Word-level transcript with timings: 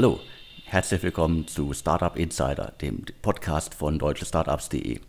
Hallo, 0.00 0.20
herzlich 0.64 1.02
willkommen 1.02 1.48
zu 1.48 1.72
Startup 1.72 2.16
Insider, 2.16 2.72
dem 2.80 3.02
Podcast 3.20 3.74
von 3.74 3.98
deutschestartups.de. 3.98 5.00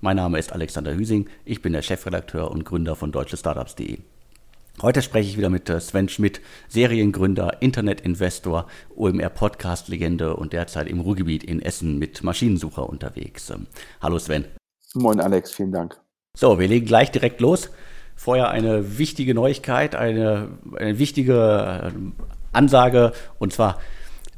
Mein 0.00 0.16
Name 0.16 0.40
ist 0.40 0.52
Alexander 0.52 0.92
Hüsing, 0.92 1.28
ich 1.44 1.62
bin 1.62 1.72
der 1.72 1.82
Chefredakteur 1.82 2.50
und 2.50 2.64
Gründer 2.64 2.96
von 2.96 3.12
deutschestartups.de. 3.12 3.98
Heute 4.82 5.02
spreche 5.02 5.30
ich 5.30 5.36
wieder 5.36 5.50
mit 5.50 5.70
äh, 5.70 5.78
Sven 5.78 6.08
Schmidt, 6.08 6.40
Seriengründer, 6.66 7.62
Internetinvestor, 7.62 8.66
OMR-Podcast-Legende 8.96 10.34
und 10.34 10.52
derzeit 10.52 10.88
im 10.88 10.98
Ruhrgebiet 10.98 11.44
in 11.44 11.62
Essen 11.62 11.96
mit 12.00 12.24
Maschinensucher 12.24 12.88
unterwegs. 12.88 13.50
Ähm, 13.50 13.68
hallo 14.02 14.18
Sven. 14.18 14.46
Moin 14.94 15.20
Alex, 15.20 15.52
vielen 15.52 15.70
Dank. 15.70 15.96
So, 16.36 16.58
wir 16.58 16.66
legen 16.66 16.86
gleich 16.86 17.12
direkt 17.12 17.40
los. 17.40 17.70
Vorher 18.16 18.50
eine 18.50 18.98
wichtige 18.98 19.32
Neuigkeit, 19.32 19.94
eine, 19.94 20.58
eine 20.74 20.98
wichtige 20.98 21.84
äh, 21.84 21.92
Ansage 22.52 23.12
und 23.38 23.52
zwar 23.52 23.78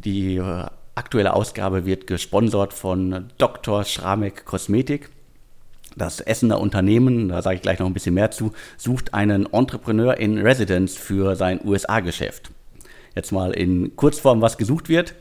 die 0.05 0.37
äh, 0.37 0.67
aktuelle 0.95 1.35
Ausgabe 1.35 1.87
wird 1.87 2.07
gesponsert 2.07 2.73
von 2.73 3.27
Dr. 3.39 3.85
Schramek 3.85 4.45
Kosmetik. 4.45 5.11
Das 5.97 6.21
Essener 6.21 6.61
Unternehmen, 6.61 7.29
da 7.29 7.43
sage 7.43 7.57
ich 7.57 7.63
gleich 7.63 7.79
noch 7.79 7.87
ein 7.87 7.95
bisschen 7.95 8.15
mehr 8.15 8.31
zu, 8.31 8.53
sucht 8.77 9.13
einen 9.13 9.53
Entrepreneur 9.53 10.17
in 10.17 10.39
Residence 10.39 10.97
für 10.97 11.35
sein 11.37 11.61
USA-Geschäft. 11.65 12.51
Jetzt 13.17 13.33
mal 13.33 13.53
in 13.53 13.97
Kurzform, 13.97 14.41
was 14.41 14.57
gesucht 14.57 14.89
wird. 14.89 15.15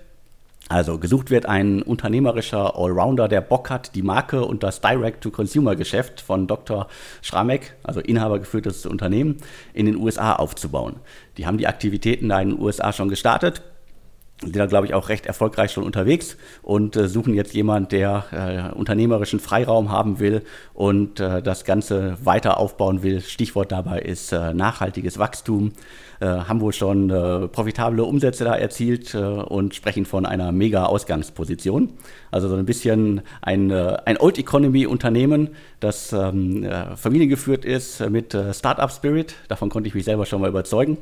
Also 0.68 1.00
gesucht 1.00 1.32
wird 1.32 1.48
ein 1.48 1.82
unternehmerischer 1.82 2.78
Allrounder, 2.78 3.28
der 3.28 3.42
Bock 3.42 3.72
hat, 3.72 3.96
die 3.96 4.04
Marke 4.04 4.46
und 4.46 4.62
das 4.62 4.82
Direct-to-Consumer-Geschäft 4.82 6.22
von 6.22 6.46
Dr. 6.46 6.88
Schramek, 7.24 7.74
also 7.82 8.00
inhabergeführtes 8.00 8.86
Unternehmen, 8.86 9.38
in 9.74 9.88
den 9.88 9.96
USA 9.96 10.36
aufzubauen. 10.36 10.98
Die 11.38 11.48
haben 11.48 11.58
die 11.58 11.66
Aktivitäten 11.66 12.30
da 12.30 12.40
in 12.40 12.50
den 12.50 12.60
USA 12.60 12.94
schon 12.94 13.10
gestartet 13.10 13.64
sind 14.42 14.56
da, 14.56 14.66
glaube 14.68 14.88
ich, 14.88 14.94
auch 14.94 15.10
recht 15.10 15.26
erfolgreich 15.26 15.72
schon 15.72 15.84
unterwegs 15.84 16.38
und 16.62 16.96
äh, 16.96 17.10
suchen 17.10 17.34
jetzt 17.34 17.54
jemanden, 17.54 17.90
der 17.90 18.72
äh, 18.72 18.78
unternehmerischen 18.78 19.40
Freiraum 19.40 19.92
haben 19.92 20.20
will 20.20 20.44
und 20.74 21.20
äh, 21.20 21.42
das 21.42 21.66
Ganze 21.66 22.18
weiter 22.24 22.58
aufbauen 22.58 23.04
will. 23.04 23.20
Stichwort 23.22 23.72
dabei 23.72 24.00
ist 24.00 24.32
äh, 24.32 24.54
nachhaltiges 24.54 25.20
Wachstum. 25.20 25.74
Äh, 26.22 26.26
haben 26.26 26.62
wohl 26.62 26.74
schon 26.74 27.10
äh, 27.10 27.48
profitable 27.48 28.04
Umsätze 28.04 28.44
da 28.44 28.56
erzielt 28.56 29.16
und 29.16 29.76
sprechen 29.76 30.06
von 30.06 30.26
einer 30.26 30.52
mega 30.52 30.86
Ausgangsposition. 30.86 31.94
Also 32.32 32.48
so 32.48 32.56
ein 32.56 32.66
bisschen 32.66 33.22
ein, 33.42 33.72
ein 33.72 34.18
Old 34.18 34.38
Economy 34.38 34.86
Unternehmen, 34.86 35.50
das 35.80 36.14
ähm, 36.14 36.68
familiengeführt 36.96 37.66
ist 37.66 38.08
mit 38.10 38.38
Startup 38.52 38.92
Spirit. 38.92 39.36
Davon 39.48 39.70
konnte 39.70 39.88
ich 39.88 39.96
mich 39.96 40.06
selber 40.06 40.26
schon 40.26 40.42
mal 40.42 40.50
überzeugen. 40.50 40.98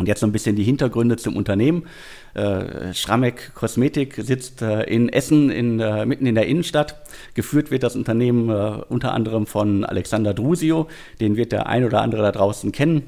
Und 0.00 0.06
jetzt 0.06 0.20
so 0.20 0.26
ein 0.26 0.32
bisschen 0.32 0.56
die 0.56 0.64
Hintergründe 0.64 1.18
zum 1.18 1.36
Unternehmen. 1.36 1.84
Äh, 2.32 2.94
Schramek 2.94 3.54
Kosmetik 3.54 4.14
sitzt 4.14 4.62
äh, 4.62 4.84
in 4.84 5.10
Essen, 5.10 5.50
in, 5.50 5.76
mitten 6.08 6.24
in 6.24 6.34
der 6.34 6.46
Innenstadt. 6.46 6.96
Geführt 7.34 7.70
wird 7.70 7.82
das 7.82 7.96
Unternehmen 7.96 8.48
äh, 8.48 8.82
unter 8.88 9.12
anderem 9.12 9.44
von 9.46 9.84
Alexander 9.84 10.32
Drusio. 10.32 10.88
Den 11.20 11.36
wird 11.36 11.52
der 11.52 11.66
ein 11.66 11.84
oder 11.84 12.00
andere 12.00 12.22
da 12.22 12.32
draußen 12.32 12.72
kennen. 12.72 13.02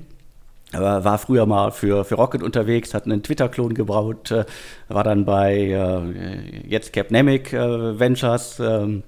War 0.73 1.19
früher 1.19 1.45
mal 1.47 1.71
für, 1.71 2.05
für 2.05 2.15
Rocket 2.15 2.43
unterwegs, 2.43 2.95
hat 2.95 3.05
einen 3.05 3.23
Twitter-Klon 3.23 3.75
gebaut, 3.75 4.31
äh, 4.31 4.45
war 4.89 5.05
dann 5.05 5.25
bei 5.27 6.63
jetzt 6.67 6.93
Capnemic 6.93 7.53
Ventures. 7.53 8.59
Ähm, 8.59 9.03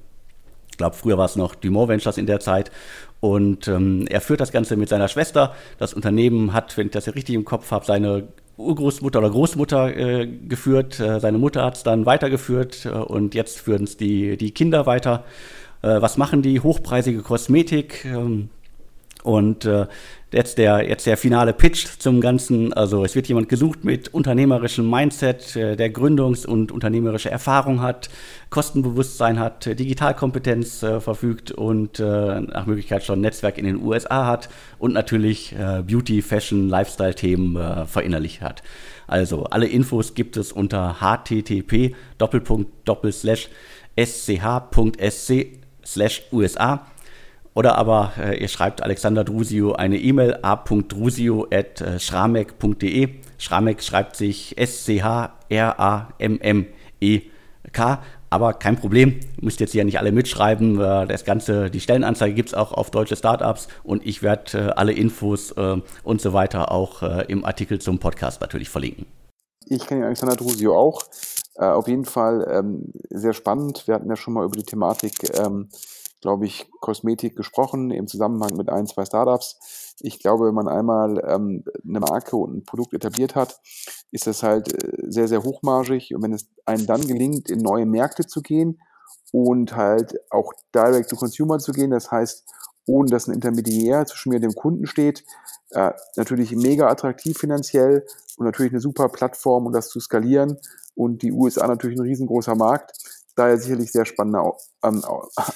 ich 0.75 0.79
glaube, 0.79 0.97
früher 0.97 1.17
war 1.17 1.27
es 1.27 1.37
noch 1.37 1.55
Dumont 1.55 1.89
Ventures 1.89 2.19
in 2.19 2.27
der 2.27 2.41
Zeit 2.41 2.73
und 3.25 3.69
ähm, 3.69 4.05
er 4.11 4.21
führt 4.21 4.43
das 4.43 4.53
Ganze 4.53 4.77
mit 4.77 4.91
seiner 4.91 5.09
Schwester. 5.09 5.55
Das 5.79 5.95
Unternehmen 5.95 6.53
hat, 6.53 6.77
wenn 6.77 6.89
ich 6.89 6.93
das 6.93 7.07
richtig 7.15 7.35
im 7.35 7.47
Kopf 7.47 7.71
habe, 7.71 7.87
seine 7.87 8.29
Urgroßmutter 8.59 9.19
oder 9.19 9.31
Großmutter 9.31 9.97
äh, 9.97 10.27
geführt. 10.27 11.01
Äh, 11.01 11.21
seine 11.21 11.39
Mutter 11.39 11.65
hat 11.65 11.79
es 11.79 11.83
dann 11.85 12.05
weitergeführt 12.05 12.85
äh, 12.85 12.91
und 12.91 13.35
jetzt 13.35 13.61
führen 13.61 13.85
es 13.85 13.97
die, 13.97 14.37
die 14.37 14.51
Kinder 14.51 14.85
weiter. 14.85 15.25
Äh, 15.81 16.03
was 16.03 16.19
machen 16.19 16.43
die? 16.43 16.61
Hochpreisige 16.61 17.23
Kosmetik. 17.23 18.05
Ähm, 18.05 18.51
und 19.23 19.65
äh, 19.65 19.87
jetzt, 20.35 20.59
der, 20.59 20.89
jetzt 20.89 21.07
der 21.07 21.17
finale 21.17 21.53
Pitch 21.53 21.87
zum 21.99 22.21
Ganzen. 22.21 22.73
Also 22.73 23.05
es 23.05 23.15
wird 23.15 23.29
jemand 23.29 23.49
gesucht 23.49 23.85
mit 23.85 24.13
unternehmerischem 24.13 24.89
Mindset, 24.89 25.57
äh, 25.57 25.77
der 25.77 25.93
Gründungs- 25.93 26.47
und 26.47 26.73
unternehmerische 26.73 27.31
Erfahrung 27.31 27.81
hat, 27.81 28.11
Kostenbewusstsein 28.51 29.39
hat, 29.39 29.67
Digitalkompetenz 29.67 30.83
äh, 30.83 31.01
verfügt 31.01 31.53
und 31.53 32.01
äh, 32.01 32.41
nach 32.41 32.67
Möglichkeit 32.67 33.05
schon 33.05 33.21
Netzwerk 33.21 33.59
in 33.59 33.65
den 33.65 33.81
USA 33.81 34.27
hat 34.27 34.49
und 34.79 34.93
natürlich 34.93 35.53
äh, 35.53 35.83
Beauty, 35.83 36.21
Fashion, 36.23 36.69
Lifestyle-Themen 36.69 37.57
äh, 37.57 37.87
verinnerlicht 37.87 38.43
hat. 38.43 38.63
Also 39.07 39.45
alle 39.45 39.67
Infos 39.67 40.15
gibt 40.15 40.37
es 40.37 40.51
unter 40.51 40.97
http 41.01 41.95
sch.sc 43.97 45.47
slash 45.85 46.23
USA 46.33 46.87
oder 47.55 47.79
aber 47.79 48.13
äh, 48.19 48.39
ihr 48.41 48.49
schreibt 48.49 48.83
Alexander 48.83 49.23
Drusio 49.25 49.75
eine 49.75 49.99
E-Mail 49.99 50.39
a.drusio.schramek.de. 50.43 53.09
Schramek 53.39 53.83
schreibt 53.83 54.17
sich 54.17 54.59
S-C-H-R-A-M-M-E-K. 54.59 55.33
Aber 58.31 58.55
kein 58.55 58.77
Problem, 58.77 59.21
ihr 59.37 59.45
müsst 59.45 59.61
jetzt 59.61 59.71
hier 59.71 59.85
nicht 59.85 60.01
alle 60.01 60.11
mitschreiben. 60.11 60.81
Äh, 60.81 61.07
das 61.07 61.25
Ganze, 61.25 61.71
die 61.71 61.79
Stellenanzeige 61.79 62.35
gibt 62.35 62.49
es 62.49 62.55
auch 62.55 62.73
auf 62.73 62.91
deutsche 62.91 63.15
Startups 63.15 63.69
und 63.85 64.05
ich 64.05 64.25
werde 64.25 64.59
äh, 64.59 64.73
alle 64.73 64.93
Infos 64.93 65.53
äh, 65.53 65.77
und 66.03 66.21
so 66.21 66.33
weiter 66.33 66.73
auch 66.73 67.03
äh, 67.03 67.27
im 67.29 67.45
Artikel 67.45 67.81
zum 67.81 68.01
Podcast 68.01 68.41
natürlich 68.41 68.69
verlinken. 68.69 69.07
Ich 69.67 69.87
kenne 69.87 70.07
Alexander 70.07 70.35
Drusio 70.35 70.77
auch. 70.77 71.05
Äh, 71.55 71.67
auf 71.67 71.87
jeden 71.87 72.05
Fall 72.05 72.45
ähm, 72.51 72.93
sehr 73.11 73.33
spannend. 73.33 73.87
Wir 73.87 73.95
hatten 73.95 74.09
ja 74.09 74.17
schon 74.17 74.35
mal 74.35 74.45
über 74.45 74.57
die 74.57 74.65
Thematik 74.65 75.15
ähm, 75.39 75.69
glaube 76.25 76.47
ich, 76.47 76.71
Kosmetik 76.81 77.37
gesprochen 77.37 77.91
im 77.91 78.07
Zusammenhang 78.07 78.57
mit 78.57 78.71
ein, 78.71 78.87
zwei 78.87 79.05
Startups. 79.05 79.95
Ich 80.01 80.19
glaube, 80.21 80.47
wenn 80.47 80.55
man 80.55 80.69
einmal 80.69 81.23
ähm, 81.29 81.65
eine 81.87 82.01
Marke 82.01 82.37
und 82.37 82.57
ein 82.57 82.65
Produkt 82.65 82.95
etabliert 82.95 83.35
hat, 83.35 83.61
ist 84.11 84.27
das 84.27 84.43
halt 84.43 84.73
äh, 84.73 85.03
sehr, 85.07 85.29
sehr 85.29 85.43
hochmargig. 85.43 86.15
Und 86.15 86.23
wenn 86.23 86.33
es 86.33 86.49
einem 86.65 86.87
dann 86.87 87.07
gelingt, 87.07 87.51
in 87.51 87.59
neue 87.59 87.85
Märkte 87.85 88.27
zu 88.27 88.41
gehen 88.41 88.81
und 89.33 89.77
halt 89.77 90.15
auch 90.31 90.55
direct 90.75 91.11
to 91.11 91.17
consumer 91.17 91.59
zu 91.59 91.73
gehen, 91.73 91.91
das 91.91 92.11
heißt, 92.11 92.47
ohne 92.87 93.11
dass 93.11 93.29
ein 93.29 93.35
Intermediär 93.35 94.07
zwischen 94.07 94.31
mir 94.31 94.37
und 94.37 94.45
dem 94.45 94.55
Kunden 94.55 94.87
steht, 94.87 95.27
äh, 95.73 95.93
natürlich 96.17 96.57
mega 96.57 96.89
attraktiv 96.89 97.37
finanziell 97.37 98.07
und 98.39 98.47
natürlich 98.47 98.73
eine 98.73 98.81
super 98.81 99.11
Plattform, 99.11 99.67
um 99.67 99.73
das 99.75 99.91
zu 99.91 100.01
skalieren. 100.01 100.57
Und 100.95 101.21
die 101.21 101.33
USA 101.33 101.67
natürlich 101.67 101.99
ein 101.99 102.07
riesengroßer 102.07 102.55
Markt 102.55 102.93
daher 103.35 103.59
sicherlich 103.59 103.93
sehr 103.93 104.05
spannende 104.05 104.41
ähm, 104.85 105.05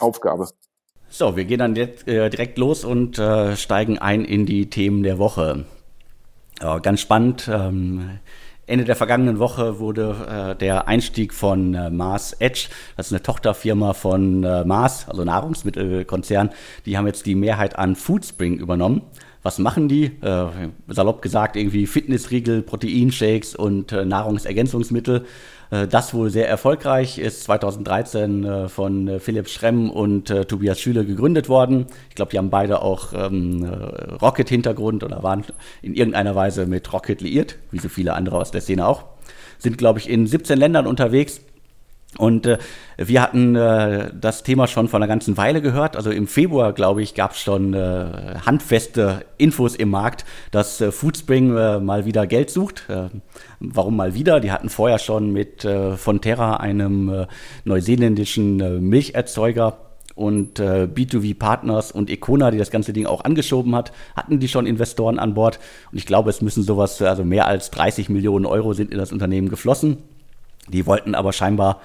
Aufgabe. 0.01 0.49
So, 1.11 1.37
wir 1.37 1.45
gehen 1.45 1.59
dann 1.59 1.75
jetzt, 1.75 2.07
äh, 2.07 2.29
direkt 2.29 2.59
los 2.59 2.85
und 2.85 3.19
äh, 3.19 3.57
steigen 3.57 3.99
ein 3.99 4.25
in 4.25 4.45
die 4.45 4.69
Themen 4.69 5.03
der 5.03 5.19
Woche. 5.19 5.65
Ja, 6.61 6.79
ganz 6.81 7.01
spannend. 7.01 7.49
Ähm, 7.51 8.19
Ende 8.67 8.85
der 8.85 8.97
vergangenen 8.97 9.39
Woche 9.39 9.79
wurde 9.79 10.55
äh, 10.55 10.59
der 10.59 10.89
Einstieg 10.89 11.33
von 11.33 11.75
äh, 11.75 11.89
Mars 11.89 12.35
Edge, 12.35 12.69
das 12.99 13.07
ist 13.07 13.13
eine 13.13 13.23
Tochterfirma 13.23 13.95
von 13.95 14.45
äh, 14.45 14.65
Mars, 14.67 15.09
also 15.09 15.25
Nahrungsmittelkonzern, 15.25 16.51
die 16.85 16.99
haben 16.99 17.07
jetzt 17.07 17.25
die 17.25 17.35
Mehrheit 17.35 17.79
an 17.79 17.97
Foodspring 17.97 18.59
übernommen. 18.59 19.03
Was 19.43 19.59
machen 19.59 19.89
die? 19.89 20.05
Äh, 20.21 20.69
salopp 20.89 21.23
gesagt, 21.23 21.57
irgendwie 21.57 21.87
Fitnessriegel, 21.87 22.61
Proteinshakes 22.61 23.57
und 23.57 23.93
äh, 23.93 24.05
Nahrungsergänzungsmittel. 24.05 25.25
Äh, 25.71 25.87
das 25.87 26.15
wohl 26.15 26.31
sehr 26.31 26.49
erfolgreich 26.49 27.19
ist 27.19 27.45
2013 27.45 28.45
äh, 28.45 28.69
von 28.69 29.09
äh, 29.09 29.21
Philipp 29.21 29.49
Schremm 29.49 29.91
und 29.91 30.29
Tobias 30.49 30.81
Schüler 30.81 31.05
gegründet 31.05 31.49
worden. 31.49 31.87
Ich 32.09 32.15
glaube, 32.15 32.31
die 32.31 32.39
haben 32.39 32.51
beide 32.51 32.83
auch 32.83 33.13
ähm, 33.13 33.65
Rocket-Hintergrund 34.21 35.05
oder 35.05 35.23
waren 35.23 35.45
in 35.83 35.95
irgendeiner 35.95 36.35
Weise 36.35 36.67
mit 36.67 36.93
Rocket 36.93 37.21
liiert, 37.21 37.57
wie 37.71 37.79
so 37.79 37.89
viele 37.89 38.15
andere 38.15 38.37
aus 38.37 38.51
der 38.51 38.61
Szene 38.61 38.87
auch. 38.87 39.05
Sind, 39.59 39.79
glaube 39.79 39.99
ich, 39.99 40.09
in 40.09 40.27
17 40.27 40.59
Ländern 40.59 40.87
unterwegs 40.87 41.41
und 42.19 42.47
äh, 42.47 42.59
wir 42.99 43.23
hatten 43.23 43.55
äh, 43.55 44.11
das 44.13 44.43
Thema 44.43 44.67
schon 44.67 44.89
vor 44.89 44.99
einer 44.99 45.07
ganzen 45.07 45.37
Weile 45.37 45.63
gehört. 45.63 45.97
Also 45.97 46.11
im 46.11 46.27
Februar, 46.27 46.73
glaube 46.73 47.01
ich, 47.01 47.15
gab 47.15 47.33
es 47.33 47.41
schon 47.41 47.75
äh, 47.75 48.35
handfeste 48.45 49.25
Infos 49.39 49.77
im 49.77 49.91
Markt, 49.91 50.25
dass 50.51 50.81
äh, 50.81 50.91
Foodspring 50.91 51.57
äh, 51.57 51.79
mal 51.79 52.05
wieder 52.05 52.27
Geld 52.27 52.51
sucht. 52.51 52.85
Äh, 52.89 53.09
warum 53.61 53.97
mal 53.97 54.15
wieder? 54.15 54.41
Die 54.41 54.51
hatten 54.51 54.69
vorher 54.69 54.99
schon 54.99 55.33
mit 55.33 55.65
äh, 55.65 55.97
Fonterra, 55.97 56.57
einem 56.57 57.09
äh, 57.09 57.27
neuseeländischen 57.65 58.61
äh, 58.61 58.71
Milcherzeuger, 58.81 59.79
und 60.17 60.59
äh, 60.59 60.89
B2B 60.93 61.39
Partners 61.39 61.93
und 61.93 62.11
Econa, 62.11 62.51
die 62.51 62.59
das 62.59 62.73
ganze 62.73 62.93
Ding 62.93 63.07
auch 63.07 63.23
angeschoben 63.23 63.77
hat, 63.77 63.93
hatten 64.17 64.41
die 64.41 64.49
schon 64.49 64.67
Investoren 64.67 65.21
an 65.21 65.35
Bord. 65.35 65.61
Und 65.93 65.99
ich 65.99 66.07
glaube, 66.07 66.29
es 66.29 66.43
müssen 66.43 66.65
sowas, 66.65 67.01
also 67.01 67.25
mehr 67.25 67.47
als 67.47 67.71
30 67.71 68.09
Millionen 68.09 68.45
Euro 68.45 68.73
sind 68.73 68.91
in 68.91 68.99
das 68.99 69.13
Unternehmen 69.13 69.49
geflossen. 69.49 69.99
Die 70.69 70.87
wollten 70.87 71.15
aber 71.15 71.33
scheinbar 71.33 71.81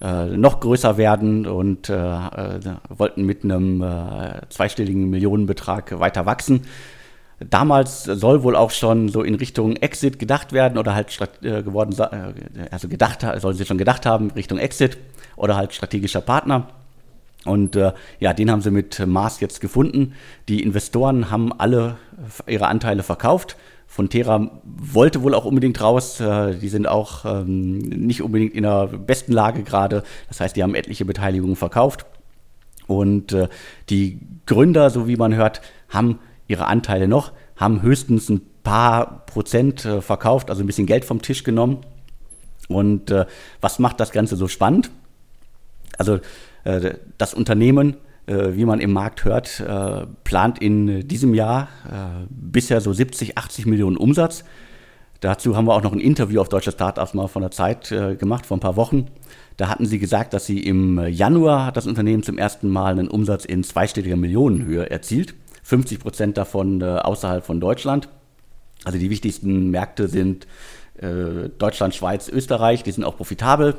äh, 0.00 0.26
noch 0.26 0.60
größer 0.60 0.96
werden 0.96 1.46
und 1.46 1.88
äh, 1.88 1.94
äh, 1.94 2.60
wollten 2.88 3.24
mit 3.24 3.44
einem 3.44 3.82
äh, 3.82 4.40
zweistelligen 4.48 5.08
Millionenbetrag 5.08 5.98
weiter 5.98 6.26
wachsen. 6.26 6.62
Damals 7.38 8.04
soll 8.04 8.42
wohl 8.42 8.56
auch 8.56 8.70
schon 8.70 9.08
so 9.08 9.22
in 9.22 9.34
Richtung 9.34 9.76
Exit 9.76 10.18
gedacht 10.18 10.52
werden 10.52 10.78
oder 10.78 10.94
halt 10.94 11.16
äh, 11.42 11.62
geworden, 11.62 11.94
also 12.70 12.88
gedacht, 12.88 13.26
sollen 13.38 13.56
sie 13.56 13.66
schon 13.66 13.76
gedacht 13.76 14.06
haben, 14.06 14.30
Richtung 14.30 14.58
Exit 14.58 14.96
oder 15.36 15.56
halt 15.56 15.74
strategischer 15.74 16.22
Partner. 16.22 16.68
Und 17.44 17.76
äh, 17.76 17.92
ja, 18.20 18.32
den 18.32 18.50
haben 18.50 18.62
sie 18.62 18.70
mit 18.70 19.06
Mars 19.06 19.40
jetzt 19.40 19.60
gefunden. 19.60 20.14
Die 20.48 20.62
Investoren 20.62 21.30
haben 21.30 21.52
alle 21.52 21.96
ihre 22.46 22.68
Anteile 22.68 23.02
verkauft. 23.02 23.56
Fonterra 23.96 24.50
wollte 24.62 25.22
wohl 25.22 25.34
auch 25.34 25.46
unbedingt 25.46 25.80
raus. 25.80 26.20
Äh, 26.20 26.56
die 26.56 26.68
sind 26.68 26.86
auch 26.86 27.24
ähm, 27.24 27.78
nicht 27.78 28.20
unbedingt 28.20 28.52
in 28.52 28.64
der 28.64 28.88
besten 28.88 29.32
Lage 29.32 29.62
gerade. 29.62 30.02
Das 30.28 30.38
heißt, 30.38 30.54
die 30.54 30.62
haben 30.62 30.74
etliche 30.74 31.06
Beteiligungen 31.06 31.56
verkauft. 31.56 32.04
Und 32.86 33.32
äh, 33.32 33.48
die 33.88 34.20
Gründer, 34.44 34.90
so 34.90 35.08
wie 35.08 35.16
man 35.16 35.34
hört, 35.34 35.62
haben 35.88 36.18
ihre 36.46 36.66
Anteile 36.66 37.08
noch, 37.08 37.32
haben 37.56 37.80
höchstens 37.80 38.28
ein 38.28 38.42
paar 38.62 39.24
Prozent 39.24 39.86
äh, 39.86 40.02
verkauft, 40.02 40.50
also 40.50 40.62
ein 40.62 40.66
bisschen 40.66 40.84
Geld 40.84 41.06
vom 41.06 41.22
Tisch 41.22 41.42
genommen. 41.42 41.78
Und 42.68 43.14
was 43.60 43.78
macht 43.78 44.00
das 44.00 44.10
Ganze 44.10 44.34
so 44.34 44.48
spannend? 44.48 44.90
Also 45.98 46.18
das 47.16 47.32
Unternehmen, 47.32 47.96
wie 48.26 48.64
man 48.64 48.80
im 48.80 48.92
Markt 48.92 49.24
hört, 49.24 49.60
äh, 49.60 50.06
plant 50.24 50.58
in 50.58 51.06
diesem 51.06 51.32
Jahr 51.34 51.68
bisher 52.28 52.80
so 52.80 52.92
70, 52.92 53.38
80 53.38 53.66
Millionen 53.66 53.96
Umsatz. 53.96 54.44
Dazu 55.20 55.56
haben 55.56 55.66
wir 55.66 55.74
auch 55.74 55.82
noch 55.82 55.92
ein 55.92 56.00
Interview 56.00 56.40
auf 56.40 56.48
Deutsche 56.48 56.72
Startups 56.72 57.14
mal 57.14 57.28
von 57.28 57.42
der 57.42 57.50
Zeit 57.50 57.88
gemacht, 58.18 58.44
vor 58.44 58.56
ein 58.56 58.60
paar 58.60 58.76
Wochen. 58.76 59.06
Da 59.56 59.68
hatten 59.68 59.86
sie 59.86 59.98
gesagt, 59.98 60.34
dass 60.34 60.44
sie 60.44 60.60
im 60.60 60.98
Januar 61.08 61.66
hat 61.66 61.76
das 61.76 61.86
Unternehmen 61.86 62.22
zum 62.22 62.36
ersten 62.36 62.68
Mal 62.68 62.92
einen 62.92 63.08
Umsatz 63.08 63.44
in 63.44 63.64
zweistelliger 63.64 64.16
Millionenhöhe 64.16 64.90
erzielt. 64.90 65.34
50 65.62 66.00
Prozent 66.00 66.36
davon 66.36 66.82
außerhalb 66.82 67.44
von 67.44 67.60
Deutschland. 67.60 68.08
Also 68.84 68.98
die 68.98 69.08
wichtigsten 69.08 69.70
Märkte 69.70 70.08
sind 70.08 70.46
Deutschland, 71.58 71.94
Schweiz, 71.94 72.28
Österreich. 72.28 72.82
Die 72.82 72.92
sind 72.92 73.04
auch 73.04 73.16
profitabel. 73.16 73.76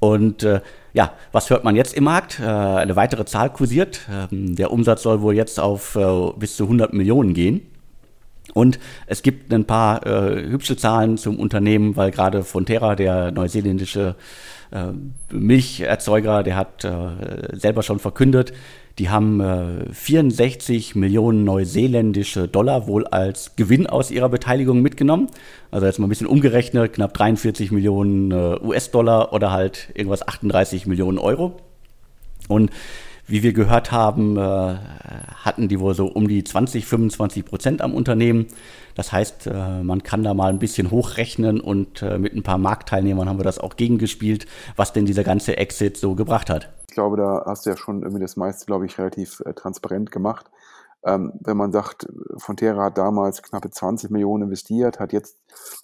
Und 0.00 0.42
äh, 0.42 0.60
ja, 0.92 1.12
was 1.32 1.50
hört 1.50 1.64
man 1.64 1.76
jetzt 1.76 1.94
im 1.94 2.04
Markt? 2.04 2.40
Äh, 2.40 2.44
eine 2.44 2.96
weitere 2.96 3.24
Zahl 3.24 3.50
kursiert. 3.50 4.02
Ähm, 4.10 4.54
der 4.56 4.70
Umsatz 4.70 5.02
soll 5.02 5.22
wohl 5.22 5.34
jetzt 5.34 5.58
auf 5.58 5.96
äh, 5.96 6.30
bis 6.36 6.56
zu 6.56 6.64
100 6.64 6.92
Millionen 6.92 7.34
gehen. 7.34 7.62
Und 8.52 8.78
es 9.06 9.22
gibt 9.22 9.52
ein 9.52 9.64
paar 9.64 10.06
äh, 10.06 10.46
hübsche 10.46 10.76
Zahlen 10.76 11.16
zum 11.16 11.38
Unternehmen, 11.38 11.96
weil 11.96 12.10
gerade 12.10 12.44
Fonterra, 12.44 12.94
der 12.94 13.32
neuseeländische 13.32 14.14
äh, 14.70 14.92
Milcherzeuger, 15.32 16.42
der 16.42 16.56
hat 16.56 16.84
äh, 16.84 17.56
selber 17.56 17.82
schon 17.82 17.98
verkündet, 17.98 18.52
die 18.98 19.10
haben 19.10 19.40
äh, 19.40 19.92
64 19.92 20.94
Millionen 20.94 21.44
neuseeländische 21.44 22.46
Dollar 22.46 22.86
wohl 22.86 23.06
als 23.06 23.56
Gewinn 23.56 23.86
aus 23.88 24.10
ihrer 24.10 24.28
Beteiligung 24.28 24.82
mitgenommen. 24.82 25.28
Also 25.72 25.86
jetzt 25.86 25.98
mal 25.98 26.06
ein 26.06 26.10
bisschen 26.10 26.28
umgerechnet, 26.28 26.92
knapp 26.92 27.12
43 27.14 27.72
Millionen 27.72 28.30
äh, 28.30 28.56
US-Dollar 28.62 29.32
oder 29.32 29.50
halt 29.50 29.88
irgendwas 29.94 30.26
38 30.26 30.86
Millionen 30.86 31.18
Euro. 31.18 31.60
Und 32.46 32.70
wie 33.26 33.42
wir 33.42 33.52
gehört 33.52 33.90
haben, 33.90 34.36
äh, 34.36 34.40
hatten 34.40 35.68
die 35.68 35.80
wohl 35.80 35.94
so 35.94 36.06
um 36.06 36.28
die 36.28 36.44
20, 36.44 36.84
25 36.84 37.44
Prozent 37.44 37.82
am 37.82 37.94
Unternehmen. 37.94 38.46
Das 38.94 39.12
heißt, 39.12 39.48
äh, 39.48 39.82
man 39.82 40.02
kann 40.02 40.22
da 40.22 40.34
mal 40.34 40.50
ein 40.50 40.58
bisschen 40.58 40.90
hochrechnen 40.90 41.60
und 41.60 42.02
äh, 42.02 42.18
mit 42.18 42.34
ein 42.34 42.42
paar 42.42 42.58
Marktteilnehmern 42.58 43.28
haben 43.28 43.38
wir 43.38 43.44
das 43.44 43.58
auch 43.58 43.76
gegengespielt, 43.76 44.46
was 44.76 44.92
denn 44.92 45.06
dieser 45.06 45.24
ganze 45.24 45.56
Exit 45.56 45.96
so 45.96 46.14
gebracht 46.14 46.50
hat. 46.50 46.68
Ich 46.94 46.96
glaube, 46.96 47.16
da 47.16 47.42
hast 47.44 47.66
du 47.66 47.70
ja 47.70 47.76
schon 47.76 48.02
irgendwie 48.02 48.22
das 48.22 48.36
meiste, 48.36 48.66
glaube 48.66 48.86
ich, 48.86 48.98
relativ 48.98 49.40
äh, 49.40 49.52
transparent 49.52 50.12
gemacht. 50.12 50.48
Ähm, 51.02 51.32
wenn 51.40 51.56
man 51.56 51.72
sagt, 51.72 52.06
Fonterra 52.36 52.84
hat 52.84 52.98
damals 52.98 53.42
knappe 53.42 53.68
20 53.68 54.12
Millionen 54.12 54.44
investiert, 54.44 55.00
hat 55.00 55.12
jetzt 55.12 55.36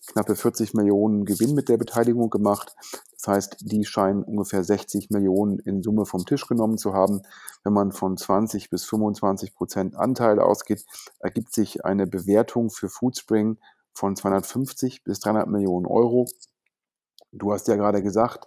knappe 0.07 0.37
40 0.37 0.73
Millionen 0.75 1.25
Gewinn 1.25 1.57
mit 1.57 1.69
der 1.69 1.79
Beteiligung 1.79 2.31
gemacht. 2.31 2.77
Das 3.11 3.27
heißt, 3.27 3.57
die 3.63 3.85
scheinen 3.85 4.23
ungefähr 4.23 4.63
60 4.63 5.11
Millionen 5.11 5.59
in 5.59 5.83
Summe 5.83 6.07
vom 6.07 6.25
Tisch 6.25 6.47
genommen 6.47 6.79
zu 6.79 6.95
haben. 6.95 7.23
Wenn 7.65 7.73
man 7.73 7.91
von 7.91 8.17
20 8.17 8.71
bis 8.71 8.85
25 8.85 9.57
Prozent 9.57 9.97
Anteil 9.97 10.39
ausgeht, 10.39 10.87
ergibt 11.19 11.53
sich 11.53 11.85
eine 11.85 12.07
Bewertung 12.07 12.71
für 12.71 12.89
Foodspring 12.89 13.59
von 13.95 14.15
250 14.15 15.03
bis 15.03 15.19
300 15.19 15.49
Millionen 15.49 15.87
Euro. 15.87 16.27
Du 17.33 17.53
hast 17.53 17.67
ja 17.67 17.75
gerade 17.75 18.01
gesagt, 18.01 18.47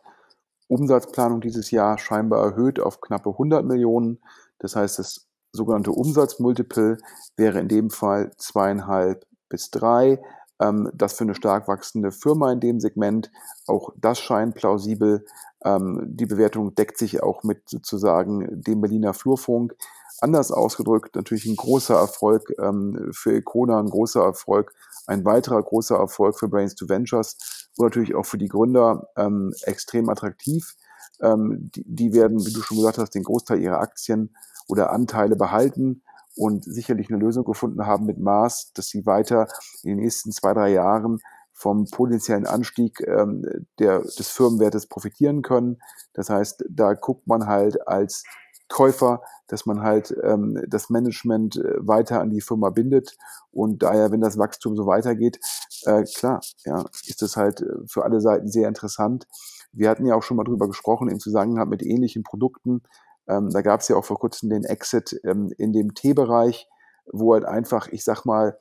Umsatzplanung 0.68 1.42
dieses 1.42 1.72
Jahr 1.72 1.98
scheinbar 1.98 2.44
erhöht 2.44 2.80
auf 2.80 3.02
knappe 3.02 3.30
100 3.30 3.66
Millionen. 3.66 4.20
Das 4.60 4.76
heißt, 4.76 5.00
das 5.00 5.28
sogenannte 5.52 5.92
Umsatzmultiple 5.92 6.98
wäre 7.38 7.60
in 7.60 7.68
dem 7.68 7.90
Fall 7.90 8.32
zweieinhalb 8.38 9.26
bis 9.50 9.70
drei. 9.72 10.22
Ähm, 10.60 10.90
das 10.94 11.14
für 11.14 11.24
eine 11.24 11.36
stark 11.36 11.68
wachsende 11.68 12.12
Firma 12.12 12.52
in 12.52 12.60
dem 12.60 12.80
Segment. 12.80 13.32
Auch 13.68 13.92
das 13.98 14.20
scheint 14.20 14.56
plausibel. 14.56 15.26
Ähm, 15.64 16.02
die 16.06 16.26
Bewertung 16.26 16.76
deckt 16.76 16.98
sich 16.98 17.22
auch 17.22 17.44
mit 17.44 17.70
sozusagen 17.70 18.62
dem 18.62 18.82
Berliner 18.82 19.14
Flurfunk. 19.14 19.76
Anders 20.20 20.52
ausgedrückt, 20.52 21.16
natürlich 21.16 21.46
ein 21.46 21.56
großer 21.56 21.96
Erfolg 21.96 22.54
ähm, 22.58 23.10
für 23.12 23.36
Icona, 23.36 23.80
ein 23.80 23.90
großer 23.90 24.22
Erfolg, 24.24 24.74
ein 25.06 25.26
weiterer 25.26 25.62
großer 25.62 25.98
Erfolg 25.98 26.40
für 26.40 26.48
Brains 26.48 26.76
to 26.76 26.88
Ventures 26.88 27.63
und 27.78 27.86
natürlich 27.86 28.16
auch 28.16 28.26
für 28.26 28.38
die 28.38 28.48
Gründer 28.48 29.10
ähm, 29.16 29.54
extrem 29.64 30.10
attraktiv. 30.10 30.76
Ähm, 31.22 31.72
die, 31.74 31.84
die 31.86 32.14
werden, 32.14 32.46
wie 32.46 32.54
du 32.54 32.62
schon 32.62 32.78
gesagt 32.78 32.98
hast, 32.98 33.16
den 33.16 33.24
Großteil 33.24 33.62
ihrer 33.62 33.80
Aktien 33.80 34.36
oder 34.68 34.92
Anteile 34.92 35.36
behalten 35.36 36.04
und 36.36 36.64
sicherlich 36.64 37.10
eine 37.10 37.20
Lösung 37.20 37.46
gefunden 37.46 37.86
haben 37.86 38.06
mit 38.06 38.20
Mars, 38.20 38.72
dass 38.74 38.88
sie 38.88 39.06
weiter 39.06 39.48
in 39.84 39.92
den 39.92 40.00
nächsten 40.00 40.32
zwei, 40.32 40.54
drei 40.54 40.72
Jahren 40.72 41.20
vom 41.52 41.86
potenziellen 41.86 42.48
Anstieg 42.48 43.00
ähm, 43.08 43.46
der, 43.80 44.00
des 44.00 44.30
Firmenwertes 44.30 44.88
profitieren 44.88 45.44
können. 45.44 45.80
Das 46.14 46.30
heißt, 46.30 46.66
da 46.70 46.94
guckt 46.94 47.28
man 47.28 47.48
halt 47.48 47.88
als 47.88 48.24
Käufer, 48.70 49.22
dass 49.48 49.66
man 49.66 49.82
halt 49.82 50.16
ähm, 50.24 50.62
das 50.68 50.90
Management 50.90 51.58
äh, 51.58 51.76
weiter 51.78 52.22
an 52.22 52.30
die 52.30 52.42
Firma 52.42 52.70
bindet. 52.70 53.16
Und 53.52 53.84
daher, 53.84 54.12
wenn 54.12 54.22
das 54.22 54.38
Wachstum 54.38 54.76
so 54.76 54.88
weitergeht, 54.88 55.40
äh, 55.86 56.04
klar, 56.04 56.42
ja, 56.66 56.84
ist 57.06 57.22
das 57.22 57.38
halt 57.38 57.62
äh, 57.62 57.88
für 57.88 58.04
alle 58.04 58.22
Seiten 58.22 58.48
sehr 58.48 58.68
interessant. 58.68 59.28
Wir 59.72 59.90
hatten 59.90 60.06
ja 60.06 60.16
auch 60.16 60.24
schon 60.24 60.38
mal 60.38 60.44
drüber 60.44 60.68
gesprochen 60.68 61.10
im 61.10 61.20
Zusammenhang 61.20 61.70
mit 61.70 61.84
ähnlichen 61.84 62.24
Produkten. 62.24 62.84
Ähm, 63.28 63.50
da 63.50 63.62
gab 63.62 63.82
es 63.82 63.88
ja 63.88 63.96
auch 63.96 64.06
vor 64.06 64.20
kurzem 64.20 64.50
den 64.50 64.64
Exit 64.64 65.20
ähm, 65.24 65.52
in 65.58 65.74
dem 65.74 65.94
T-Bereich, 65.94 66.68
wo 67.12 67.34
halt 67.34 67.46
einfach, 67.46 67.88
ich 67.90 68.04
sag 68.04 68.26
mal, 68.26 68.58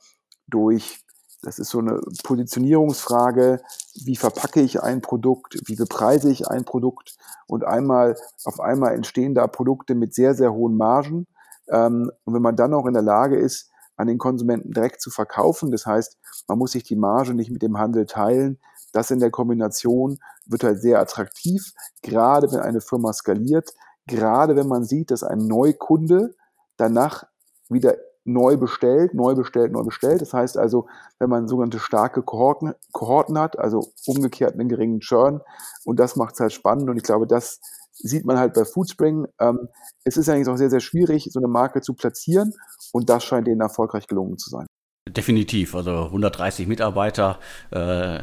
durch 0.47 1.02
das 1.43 1.59
ist 1.59 1.69
so 1.69 1.79
eine 1.79 1.99
Positionierungsfrage, 2.23 3.61
wie 4.03 4.15
verpacke 4.15 4.61
ich 4.61 4.81
ein 4.81 5.01
Produkt, 5.01 5.57
wie 5.65 5.75
bepreise 5.75 6.31
ich 6.31 6.47
ein 6.47 6.65
Produkt? 6.65 7.15
Und 7.47 7.65
einmal 7.65 8.15
auf 8.45 8.59
einmal 8.59 8.95
entstehen 8.95 9.35
da 9.35 9.47
Produkte 9.47 9.93
mit 9.93 10.13
sehr, 10.13 10.33
sehr 10.33 10.53
hohen 10.53 10.77
Margen. 10.77 11.27
Ähm, 11.69 12.11
und 12.23 12.33
wenn 12.33 12.41
man 12.41 12.55
dann 12.55 12.73
auch 12.73 12.85
in 12.85 12.93
der 12.93 13.03
Lage 13.03 13.37
ist, 13.37 13.69
an 13.95 14.07
den 14.07 14.17
Konsumenten 14.17 14.71
direkt 14.71 15.01
zu 15.01 15.11
verkaufen, 15.11 15.71
das 15.71 15.85
heißt, 15.85 16.17
man 16.47 16.57
muss 16.57 16.71
sich 16.71 16.83
die 16.83 16.95
Marge 16.95 17.33
nicht 17.33 17.51
mit 17.51 17.61
dem 17.61 17.77
Handel 17.77 18.05
teilen, 18.05 18.59
das 18.91 19.11
in 19.11 19.19
der 19.19 19.31
Kombination 19.31 20.19
wird 20.45 20.63
halt 20.63 20.81
sehr 20.81 20.99
attraktiv, 20.99 21.73
gerade 22.01 22.51
wenn 22.51 22.59
eine 22.59 22.81
Firma 22.81 23.11
skaliert, 23.13 23.73
gerade 24.07 24.55
wenn 24.55 24.67
man 24.67 24.85
sieht, 24.85 25.11
dass 25.11 25.23
ein 25.23 25.47
Neukunde 25.47 26.35
danach 26.77 27.25
wieder 27.69 27.95
neu 28.25 28.57
bestellt, 28.57 29.13
neu 29.13 29.35
bestellt, 29.35 29.71
neu 29.71 29.83
bestellt. 29.83 30.21
Das 30.21 30.33
heißt 30.33 30.57
also, 30.57 30.87
wenn 31.19 31.29
man 31.29 31.47
sogenannte 31.47 31.79
starke 31.79 32.21
Kohorten, 32.21 32.73
Kohorten 32.91 33.37
hat, 33.37 33.59
also 33.59 33.91
umgekehrt 34.05 34.53
einen 34.53 34.69
geringen 34.69 34.99
Churn, 34.99 35.41
und 35.85 35.99
das 35.99 36.15
macht 36.15 36.35
es 36.35 36.39
halt 36.39 36.53
spannend. 36.53 36.89
Und 36.89 36.97
ich 36.97 37.03
glaube, 37.03 37.27
das 37.27 37.59
sieht 37.91 38.25
man 38.25 38.37
halt 38.37 38.53
bei 38.53 38.65
Foodspring. 38.65 39.27
Ähm, 39.39 39.67
es 40.03 40.17
ist 40.17 40.29
eigentlich 40.29 40.47
auch 40.47 40.57
sehr, 40.57 40.69
sehr 40.69 40.79
schwierig, 40.79 41.29
so 41.31 41.39
eine 41.39 41.47
Marke 41.47 41.81
zu 41.81 41.93
platzieren, 41.93 42.53
und 42.91 43.09
das 43.09 43.23
scheint 43.23 43.47
denen 43.47 43.61
erfolgreich 43.61 44.07
gelungen 44.07 44.37
zu 44.37 44.49
sein. 44.49 44.67
Definitiv, 45.09 45.75
also 45.75 46.05
130 46.05 46.65
Mitarbeiter, 46.65 47.37
äh, 47.71 48.19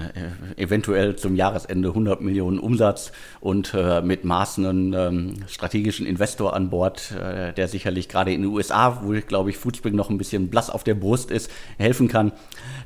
eventuell 0.57 1.15
zum 1.15 1.37
Jahresende 1.37 1.91
100 1.91 2.23
Millionen 2.23 2.59
Umsatz 2.59 3.13
und 3.41 3.75
äh, 3.75 4.01
mit 4.01 4.25
Maßen 4.25 4.65
einen 4.65 4.93
ähm, 4.95 5.45
strategischen 5.47 6.07
Investor 6.07 6.55
an 6.55 6.71
Bord, 6.71 7.13
äh, 7.13 7.53
der 7.53 7.69
sicherlich 7.69 8.09
gerade 8.09 8.33
in 8.33 8.41
den 8.41 8.51
USA, 8.51 9.03
wo, 9.05 9.13
glaube 9.21 9.51
ich, 9.51 9.59
Foodspring 9.59 9.95
noch 9.95 10.09
ein 10.09 10.17
bisschen 10.17 10.49
blass 10.49 10.71
auf 10.71 10.83
der 10.83 10.95
Brust 10.95 11.31
ist, 11.31 11.51
helfen 11.77 12.09
kann. 12.09 12.33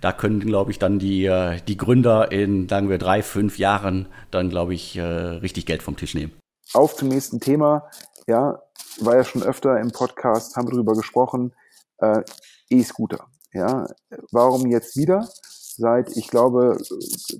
Da 0.00 0.12
können, 0.12 0.40
glaube 0.40 0.72
ich, 0.72 0.80
dann 0.80 0.98
die, 0.98 1.26
äh, 1.26 1.60
die 1.68 1.76
Gründer 1.76 2.32
in, 2.32 2.68
sagen 2.68 2.88
wir, 2.88 2.98
drei, 2.98 3.22
fünf 3.22 3.58
Jahren 3.58 4.08
dann, 4.32 4.50
glaube 4.50 4.74
ich, 4.74 4.96
äh, 4.96 5.02
richtig 5.02 5.66
Geld 5.66 5.84
vom 5.84 5.96
Tisch 5.96 6.14
nehmen. 6.14 6.32
Auf 6.72 6.96
zum 6.96 7.06
nächsten 7.06 7.38
Thema. 7.38 7.88
Ja, 8.26 8.60
war 8.98 9.14
ja 9.14 9.22
schon 9.22 9.44
öfter 9.44 9.78
im 9.78 9.92
Podcast, 9.92 10.56
haben 10.56 10.66
wir 10.66 10.72
darüber 10.72 10.94
gesprochen. 10.94 11.54
Äh, 11.98 12.22
E-Scooter. 12.70 13.28
Ja, 13.54 13.86
warum 14.32 14.66
jetzt 14.66 14.96
wieder? 14.96 15.28
Seit, 15.76 16.16
ich 16.16 16.28
glaube, 16.28 16.76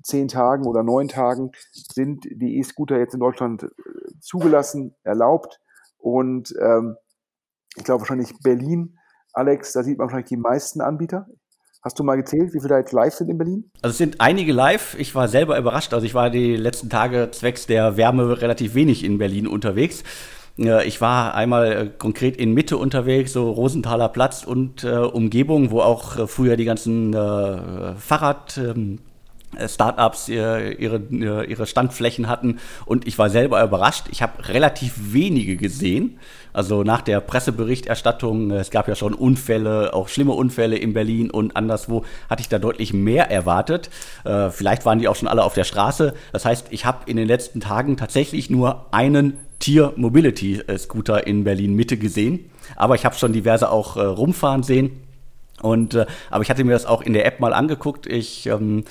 zehn 0.02 0.28
Tagen 0.28 0.66
oder 0.66 0.83
neun 0.83 1.09
Tagen 1.09 1.50
sind 1.73 2.25
die 2.25 2.59
E-Scooter 2.59 2.99
jetzt 2.99 3.14
in 3.14 3.21
Deutschland 3.21 3.64
äh, 3.64 3.68
zugelassen, 4.21 4.94
erlaubt. 5.02 5.61
Und 5.99 6.54
ähm, 6.61 6.97
ich 7.76 7.85
glaube 7.85 8.00
wahrscheinlich 8.00 8.33
Berlin 8.42 8.99
Alex, 9.35 9.73
da 9.73 9.83
sieht 9.83 9.99
man 9.99 10.06
wahrscheinlich 10.06 10.28
die 10.28 10.37
meisten 10.37 10.80
Anbieter. 10.80 11.26
Hast 11.83 11.99
du 11.99 12.04
mal 12.04 12.16
gezählt, 12.16 12.54
wie 12.54 12.61
viele 12.61 12.68
da 12.68 12.78
jetzt 12.78 12.92
live 12.92 13.12
sind 13.12 13.28
in 13.28 13.37
Berlin? 13.37 13.71
Also 13.83 13.92
es 13.92 13.99
sind 13.99 14.21
einige 14.21 14.52
live. 14.52 14.97
Ich 14.99 15.14
war 15.14 15.28
selber 15.28 15.59
überrascht. 15.59 15.92
Also 15.92 16.06
ich 16.06 16.14
war 16.14 16.30
die 16.30 16.56
letzten 16.56 16.88
Tage 16.88 17.30
zwecks 17.30 17.66
der 17.66 17.97
Wärme 17.99 18.40
relativ 18.40 18.75
wenig 18.75 19.04
in 19.04 19.18
Berlin 19.18 19.47
unterwegs. 19.47 20.02
Ich 20.56 21.00
war 21.00 21.34
einmal 21.34 21.73
äh, 21.73 21.90
konkret 21.99 22.37
in 22.37 22.54
Mitte 22.54 22.76
unterwegs, 22.76 23.32
so 23.32 23.50
Rosenthaler 23.50 24.08
Platz 24.08 24.44
und 24.44 24.84
äh, 24.84 24.99
Umgebung, 24.99 25.73
wo 25.73 25.80
auch 25.80 26.16
äh, 26.16 26.26
früher 26.26 26.56
die 26.56 26.64
ganzen 26.64 27.12
Fahrrad... 27.12 28.58
Ähm, 28.58 28.99
Startups 29.68 30.28
ihre, 30.28 30.99
ihre 31.11 31.66
Standflächen 31.68 32.26
hatten 32.26 32.58
und 32.87 33.06
ich 33.06 33.20
war 33.20 33.30
selber 33.30 33.62
überrascht. 33.62 34.06
Ich 34.11 34.20
habe 34.20 34.49
relativ 34.49 34.94
wenige 35.12 35.56
gesehen. 35.56 36.18
Also 36.52 36.82
nach 36.82 37.02
der 37.02 37.20
Presseberichterstattung, 37.20 38.50
es 38.50 38.73
gab 38.73 38.88
ja 38.88 38.96
schon 38.96 39.14
Unfälle, 39.14 39.94
auch 39.94 40.08
schlimme 40.08 40.32
Unfälle 40.32 40.76
in 40.76 40.92
Berlin 40.92 41.30
und 41.30 41.54
anderswo, 41.54 42.04
hatte 42.28 42.40
ich 42.40 42.49
da 42.49 42.58
deutlich 42.58 42.92
mehr 42.92 43.30
erwartet. 43.30 43.90
Vielleicht 44.50 44.84
waren 44.87 44.99
die 44.99 45.06
auch 45.06 45.14
schon 45.14 45.28
alle 45.28 45.44
auf 45.44 45.54
der 45.54 45.62
Straße. 45.62 46.14
Das 46.32 46.44
heißt, 46.44 46.66
ich 46.70 46.84
habe 46.84 47.08
in 47.08 47.16
den 47.16 47.28
letzten 47.28 47.61
Tagen 47.61 47.96
tatsächlich 47.96 48.50
nur 48.50 48.87
einen 48.90 49.38
Tier 49.58 49.92
Mobility 49.96 50.61
äh, 50.66 50.78
Scooter 50.78 51.26
in 51.26 51.44
Berlin 51.44 51.75
Mitte 51.75 51.96
gesehen, 51.96 52.50
aber 52.76 52.94
ich 52.94 53.04
habe 53.04 53.14
schon 53.14 53.32
diverse 53.32 53.70
auch 53.70 53.96
äh, 53.96 54.00
rumfahren 54.00 54.62
sehen. 54.62 55.00
Und 55.62 55.94
äh, 55.94 56.06
aber 56.30 56.42
ich 56.42 56.50
hatte 56.50 56.64
mir 56.64 56.73
das 56.73 56.87
auch 56.87 57.02
in 57.02 57.12
der 57.12 57.26
App 57.26 57.40
mal 57.40 57.52
angeguckt. 57.52 58.06
Ich 58.06 58.46
ähm, 58.46 58.84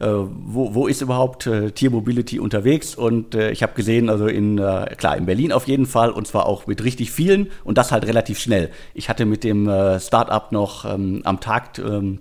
äh, 0.00 0.06
wo, 0.06 0.74
wo 0.74 0.86
ist 0.86 1.00
überhaupt 1.00 1.46
äh, 1.46 1.70
Tier 1.70 1.90
Mobility 1.90 2.38
unterwegs? 2.38 2.94
Und 2.94 3.34
äh, 3.34 3.50
ich 3.50 3.62
habe 3.62 3.74
gesehen, 3.74 4.10
also 4.10 4.26
in, 4.26 4.58
äh, 4.58 4.94
klar, 4.96 5.16
in 5.16 5.26
Berlin 5.26 5.52
auf 5.52 5.66
jeden 5.66 5.86
Fall 5.86 6.10
und 6.10 6.26
zwar 6.26 6.46
auch 6.46 6.66
mit 6.66 6.84
richtig 6.84 7.10
vielen 7.10 7.50
und 7.64 7.78
das 7.78 7.92
halt 7.92 8.06
relativ 8.06 8.38
schnell. 8.38 8.70
Ich 8.94 9.08
hatte 9.08 9.24
mit 9.24 9.44
dem 9.44 9.68
äh, 9.68 10.00
Startup 10.00 10.52
noch 10.52 10.84
ähm, 10.84 11.22
am 11.24 11.40
Tag 11.40 11.78
ähm, 11.78 12.20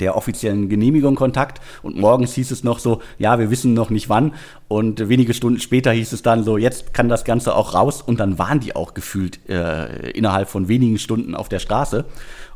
der 0.00 0.16
offiziellen 0.16 0.68
Genehmigung 0.68 1.14
Kontakt. 1.14 1.60
Und 1.82 1.96
morgens 1.96 2.34
hieß 2.34 2.50
es 2.50 2.64
noch 2.64 2.78
so, 2.78 3.00
ja, 3.18 3.38
wir 3.38 3.50
wissen 3.50 3.74
noch 3.74 3.90
nicht 3.90 4.08
wann. 4.08 4.32
Und 4.68 5.08
wenige 5.08 5.34
Stunden 5.34 5.60
später 5.60 5.92
hieß 5.92 6.12
es 6.12 6.22
dann 6.22 6.44
so, 6.44 6.56
jetzt 6.56 6.94
kann 6.94 7.08
das 7.08 7.24
Ganze 7.24 7.54
auch 7.54 7.74
raus. 7.74 8.02
Und 8.02 8.20
dann 8.20 8.38
waren 8.38 8.60
die 8.60 8.74
auch 8.74 8.94
gefühlt 8.94 9.40
äh, 9.48 10.10
innerhalb 10.10 10.48
von 10.48 10.68
wenigen 10.68 10.98
Stunden 10.98 11.34
auf 11.34 11.48
der 11.48 11.58
Straße. 11.58 12.04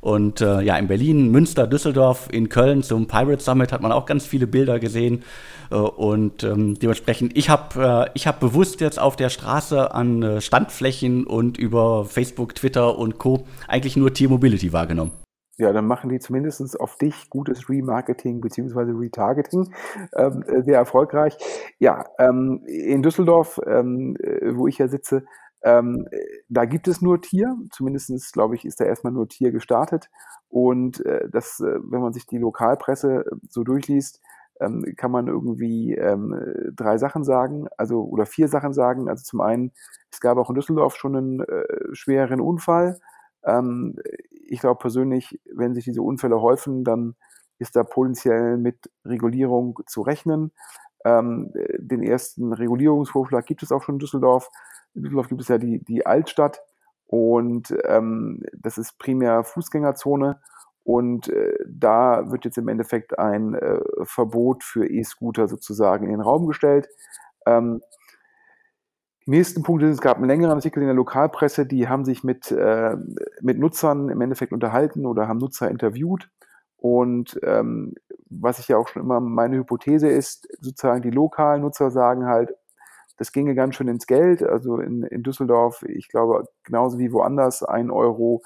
Und 0.00 0.40
äh, 0.40 0.60
ja, 0.60 0.76
in 0.76 0.86
Berlin, 0.86 1.30
Münster, 1.30 1.66
Düsseldorf, 1.66 2.28
in 2.30 2.48
Köln 2.48 2.82
zum 2.82 3.06
Pirate 3.06 3.42
Summit 3.42 3.72
hat 3.72 3.82
man 3.82 3.92
auch 3.92 4.06
ganz 4.06 4.24
viele 4.24 4.46
Bilder 4.46 4.78
gesehen. 4.78 5.24
Äh, 5.70 5.74
und 5.74 6.44
ähm, 6.44 6.78
dementsprechend, 6.78 7.36
ich 7.36 7.48
habe 7.48 8.06
äh, 8.06 8.10
ich 8.14 8.26
hab 8.26 8.40
bewusst 8.40 8.80
jetzt 8.80 8.98
auf 8.98 9.16
der 9.16 9.30
Straße 9.30 9.92
an 9.94 10.22
äh, 10.22 10.40
Standflächen 10.40 11.26
und 11.26 11.58
über 11.58 12.04
Facebook, 12.04 12.54
Twitter 12.54 12.98
und 12.98 13.18
Co. 13.18 13.46
eigentlich 13.68 13.96
nur 13.96 14.12
Tier 14.12 14.28
Mobility 14.28 14.72
wahrgenommen. 14.72 15.25
Ja, 15.58 15.72
dann 15.72 15.86
machen 15.86 16.10
die 16.10 16.18
zumindest 16.18 16.78
auf 16.78 16.96
dich 16.96 17.30
gutes 17.30 17.68
Remarketing 17.70 18.40
bzw. 18.42 18.92
Retargeting 18.92 19.72
ähm, 20.14 20.42
äh, 20.46 20.62
sehr 20.62 20.76
erfolgreich. 20.76 21.38
Ja, 21.78 22.04
ähm, 22.18 22.62
in 22.66 23.02
Düsseldorf, 23.02 23.58
ähm, 23.66 24.16
äh, 24.20 24.54
wo 24.54 24.66
ich 24.66 24.78
ja 24.78 24.88
sitze, 24.88 25.24
ähm, 25.62 26.06
da 26.48 26.64
gibt 26.66 26.88
es 26.88 27.00
nur 27.00 27.20
Tier. 27.22 27.56
Zumindest, 27.70 28.32
glaube 28.32 28.54
ich, 28.54 28.64
ist 28.64 28.80
da 28.80 28.84
erstmal 28.84 29.12
nur 29.12 29.28
Tier 29.28 29.50
gestartet. 29.50 30.10
Und 30.48 31.04
äh, 31.06 31.28
das, 31.30 31.60
äh, 31.60 31.78
wenn 31.82 32.02
man 32.02 32.12
sich 32.12 32.26
die 32.26 32.38
Lokalpresse 32.38 33.24
so 33.48 33.64
durchliest, 33.64 34.20
ähm, 34.60 34.84
kann 34.96 35.10
man 35.10 35.26
irgendwie 35.26 35.94
ähm, 35.94 36.70
drei 36.74 36.98
Sachen 36.98 37.24
sagen, 37.24 37.66
also 37.76 38.04
oder 38.04 38.26
vier 38.26 38.48
Sachen 38.48 38.72
sagen. 38.72 39.08
Also 39.08 39.24
zum 39.24 39.40
einen, 39.40 39.72
es 40.10 40.20
gab 40.20 40.38
auch 40.38 40.50
in 40.50 40.54
Düsseldorf 40.54 40.96
schon 40.96 41.16
einen 41.16 41.40
äh, 41.40 41.64
schweren 41.92 42.40
Unfall. 42.40 43.00
Ähm, 43.46 43.96
ich 44.30 44.60
glaube 44.60 44.78
persönlich, 44.78 45.40
wenn 45.52 45.74
sich 45.74 45.84
diese 45.84 46.02
Unfälle 46.02 46.40
häufen, 46.40 46.84
dann 46.84 47.14
ist 47.58 47.76
da 47.76 47.84
potenziell 47.84 48.58
mit 48.58 48.90
Regulierung 49.04 49.80
zu 49.86 50.02
rechnen. 50.02 50.52
Ähm, 51.04 51.52
den 51.78 52.02
ersten 52.02 52.52
Regulierungsvorschlag 52.52 53.46
gibt 53.46 53.62
es 53.62 53.72
auch 53.72 53.82
schon 53.82 53.96
in 53.96 54.00
Düsseldorf. 54.00 54.50
In 54.94 55.02
Düsseldorf 55.02 55.28
gibt 55.28 55.40
es 55.40 55.48
ja 55.48 55.58
die, 55.58 55.82
die 55.84 56.04
Altstadt 56.04 56.60
und 57.06 57.74
ähm, 57.84 58.42
das 58.52 58.78
ist 58.78 58.98
primär 58.98 59.44
Fußgängerzone. 59.44 60.40
Und 60.82 61.28
äh, 61.28 61.54
da 61.66 62.30
wird 62.30 62.44
jetzt 62.44 62.58
im 62.58 62.68
Endeffekt 62.68 63.18
ein 63.18 63.54
äh, 63.54 63.80
Verbot 64.04 64.62
für 64.62 64.88
E-Scooter 64.88 65.48
sozusagen 65.48 66.04
in 66.04 66.12
den 66.12 66.20
Raum 66.20 66.46
gestellt. 66.46 66.88
Ähm, 67.44 67.80
nächsten 69.26 69.62
Punkt 69.62 69.82
ist, 69.82 69.90
es 69.90 70.00
gab 70.00 70.16
einen 70.16 70.26
längeren 70.26 70.54
Artikel 70.54 70.80
in 70.80 70.86
der 70.86 70.94
Lokalpresse, 70.94 71.66
die 71.66 71.88
haben 71.88 72.04
sich 72.04 72.24
mit, 72.24 72.50
äh, 72.50 72.96
mit 73.40 73.58
Nutzern 73.58 74.08
im 74.08 74.20
Endeffekt 74.20 74.52
unterhalten 74.52 75.06
oder 75.06 75.28
haben 75.28 75.38
Nutzer 75.38 75.70
interviewt. 75.70 76.30
Und 76.76 77.38
ähm, 77.42 77.94
was 78.28 78.58
ich 78.58 78.68
ja 78.68 78.76
auch 78.76 78.88
schon 78.88 79.02
immer 79.02 79.20
meine 79.20 79.56
Hypothese 79.56 80.08
ist, 80.08 80.48
sozusagen 80.60 81.02
die 81.02 81.10
lokalen 81.10 81.62
Nutzer 81.62 81.90
sagen 81.90 82.26
halt, 82.26 82.54
das 83.16 83.32
ginge 83.32 83.54
ganz 83.54 83.76
schön 83.76 83.88
ins 83.88 84.06
Geld. 84.06 84.42
Also 84.42 84.78
in, 84.78 85.02
in 85.02 85.22
Düsseldorf, 85.22 85.82
ich 85.82 86.08
glaube, 86.08 86.44
genauso 86.64 86.98
wie 86.98 87.12
woanders, 87.12 87.62
ein 87.62 87.90
Euro 87.90 88.42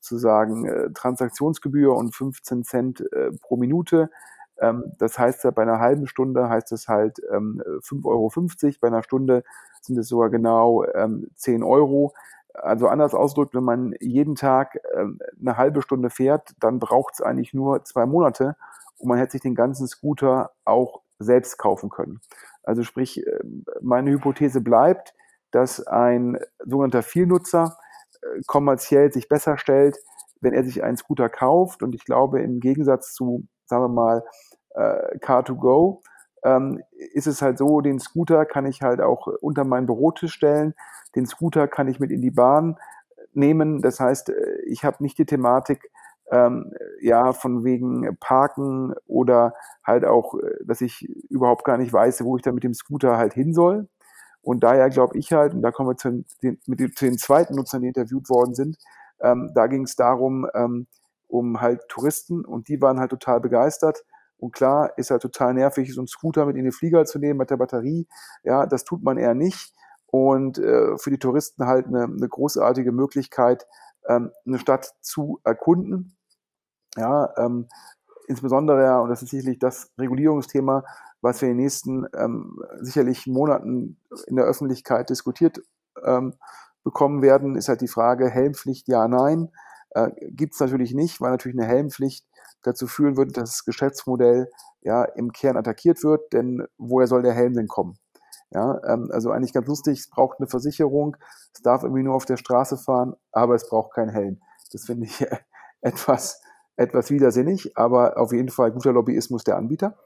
sozusagen 0.00 0.66
äh, 0.66 0.90
Transaktionsgebühr 0.92 1.94
und 1.94 2.14
15 2.14 2.64
Cent 2.64 3.00
äh, 3.12 3.30
pro 3.40 3.56
Minute. 3.56 4.10
Ähm, 4.60 4.92
das 4.98 5.18
heißt 5.18 5.42
bei 5.54 5.62
einer 5.62 5.80
halben 5.80 6.06
Stunde 6.06 6.48
heißt 6.48 6.72
es 6.72 6.88
halt 6.88 7.20
ähm, 7.32 7.62
5,50 7.82 8.04
Euro, 8.04 8.30
bei 8.80 8.88
einer 8.88 9.02
Stunde 9.02 9.44
sind 9.80 9.98
es 9.98 10.08
sogar 10.08 10.30
genau 10.30 10.84
ähm, 10.94 11.28
10 11.36 11.62
Euro. 11.62 12.14
Also 12.54 12.86
anders 12.86 13.14
ausgedrückt, 13.14 13.54
wenn 13.54 13.64
man 13.64 13.94
jeden 14.00 14.36
Tag 14.36 14.78
ähm, 14.94 15.18
eine 15.40 15.56
halbe 15.56 15.82
Stunde 15.82 16.08
fährt, 16.08 16.54
dann 16.60 16.78
braucht 16.78 17.14
es 17.14 17.20
eigentlich 17.20 17.52
nur 17.52 17.84
zwei 17.84 18.06
Monate 18.06 18.56
und 18.98 19.08
man 19.08 19.18
hätte 19.18 19.32
sich 19.32 19.40
den 19.40 19.56
ganzen 19.56 19.88
Scooter 19.88 20.52
auch 20.64 21.02
selbst 21.18 21.58
kaufen 21.58 21.90
können. 21.90 22.20
Also 22.62 22.82
sprich, 22.82 23.26
ähm, 23.26 23.64
meine 23.80 24.10
Hypothese 24.10 24.60
bleibt, 24.60 25.14
dass 25.50 25.86
ein 25.86 26.38
sogenannter 26.64 27.02
Vielnutzer 27.02 27.76
äh, 28.22 28.40
kommerziell 28.46 29.12
sich 29.12 29.28
besser 29.28 29.58
stellt, 29.58 29.98
wenn 30.40 30.52
er 30.52 30.64
sich 30.64 30.82
einen 30.82 30.96
Scooter 30.96 31.28
kauft. 31.28 31.82
Und 31.82 31.94
ich 31.94 32.04
glaube, 32.04 32.42
im 32.42 32.60
Gegensatz 32.60 33.14
zu, 33.14 33.46
sagen 33.66 33.84
wir 33.84 33.88
mal, 33.88 34.24
äh, 34.74 35.18
Car2Go, 35.18 36.02
ähm, 36.44 36.82
ist 37.12 37.26
es 37.26 37.42
halt 37.42 37.58
so, 37.58 37.80
den 37.80 37.98
Scooter 37.98 38.44
kann 38.44 38.66
ich 38.66 38.82
halt 38.82 39.00
auch 39.00 39.26
unter 39.40 39.64
meinen 39.64 39.86
Bürotisch 39.86 40.32
stellen, 40.32 40.74
den 41.14 41.26
Scooter 41.26 41.68
kann 41.68 41.88
ich 41.88 42.00
mit 42.00 42.10
in 42.10 42.20
die 42.20 42.30
Bahn 42.30 42.76
nehmen. 43.32 43.80
Das 43.82 44.00
heißt, 44.00 44.30
äh, 44.30 44.60
ich 44.66 44.84
habe 44.84 45.02
nicht 45.02 45.18
die 45.18 45.26
Thematik, 45.26 45.90
ähm, 46.30 46.72
ja, 47.00 47.32
von 47.32 47.64
wegen 47.64 48.16
Parken 48.18 48.94
oder 49.06 49.54
halt 49.84 50.04
auch, 50.04 50.34
äh, 50.34 50.64
dass 50.64 50.80
ich 50.80 51.02
überhaupt 51.28 51.64
gar 51.64 51.76
nicht 51.76 51.92
weiß, 51.92 52.24
wo 52.24 52.36
ich 52.36 52.42
da 52.42 52.52
mit 52.52 52.64
dem 52.64 52.74
Scooter 52.74 53.16
halt 53.16 53.34
hin 53.34 53.52
soll. 53.52 53.88
Und 54.42 54.62
daher 54.62 54.90
glaube 54.90 55.18
ich 55.18 55.32
halt, 55.32 55.54
und 55.54 55.62
da 55.62 55.70
kommen 55.70 55.90
wir 55.90 55.96
zu 55.96 56.24
den, 56.42 56.58
mit 56.66 56.80
den, 56.80 56.92
zu 56.94 57.06
den 57.06 57.18
zweiten 57.18 57.54
Nutzern, 57.54 57.82
die 57.82 57.88
interviewt 57.88 58.28
worden 58.28 58.54
sind, 58.54 58.76
ähm, 59.20 59.52
da 59.54 59.66
ging 59.66 59.84
es 59.84 59.96
darum, 59.96 60.46
ähm, 60.54 60.86
um 61.34 61.60
halt 61.60 61.88
Touristen 61.88 62.44
und 62.44 62.68
die 62.68 62.80
waren 62.80 63.00
halt 63.00 63.10
total 63.10 63.40
begeistert, 63.40 64.04
und 64.36 64.52
klar, 64.52 64.92
ist 64.98 65.10
halt 65.10 65.22
total 65.22 65.54
nervig, 65.54 65.94
so 65.94 66.00
einen 66.00 66.06
Scooter 66.06 66.44
mit 66.44 66.56
in 66.56 66.64
den 66.64 66.72
Flieger 66.72 67.04
zu 67.06 67.18
nehmen 67.18 67.38
mit 67.38 67.50
der 67.50 67.56
Batterie. 67.56 68.06
Ja, 68.42 68.66
das 68.66 68.84
tut 68.84 69.02
man 69.02 69.16
eher 69.16 69.32
nicht. 69.34 69.72
Und 70.06 70.58
äh, 70.58 70.98
für 70.98 71.10
die 71.10 71.18
Touristen 71.18 71.66
halt 71.66 71.86
eine, 71.86 72.04
eine 72.04 72.28
großartige 72.28 72.92
Möglichkeit, 72.92 73.66
ähm, 74.06 74.32
eine 74.46 74.58
Stadt 74.58 74.92
zu 75.00 75.40
erkunden. 75.44 76.16
Ja, 76.96 77.32
ähm, 77.38 77.68
insbesondere, 78.28 79.00
und 79.00 79.08
das 79.08 79.22
ist 79.22 79.30
sicherlich 79.30 79.58
das 79.60 79.90
Regulierungsthema, 79.98 80.84
was 81.22 81.40
wir 81.40 81.48
in 81.48 81.56
den 81.56 81.64
nächsten 81.64 82.06
ähm, 82.14 82.62
sicherlich 82.80 83.26
Monaten 83.26 83.98
in 84.26 84.36
der 84.36 84.44
Öffentlichkeit 84.44 85.08
diskutiert 85.08 85.62
ähm, 86.04 86.34
bekommen 86.82 87.22
werden, 87.22 87.56
ist 87.56 87.68
halt 87.68 87.80
die 87.80 87.88
Frage 87.88 88.28
Helmpflicht, 88.28 88.88
ja, 88.88 89.08
nein. 89.08 89.50
Äh, 89.94 90.10
Gibt 90.30 90.54
es 90.54 90.60
natürlich 90.60 90.94
nicht, 90.94 91.20
weil 91.20 91.30
natürlich 91.30 91.58
eine 91.58 91.66
Helmpflicht 91.66 92.26
dazu 92.62 92.86
führen 92.86 93.16
würde, 93.16 93.32
dass 93.32 93.50
das 93.50 93.64
Geschäftsmodell 93.64 94.50
ja 94.82 95.04
im 95.04 95.32
Kern 95.32 95.56
attackiert 95.56 96.02
wird, 96.02 96.32
denn 96.32 96.66
woher 96.78 97.06
soll 97.06 97.22
der 97.22 97.32
Helm 97.32 97.54
denn 97.54 97.68
kommen? 97.68 97.98
Ja, 98.50 98.80
ähm, 98.86 99.08
also 99.12 99.30
eigentlich 99.30 99.52
ganz 99.52 99.66
lustig, 99.66 100.00
es 100.00 100.10
braucht 100.10 100.38
eine 100.38 100.48
Versicherung, 100.48 101.16
es 101.54 101.62
darf 101.62 101.82
irgendwie 101.82 102.02
nur 102.02 102.14
auf 102.14 102.24
der 102.24 102.36
Straße 102.36 102.76
fahren, 102.76 103.14
aber 103.32 103.54
es 103.54 103.68
braucht 103.68 103.94
keinen 103.94 104.10
Helm. 104.10 104.40
Das 104.72 104.84
finde 104.84 105.06
ich 105.06 105.26
etwas, 105.80 106.40
etwas 106.76 107.10
widersinnig, 107.10 107.76
aber 107.76 108.18
auf 108.18 108.32
jeden 108.32 108.50
Fall 108.50 108.72
guter 108.72 108.92
Lobbyismus 108.92 109.44
der 109.44 109.56
Anbieter. 109.56 109.96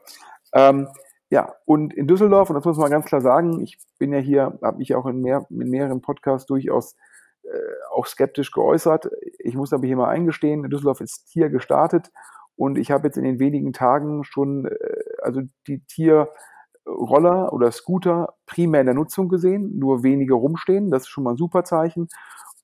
Ähm, 0.53 0.87
ja, 1.31 1.53
und 1.65 1.93
in 1.93 2.07
Düsseldorf, 2.07 2.49
und 2.49 2.55
das 2.55 2.65
muss 2.65 2.77
man 2.77 2.89
ganz 2.89 3.05
klar 3.05 3.21
sagen, 3.21 3.61
ich 3.61 3.77
bin 3.99 4.11
ja 4.11 4.19
hier, 4.19 4.57
habe 4.63 4.77
mich 4.77 4.95
auch 4.95 5.05
in, 5.05 5.21
mehr, 5.21 5.45
in 5.49 5.69
mehreren 5.69 6.01
Podcasts 6.01 6.47
durchaus 6.47 6.95
auch 7.93 8.05
skeptisch 8.05 8.51
geäußert. 8.51 9.09
Ich 9.39 9.55
muss 9.55 9.73
aber 9.73 9.85
hier 9.85 9.97
mal 9.97 10.09
eingestehen, 10.09 10.63
in 10.63 10.69
Düsseldorf 10.69 11.01
ist 11.01 11.27
hier 11.29 11.49
gestartet 11.49 12.11
und 12.55 12.77
ich 12.77 12.91
habe 12.91 13.07
jetzt 13.07 13.17
in 13.17 13.23
den 13.23 13.39
wenigen 13.39 13.71
Tagen 13.71 14.23
schon 14.23 14.65
äh, 14.65 14.75
also 15.21 15.41
die 15.67 15.79
Tierroller 15.85 17.53
oder 17.53 17.71
Scooter 17.71 18.33
primär 18.45 18.81
in 18.81 18.87
der 18.87 18.95
Nutzung 18.95 19.29
gesehen, 19.29 19.79
nur 19.79 20.03
wenige 20.03 20.33
rumstehen. 20.33 20.91
Das 20.91 21.03
ist 21.03 21.09
schon 21.09 21.23
mal 21.23 21.31
ein 21.31 21.37
super 21.37 21.63
Zeichen. 21.63 22.09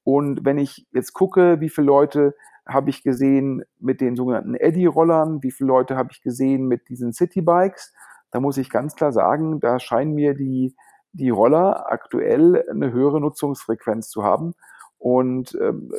Und 0.03 0.45
wenn 0.45 0.57
ich 0.57 0.85
jetzt 0.91 1.13
gucke, 1.13 1.61
wie 1.61 1.69
viele 1.69 1.87
Leute 1.87 2.35
habe 2.67 2.89
ich 2.89 3.03
gesehen 3.03 3.63
mit 3.79 4.01
den 4.01 4.15
sogenannten 4.15 4.55
Eddy-Rollern? 4.55 5.43
Wie 5.43 5.51
viele 5.51 5.67
Leute 5.67 5.95
habe 5.95 6.09
ich 6.11 6.21
gesehen 6.21 6.67
mit 6.67 6.89
diesen 6.89 7.13
City-Bikes? 7.13 7.93
Da 8.31 8.39
muss 8.39 8.57
ich 8.57 8.69
ganz 8.69 8.95
klar 8.95 9.13
sagen, 9.13 9.59
da 9.59 9.79
scheinen 9.79 10.13
mir 10.13 10.33
die, 10.33 10.75
die 11.13 11.29
Roller 11.29 11.91
aktuell 11.91 12.65
eine 12.69 12.91
höhere 12.91 13.21
Nutzungsfrequenz 13.21 14.09
zu 14.09 14.23
haben. 14.23 14.55
Und 15.05 15.55
ähm, 15.61 15.91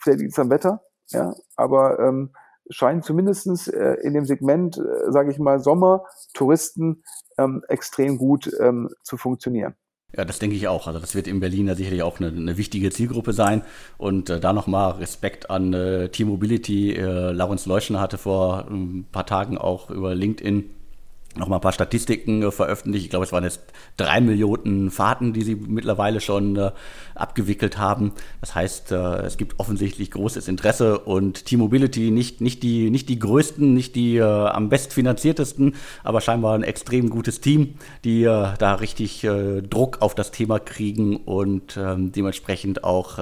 vielleicht 0.00 0.18
liegt 0.18 0.32
es 0.32 0.38
am 0.40 0.50
Wetter, 0.50 0.82
ja, 1.10 1.36
aber 1.54 2.00
ähm, 2.00 2.30
scheint 2.68 3.04
zumindest 3.04 3.72
äh, 3.72 3.94
in 4.02 4.12
dem 4.12 4.24
Segment, 4.24 4.76
äh, 4.76 5.12
sage 5.12 5.30
ich 5.30 5.38
mal, 5.38 5.60
Sommer, 5.60 6.02
Touristen 6.34 7.04
ähm, 7.38 7.62
extrem 7.68 8.18
gut 8.18 8.50
ähm, 8.58 8.88
zu 9.04 9.18
funktionieren. 9.18 9.76
Ja, 10.16 10.24
das 10.24 10.40
denke 10.40 10.56
ich 10.56 10.66
auch. 10.66 10.88
Also 10.88 10.98
das 10.98 11.14
wird 11.14 11.28
in 11.28 11.38
Berlin 11.38 11.68
ja 11.68 11.76
sicherlich 11.76 12.02
auch 12.02 12.18
eine, 12.18 12.26
eine 12.30 12.56
wichtige 12.56 12.90
Zielgruppe 12.90 13.32
sein. 13.32 13.62
Und 13.98 14.30
äh, 14.30 14.40
da 14.40 14.52
nochmal 14.52 14.94
Respekt 14.94 15.48
an 15.48 15.72
äh, 15.72 16.08
T-Mobility. 16.08 16.94
Äh, 16.96 17.30
Laurens 17.30 17.66
Leuschner 17.66 18.00
hatte 18.00 18.18
vor 18.18 18.66
ein 18.68 19.06
paar 19.12 19.26
Tagen 19.26 19.58
auch 19.58 19.90
über 19.90 20.16
LinkedIn 20.16 20.70
noch 21.38 21.48
mal 21.48 21.56
ein 21.56 21.60
paar 21.60 21.72
Statistiken 21.72 22.42
äh, 22.42 22.50
veröffentlicht. 22.50 23.04
Ich 23.04 23.10
glaube, 23.10 23.24
es 23.24 23.32
waren 23.32 23.44
jetzt 23.44 23.60
drei 23.96 24.20
Millionen 24.20 24.90
Fahrten, 24.90 25.32
die 25.32 25.42
sie 25.42 25.54
mittlerweile 25.54 26.20
schon 26.20 26.56
äh, 26.56 26.72
abgewickelt 27.18 27.78
haben. 27.78 28.12
Das 28.40 28.54
heißt, 28.54 28.92
äh, 28.92 29.22
es 29.22 29.36
gibt 29.36 29.58
offensichtlich 29.58 30.10
großes 30.10 30.48
Interesse 30.48 31.00
und 31.00 31.44
T-Mobility 31.46 32.10
nicht, 32.10 32.40
nicht, 32.40 32.62
die, 32.62 32.90
nicht 32.90 33.08
die 33.08 33.18
größten, 33.18 33.74
nicht 33.74 33.96
die 33.96 34.16
äh, 34.16 34.22
am 34.22 34.68
bestfinanziertesten, 34.68 35.74
aber 36.04 36.20
scheinbar 36.20 36.54
ein 36.54 36.62
extrem 36.62 37.10
gutes 37.10 37.40
Team, 37.40 37.74
die 38.04 38.24
äh, 38.24 38.54
da 38.58 38.74
richtig 38.74 39.24
äh, 39.24 39.62
Druck 39.62 39.98
auf 40.00 40.14
das 40.14 40.30
Thema 40.30 40.58
kriegen 40.58 41.16
und 41.16 41.76
ähm, 41.76 42.12
dementsprechend 42.12 42.84
auch 42.84 43.18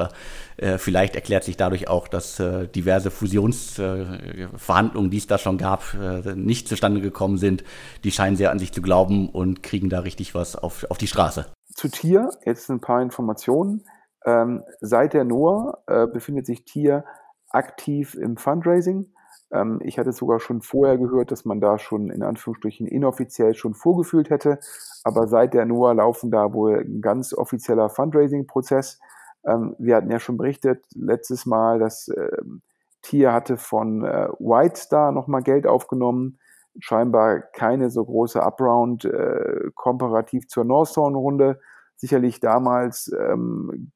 vielleicht 0.78 1.14
erklärt 1.14 1.44
sich 1.44 1.58
dadurch 1.58 1.88
auch, 1.88 2.08
dass 2.08 2.42
diverse 2.74 3.10
Fusionsverhandlungen, 3.10 5.10
die 5.10 5.18
es 5.18 5.26
da 5.26 5.36
schon 5.36 5.58
gab, 5.58 5.94
nicht 6.34 6.66
zustande 6.66 7.02
gekommen 7.02 7.36
sind. 7.36 7.62
Die 8.06 8.12
scheinen 8.12 8.36
sehr 8.36 8.52
an 8.52 8.60
sich 8.60 8.72
zu 8.72 8.82
glauben 8.82 9.28
und 9.28 9.64
kriegen 9.64 9.90
da 9.90 9.98
richtig 9.98 10.32
was 10.32 10.54
auf, 10.54 10.86
auf 10.90 10.96
die 10.96 11.08
Straße. 11.08 11.46
Zu 11.74 11.88
Tier, 11.88 12.30
jetzt 12.44 12.70
ein 12.70 12.80
paar 12.80 13.02
Informationen. 13.02 13.82
Ähm, 14.24 14.62
seit 14.80 15.12
der 15.12 15.24
NOAA 15.24 15.78
äh, 15.88 16.06
befindet 16.06 16.46
sich 16.46 16.64
Tier 16.64 17.04
aktiv 17.50 18.14
im 18.14 18.36
Fundraising. 18.36 19.12
Ähm, 19.50 19.80
ich 19.82 19.98
hatte 19.98 20.12
sogar 20.12 20.38
schon 20.38 20.62
vorher 20.62 20.98
gehört, 20.98 21.32
dass 21.32 21.44
man 21.44 21.60
da 21.60 21.80
schon 21.80 22.10
in 22.10 22.22
Anführungsstrichen 22.22 22.86
inoffiziell 22.86 23.54
schon 23.54 23.74
vorgefühlt 23.74 24.30
hätte. 24.30 24.60
Aber 25.02 25.26
seit 25.26 25.52
der 25.52 25.66
NOAA 25.66 25.94
laufen 25.94 26.30
da 26.30 26.52
wohl 26.52 26.78
ein 26.78 27.00
ganz 27.00 27.34
offizieller 27.34 27.88
Fundraising-Prozess. 27.88 29.00
Ähm, 29.44 29.74
wir 29.80 29.96
hatten 29.96 30.12
ja 30.12 30.20
schon 30.20 30.36
berichtet 30.36 30.84
letztes 30.94 31.44
Mal, 31.44 31.80
dass 31.80 32.06
ähm, 32.16 32.62
Tier 33.02 33.32
hatte 33.32 33.56
von 33.56 34.04
äh, 34.04 34.28
White 34.38 34.76
Star 34.76 35.10
nochmal 35.10 35.42
Geld 35.42 35.66
aufgenommen. 35.66 36.38
Scheinbar 36.78 37.40
keine 37.40 37.90
so 37.90 38.04
große 38.04 38.40
Upround 38.40 39.04
äh, 39.04 39.70
komparativ 39.74 40.46
zur 40.48 40.64
Northzone-Runde. 40.64 41.60
Sicherlich 41.96 42.40
damals 42.40 43.10
ähm, 43.18 43.92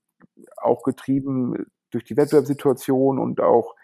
auch 0.57 0.83
getrieben 0.83 1.67
durch 1.91 2.05
die 2.05 2.17
Wettbewerbssituation 2.17 3.19
und 3.19 3.41
auch 3.41 3.75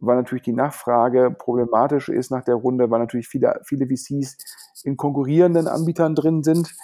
weil 0.00 0.16
natürlich 0.16 0.44
die 0.44 0.52
Nachfrage 0.52 1.34
problematisch 1.36 2.08
ist 2.08 2.30
nach 2.30 2.44
der 2.44 2.54
Runde, 2.54 2.90
weil 2.90 3.00
natürlich 3.00 3.28
viele, 3.28 3.60
viele 3.64 3.86
VCs 3.86 4.36
in 4.84 4.96
konkurrierenden 4.96 5.66
Anbietern 5.66 6.14
drin 6.14 6.42
sind. 6.42 6.74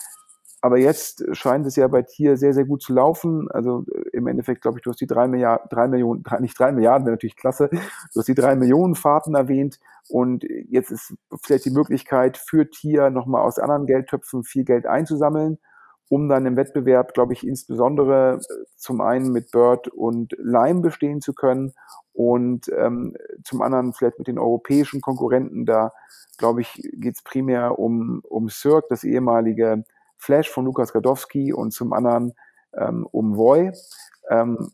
Aber 0.65 0.79
jetzt 0.79 1.23
scheint 1.37 1.67
es 1.67 1.77
ja 1.77 1.89
bei 1.89 2.01
Tier 2.01 2.39
sehr, 2.39 2.55
sehr 2.55 2.65
gut 2.65 2.81
zu 2.81 2.95
laufen. 2.95 3.51
Also 3.51 3.85
äh, 3.93 4.17
im 4.17 4.27
Endeffekt, 4.27 4.63
glaube 4.63 4.79
ich, 4.79 4.83
du 4.83 4.89
hast 4.89 5.01
die 5.03 5.07
drei 5.07 5.29
Milliarden, 5.29 5.69
drei 5.69 5.89
Millionen, 5.89 6.25
nicht 6.41 6.59
drei 6.59 6.73
Milliarden, 6.73 7.05
wäre 7.05 7.17
natürlich 7.17 7.37
klasse. 7.37 7.69
Du 7.69 8.21
hast 8.21 8.29
die 8.29 8.35
drei 8.35 8.57
Millionen 8.57 8.95
Fahrten 8.95 9.35
erwähnt. 9.35 9.79
Und 10.09 10.43
jetzt 10.71 10.91
ist 10.91 11.13
vielleicht 11.43 11.67
die 11.67 11.71
Möglichkeit 11.71 12.39
für 12.39 12.71
Tier 12.71 13.11
nochmal 13.11 13.43
aus 13.43 13.59
anderen 13.59 13.85
Geldtöpfen 13.85 14.43
viel 14.43 14.65
Geld 14.65 14.87
einzusammeln, 14.87 15.59
um 16.09 16.31
dann 16.31 16.47
im 16.47 16.57
Wettbewerb, 16.57 17.13
glaube 17.13 17.35
ich, 17.35 17.47
insbesondere 17.47 18.39
äh, 18.39 18.65
zum 18.77 19.03
einen 19.03 19.33
mit 19.33 19.51
Bird 19.51 19.89
und 19.89 20.35
Lime 20.39 20.81
bestehen 20.81 21.21
zu 21.21 21.35
können 21.35 21.75
und 22.15 22.71
ähm, 22.75 23.15
zum 23.45 23.61
anderen 23.61 23.93
vielleicht 23.93 24.19
mit 24.19 24.29
den 24.29 24.39
europäischen 24.39 25.03
Konkurrenten. 25.03 25.67
Da, 25.67 25.93
glaube 26.39 26.63
ich, 26.63 26.73
geht 26.95 27.17
es 27.17 27.23
primär 27.23 27.79
um, 27.79 28.23
um 28.27 28.49
Cirque, 28.49 28.87
das 28.89 29.05
ehemalige 29.05 29.85
Flash 30.25 30.51
von 30.51 30.65
Lukas 30.65 30.93
Gadowski 30.93 31.53
und 31.53 31.73
zum 31.73 31.93
anderen 31.93 32.33
ähm, 32.77 33.07
um 33.11 33.37
Voy. 33.37 33.73
Ähm, 34.31 34.71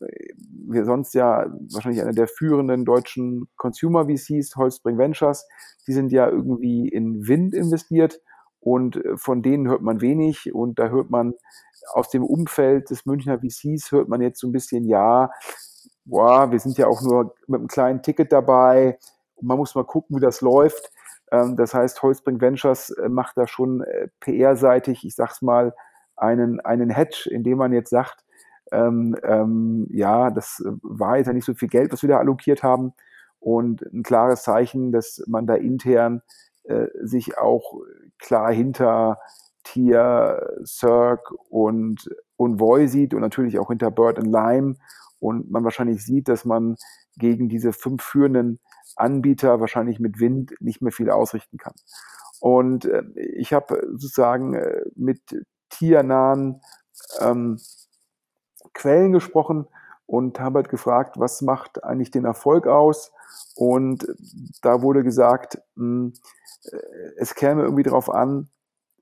wir 0.67 0.85
sonst 0.85 1.13
ja 1.13 1.45
wahrscheinlich 1.69 2.01
einer 2.01 2.13
der 2.13 2.27
führenden 2.27 2.85
deutschen 2.85 3.49
Consumer 3.57 4.05
VCs, 4.05 4.55
Holzbring 4.55 4.97
Ventures, 4.97 5.45
die 5.87 5.93
sind 5.93 6.11
ja 6.11 6.29
irgendwie 6.29 6.87
in 6.87 7.27
Wind 7.27 7.53
investiert 7.53 8.21
und 8.61 8.95
äh, 8.95 9.17
von 9.17 9.41
denen 9.41 9.67
hört 9.67 9.81
man 9.81 9.99
wenig 9.99 10.53
und 10.53 10.79
da 10.79 10.87
hört 10.87 11.09
man 11.09 11.33
aus 11.91 12.09
dem 12.09 12.23
Umfeld 12.23 12.89
des 12.89 13.05
Münchner 13.05 13.39
VCs 13.39 13.91
hört 13.91 14.07
man 14.07 14.21
jetzt 14.21 14.39
so 14.39 14.47
ein 14.47 14.53
bisschen, 14.53 14.85
ja, 14.85 15.29
boah, 16.05 16.51
wir 16.51 16.59
sind 16.59 16.77
ja 16.77 16.87
auch 16.87 17.01
nur 17.01 17.35
mit 17.47 17.59
einem 17.59 17.67
kleinen 17.67 18.01
Ticket 18.03 18.31
dabei, 18.31 18.97
man 19.41 19.57
muss 19.57 19.75
mal 19.75 19.83
gucken, 19.83 20.15
wie 20.15 20.21
das 20.21 20.41
läuft. 20.41 20.91
Ähm, 21.31 21.55
das 21.55 21.73
heißt, 21.73 22.01
Holzbring 22.01 22.41
Ventures 22.41 22.91
äh, 22.91 23.09
macht 23.09 23.37
da 23.37 23.47
schon 23.47 23.81
äh, 23.81 24.09
PR-seitig, 24.19 25.05
ich 25.05 25.15
sag's 25.15 25.41
mal, 25.41 25.73
einen, 26.15 26.59
einen 26.59 26.89
Hedge, 26.89 27.29
indem 27.31 27.57
man 27.57 27.73
jetzt 27.73 27.89
sagt, 27.89 28.23
ähm, 28.71 29.17
ähm, 29.23 29.87
ja, 29.89 30.29
das 30.29 30.63
war 30.81 31.17
jetzt 31.17 31.27
ja 31.27 31.33
nicht 31.33 31.45
so 31.45 31.53
viel 31.53 31.67
Geld, 31.67 31.91
was 31.91 32.03
wir 32.03 32.09
da 32.09 32.19
allokiert 32.19 32.63
haben. 32.63 32.93
Und 33.39 33.81
ein 33.81 34.03
klares 34.03 34.43
Zeichen, 34.43 34.91
dass 34.91 35.23
man 35.27 35.47
da 35.47 35.55
intern 35.55 36.21
äh, 36.63 36.87
sich 37.01 37.37
auch 37.37 37.81
klar 38.19 38.53
hinter 38.53 39.17
Tier, 39.63 40.61
Cirque 40.65 41.35
und, 41.49 42.09
und 42.37 42.59
Voy 42.59 42.87
sieht 42.87 43.13
und 43.13 43.21
natürlich 43.21 43.59
auch 43.59 43.69
hinter 43.69 43.91
Bird 43.91 44.19
and 44.19 44.31
Lime. 44.31 44.75
Und 45.19 45.51
man 45.51 45.63
wahrscheinlich 45.63 46.03
sieht, 46.05 46.27
dass 46.27 46.45
man 46.45 46.75
gegen 47.17 47.49
diese 47.49 47.73
fünf 47.73 48.03
führenden 48.03 48.59
Anbieter 48.95 49.59
wahrscheinlich 49.59 49.99
mit 49.99 50.19
Wind 50.19 50.53
nicht 50.59 50.81
mehr 50.81 50.91
viel 50.91 51.09
ausrichten 51.09 51.57
kann. 51.57 51.73
Und 52.39 52.85
äh, 52.85 53.03
ich 53.15 53.53
habe 53.53 53.87
sozusagen 53.91 54.55
äh, 54.55 54.81
mit 54.95 55.21
tiernahen 55.69 56.61
ähm, 57.19 57.59
Quellen 58.73 59.11
gesprochen 59.11 59.67
und 60.05 60.39
habe 60.39 60.59
halt 60.59 60.69
gefragt, 60.69 61.19
was 61.19 61.41
macht 61.41 61.83
eigentlich 61.83 62.11
den 62.11 62.25
Erfolg 62.25 62.67
aus? 62.67 63.11
Und 63.55 64.07
da 64.61 64.81
wurde 64.81 65.03
gesagt, 65.03 65.61
mh, 65.75 65.83
hm, 65.83 66.13
äh, 66.71 66.77
es 67.17 67.35
käme 67.35 67.63
irgendwie 67.63 67.83
darauf 67.83 68.09
an, 68.09 68.49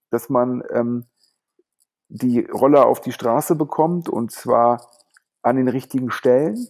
dass 0.09 0.29
man 0.29 0.63
ähm, 0.71 1.05
die 2.09 2.41
Roller 2.41 2.87
auf 2.87 3.01
die 3.01 3.11
Straße 3.11 3.55
bekommt 3.55 4.09
und 4.09 4.31
zwar 4.31 4.89
an 5.41 5.55
den 5.55 5.67
richtigen 5.67 6.11
Stellen, 6.11 6.67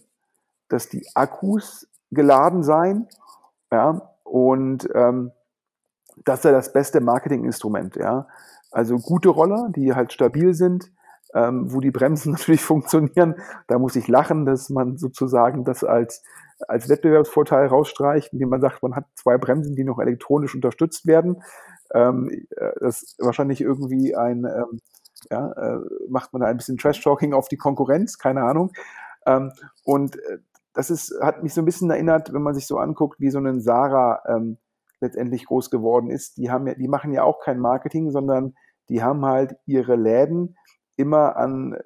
dass 0.68 0.88
die 0.88 1.06
Akkus 1.14 1.88
geladen 2.10 2.62
sein. 2.62 3.08
Ja, 3.72 4.14
und 4.24 4.88
ähm, 4.94 5.32
das 6.24 6.40
ist 6.40 6.44
ja 6.44 6.52
das 6.52 6.72
beste 6.72 7.00
Marketinginstrument. 7.00 7.96
Ja. 7.96 8.26
Also 8.70 8.98
gute 8.98 9.28
Roller, 9.28 9.68
die 9.74 9.94
halt 9.94 10.12
stabil 10.12 10.54
sind, 10.54 10.92
ähm, 11.34 11.72
wo 11.72 11.80
die 11.80 11.90
Bremsen 11.90 12.32
natürlich 12.36 12.62
funktionieren. 12.62 13.36
Da 13.66 13.78
muss 13.78 13.96
ich 13.96 14.08
lachen, 14.08 14.46
dass 14.46 14.70
man 14.70 14.98
sozusagen 14.98 15.64
das 15.64 15.84
als, 15.84 16.22
als 16.68 16.88
Wettbewerbsvorteil 16.88 17.66
rausstreicht, 17.66 18.32
indem 18.32 18.50
man 18.50 18.60
sagt, 18.60 18.82
man 18.82 18.94
hat 18.94 19.06
zwei 19.14 19.38
Bremsen, 19.38 19.76
die 19.76 19.84
noch 19.84 19.98
elektronisch 19.98 20.54
unterstützt 20.54 21.06
werden. 21.06 21.42
Ähm, 21.94 22.30
äh, 22.56 22.72
das 22.80 23.02
ist 23.02 23.16
wahrscheinlich 23.18 23.60
irgendwie 23.60 24.14
ein, 24.14 24.44
ähm, 24.44 24.80
ja, 25.30 25.52
äh, 25.52 25.80
macht 26.08 26.32
man 26.32 26.42
da 26.42 26.48
ein 26.48 26.56
bisschen 26.56 26.78
Trash-Talking 26.78 27.34
auf 27.34 27.48
die 27.48 27.56
Konkurrenz, 27.56 28.18
keine 28.18 28.42
Ahnung. 28.44 28.72
Ähm, 29.26 29.52
und 29.84 30.16
äh, 30.16 30.38
das 30.74 30.90
ist, 30.90 31.14
hat 31.20 31.42
mich 31.42 31.54
so 31.54 31.62
ein 31.62 31.64
bisschen 31.64 31.90
erinnert, 31.90 32.32
wenn 32.32 32.42
man 32.42 32.54
sich 32.54 32.66
so 32.66 32.78
anguckt, 32.78 33.20
wie 33.20 33.30
so 33.30 33.38
ein 33.38 33.60
Sarah 33.60 34.22
ähm, 34.26 34.58
letztendlich 35.00 35.46
groß 35.46 35.70
geworden 35.70 36.10
ist. 36.10 36.36
Die 36.36 36.50
haben 36.50 36.66
ja, 36.66 36.74
die 36.74 36.88
machen 36.88 37.12
ja 37.12 37.22
auch 37.24 37.40
kein 37.40 37.58
Marketing, 37.58 38.10
sondern 38.10 38.54
die 38.88 39.02
haben 39.02 39.24
halt 39.24 39.56
ihre 39.66 39.96
Läden 39.96 40.56
immer 40.96 41.36
an, 41.36 41.74
äh, 41.74 41.82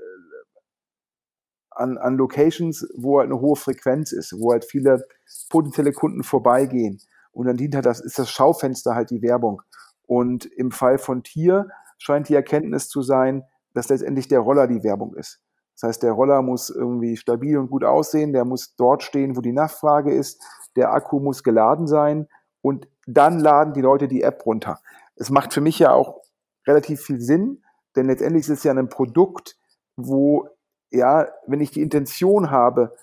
an, 1.70 1.98
an 1.98 2.16
Locations, 2.16 2.86
wo 2.96 3.18
halt 3.18 3.30
eine 3.30 3.40
hohe 3.40 3.56
Frequenz 3.56 4.12
ist, 4.12 4.38
wo 4.38 4.52
halt 4.52 4.64
viele 4.64 5.06
potenzielle 5.48 5.92
Kunden 5.92 6.22
vorbeigehen. 6.22 7.00
Und 7.32 7.46
dann 7.46 7.56
dient 7.56 7.74
halt 7.74 7.86
das, 7.86 8.00
ist 8.00 8.18
das 8.18 8.30
Schaufenster 8.30 8.94
halt 8.94 9.10
die 9.10 9.22
Werbung. 9.22 9.62
Und 10.06 10.44
im 10.44 10.70
Fall 10.70 10.98
von 10.98 11.22
Tier 11.22 11.68
scheint 11.98 12.28
die 12.28 12.34
Erkenntnis 12.34 12.88
zu 12.88 13.02
sein, 13.02 13.44
dass 13.72 13.88
letztendlich 13.88 14.28
der 14.28 14.40
Roller 14.40 14.66
die 14.66 14.84
Werbung 14.84 15.14
ist. 15.16 15.40
Das 15.74 15.88
heißt, 15.88 16.02
der 16.02 16.12
Roller 16.12 16.42
muss 16.42 16.70
irgendwie 16.70 17.16
stabil 17.16 17.58
und 17.58 17.70
gut 17.70 17.84
aussehen, 17.84 18.32
der 18.32 18.44
muss 18.44 18.76
dort 18.76 19.02
stehen, 19.02 19.36
wo 19.36 19.40
die 19.40 19.52
Nachfrage 19.52 20.14
ist, 20.14 20.42
der 20.76 20.92
Akku 20.92 21.20
muss 21.20 21.42
geladen 21.42 21.86
sein 21.86 22.28
und 22.62 22.88
dann 23.06 23.38
laden 23.38 23.74
die 23.74 23.80
Leute 23.80 24.08
die 24.08 24.22
App 24.22 24.46
runter. 24.46 24.80
Es 25.16 25.30
macht 25.30 25.52
für 25.52 25.60
mich 25.60 25.78
ja 25.78 25.92
auch 25.92 26.20
relativ 26.66 27.02
viel 27.02 27.20
Sinn, 27.20 27.62
denn 27.96 28.06
letztendlich 28.06 28.42
ist 28.42 28.58
es 28.58 28.64
ja 28.64 28.72
ein 28.72 28.88
Produkt, 28.88 29.56
wo, 29.96 30.48
ja, 30.90 31.28
wenn 31.46 31.60
ich 31.60 31.70
die 31.70 31.82
Intention 31.82 32.50
habe, 32.50 32.96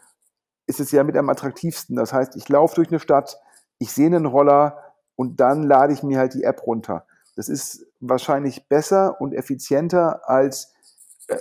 ist 0.67 0.79
es 0.79 0.91
ja 0.91 1.03
mit 1.03 1.17
am 1.17 1.29
attraktivsten. 1.29 1.95
Das 1.95 2.13
heißt, 2.13 2.35
ich 2.35 2.47
laufe 2.49 2.75
durch 2.75 2.89
eine 2.89 2.99
Stadt, 2.99 3.39
ich 3.77 3.91
sehe 3.91 4.07
einen 4.07 4.25
Roller 4.25 4.77
und 5.15 5.39
dann 5.39 5.63
lade 5.63 5.93
ich 5.93 6.03
mir 6.03 6.17
halt 6.17 6.33
die 6.33 6.43
App 6.43 6.65
runter. 6.65 7.05
Das 7.35 7.49
ist 7.49 7.85
wahrscheinlich 7.99 8.67
besser 8.67 9.19
und 9.21 9.33
effizienter 9.33 10.27
als 10.29 10.70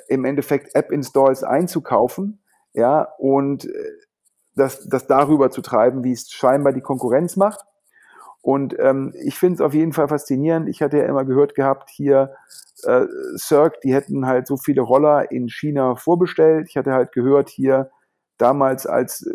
im 0.09 0.25
Endeffekt 0.25 0.75
App-Installs 0.75 1.45
einzukaufen, 1.45 2.43
ja, 2.73 3.09
und 3.19 3.65
äh, 3.65 3.93
das, 4.55 4.89
das 4.89 5.07
darüber 5.07 5.51
zu 5.51 5.63
treiben, 5.63 6.05
wie 6.05 6.13
es 6.13 6.31
scheinbar 6.31 6.73
die 6.73 6.81
Konkurrenz 6.81 7.37
macht. 7.37 7.65
Und 8.43 8.77
ähm, 8.79 9.13
ich 9.23 9.39
finde 9.39 9.57
es 9.57 9.61
auf 9.61 9.75
jeden 9.75 9.93
Fall 9.93 10.09
faszinierend. 10.09 10.69
Ich 10.69 10.83
hatte 10.83 10.99
ja 10.99 11.05
immer 11.05 11.25
gehört 11.25 11.55
gehabt, 11.55 11.91
hier 11.91 12.35
äh, 12.85 13.05
Cirque, 13.37 13.81
die 13.85 13.95
hätten 13.95 14.27
halt 14.27 14.47
so 14.47 14.57
viele 14.57 14.81
Roller 14.81 15.31
in 15.31 15.49
China 15.49 15.95
vorbestellt. 15.97 16.67
Ich 16.69 16.77
hatte 16.77 16.93
halt 16.93 17.13
gehört, 17.13 17.51
hier 17.51 17.91
damals, 18.39 18.87
als 18.87 19.27
äh, 19.27 19.33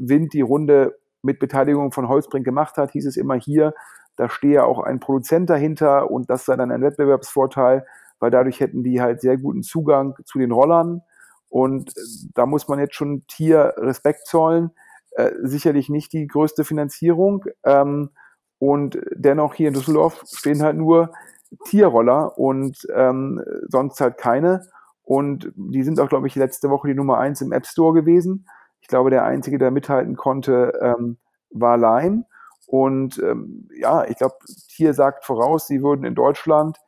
Wind 0.00 0.34
die 0.34 0.42
Runde 0.42 0.98
mit 1.22 1.38
Beteiligung 1.38 1.92
von 1.92 2.08
Holzbrink 2.08 2.44
gemacht 2.44 2.76
hat, 2.76 2.90
hieß 2.92 3.06
es 3.06 3.16
immer 3.16 3.36
hier, 3.36 3.74
da 4.16 4.28
stehe 4.28 4.64
auch 4.64 4.80
ein 4.80 5.00
Produzent 5.00 5.48
dahinter 5.48 6.10
und 6.10 6.28
das 6.28 6.44
sei 6.44 6.56
dann 6.56 6.70
ein 6.70 6.82
Wettbewerbsvorteil, 6.82 7.86
weil 8.22 8.30
dadurch 8.30 8.60
hätten 8.60 8.84
die 8.84 9.00
halt 9.00 9.20
sehr 9.20 9.36
guten 9.36 9.64
Zugang 9.64 10.14
zu 10.24 10.38
den 10.38 10.52
Rollern. 10.52 11.02
Und 11.48 11.90
äh, 11.96 12.00
da 12.34 12.46
muss 12.46 12.68
man 12.68 12.78
jetzt 12.78 12.94
schon 12.94 13.26
Tier 13.26 13.74
Respekt 13.76 14.28
zollen. 14.28 14.70
Äh, 15.16 15.32
sicherlich 15.42 15.88
nicht 15.88 16.12
die 16.12 16.28
größte 16.28 16.62
Finanzierung. 16.62 17.44
Ähm, 17.64 18.10
und 18.60 18.96
dennoch 19.10 19.54
hier 19.54 19.66
in 19.66 19.74
Düsseldorf 19.74 20.22
stehen 20.24 20.62
halt 20.62 20.76
nur 20.76 21.10
Tierroller 21.64 22.38
und 22.38 22.86
ähm, 22.94 23.42
sonst 23.68 24.00
halt 24.00 24.18
keine. 24.18 24.62
Und 25.02 25.50
die 25.56 25.82
sind 25.82 25.98
auch, 25.98 26.08
glaube 26.08 26.28
ich, 26.28 26.36
letzte 26.36 26.70
Woche 26.70 26.86
die 26.86 26.94
Nummer 26.94 27.18
eins 27.18 27.40
im 27.40 27.50
App 27.50 27.66
Store 27.66 27.92
gewesen. 27.92 28.46
Ich 28.82 28.86
glaube, 28.86 29.10
der 29.10 29.24
einzige, 29.24 29.58
der 29.58 29.72
mithalten 29.72 30.14
konnte, 30.14 30.78
ähm, 30.80 31.18
war 31.50 31.76
Lime. 31.76 32.24
Und 32.68 33.18
ähm, 33.18 33.68
ja, 33.76 34.04
ich 34.04 34.16
glaube, 34.16 34.36
Tier 34.68 34.94
sagt 34.94 35.24
voraus, 35.24 35.66
sie 35.66 35.82
würden 35.82 36.04
in 36.04 36.14
Deutschland 36.14 36.78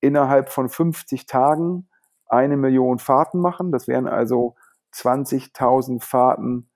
innerhalb 0.00 0.50
von 0.50 0.68
50 0.68 1.26
Tagen 1.26 1.88
eine 2.26 2.56
Million 2.56 2.98
Fahrten 2.98 3.40
machen. 3.40 3.72
Das 3.72 3.88
wären 3.88 4.06
also 4.06 4.54
20.000 4.94 6.02
Fahrten 6.02 6.70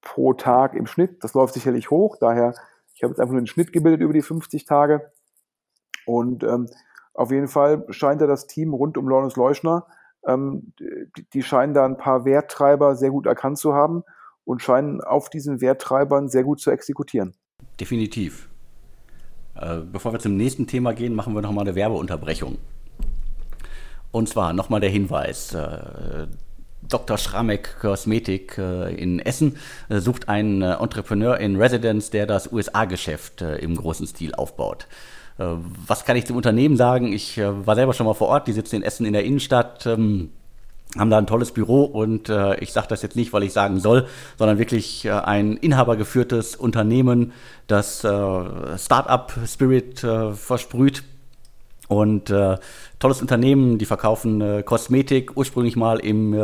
pro 0.00 0.32
Tag 0.34 0.74
im 0.74 0.86
Schnitt. 0.86 1.22
Das 1.22 1.34
läuft 1.34 1.54
sicherlich 1.54 1.90
hoch, 1.90 2.16
daher 2.20 2.54
ich 2.94 3.02
habe 3.02 3.12
jetzt 3.12 3.20
einfach 3.20 3.32
nur 3.32 3.40
einen 3.40 3.46
Schnitt 3.46 3.72
gebildet 3.72 4.00
über 4.00 4.12
die 4.12 4.22
50 4.22 4.64
Tage. 4.64 5.10
Und 6.06 6.44
ähm, 6.44 6.68
auf 7.14 7.30
jeden 7.30 7.48
Fall 7.48 7.84
scheint 7.90 8.20
da 8.20 8.26
das 8.26 8.46
Team 8.46 8.74
rund 8.74 8.96
um 8.96 9.08
Lawrence 9.08 9.38
Leuschner, 9.38 9.86
ähm, 10.26 10.72
die, 10.78 11.28
die, 11.32 11.42
scheinen 11.42 11.74
da 11.74 11.84
ein 11.84 11.96
paar 11.96 12.24
Werttreiber 12.24 12.94
sehr 12.96 13.10
gut 13.10 13.26
erkannt 13.26 13.58
zu 13.58 13.74
haben 13.74 14.04
und 14.44 14.62
scheinen 14.62 15.00
auf 15.00 15.30
diesen 15.30 15.60
Werttreibern 15.60 16.28
sehr 16.28 16.44
gut 16.44 16.60
zu 16.60 16.70
exekutieren. 16.70 17.34
Definitiv. 17.80 18.48
Äh, 19.54 19.78
bevor 19.90 20.12
wir 20.12 20.18
zum 20.18 20.36
nächsten 20.36 20.66
Thema 20.66 20.92
gehen, 20.92 21.14
machen 21.14 21.34
wir 21.34 21.42
nochmal 21.42 21.64
eine 21.64 21.74
Werbeunterbrechung. 21.74 22.58
Und 24.10 24.28
zwar 24.28 24.52
nochmal 24.52 24.80
der 24.80 24.90
Hinweis. 24.90 25.54
Äh, 25.54 26.26
Dr. 26.82 27.16
Schramek 27.16 27.78
Kosmetik 27.80 28.58
äh, 28.58 28.94
in 28.94 29.20
Essen 29.20 29.56
sucht 29.88 30.28
einen 30.28 30.62
Entrepreneur 30.62 31.38
in 31.38 31.56
Residence, 31.56 32.10
der 32.10 32.26
das 32.26 32.52
USA-Geschäft 32.52 33.40
im 33.40 33.76
großen 33.76 34.06
Stil 34.06 34.34
aufbaut. 34.34 34.88
was 35.38 36.04
kann 36.04 36.16
ich 36.16 36.26
zum 36.26 36.36
Unternehmen 36.36 36.76
sagen? 36.76 37.12
Ich 37.12 37.38
war 37.38 37.74
selber 37.74 37.94
schon 37.94 38.06
mal 38.06 38.14
vor 38.14 38.28
Ort, 38.28 38.48
die 38.48 38.52
sitzen 38.52 38.76
in 38.76 38.82
Essen 38.82 39.06
in 39.06 39.12
der 39.12 39.24
Innenstadt. 39.24 39.88
Haben 40.98 41.10
da 41.10 41.18
ein 41.18 41.26
tolles 41.26 41.52
Büro 41.52 41.84
und 41.84 42.28
äh, 42.28 42.56
ich 42.56 42.72
sage 42.72 42.88
das 42.88 43.02
jetzt 43.02 43.16
nicht, 43.16 43.32
weil 43.32 43.44
ich 43.44 43.52
sagen 43.52 43.80
soll, 43.80 44.06
sondern 44.36 44.58
wirklich 44.58 45.06
äh, 45.06 45.12
ein 45.12 45.56
inhabergeführtes 45.56 46.56
Unternehmen, 46.56 47.32
das 47.66 48.04
äh, 48.04 48.78
Startup-Spirit 48.78 50.06
versprüht. 50.34 51.04
Und 51.88 52.30
äh, 52.30 52.56
tolles 52.98 53.20
Unternehmen, 53.20 53.76
die 53.76 53.84
verkaufen 53.84 54.40
äh, 54.40 54.62
Kosmetik, 54.62 55.36
ursprünglich 55.36 55.76
mal 55.76 55.98
im 55.98 56.32
äh, 56.32 56.38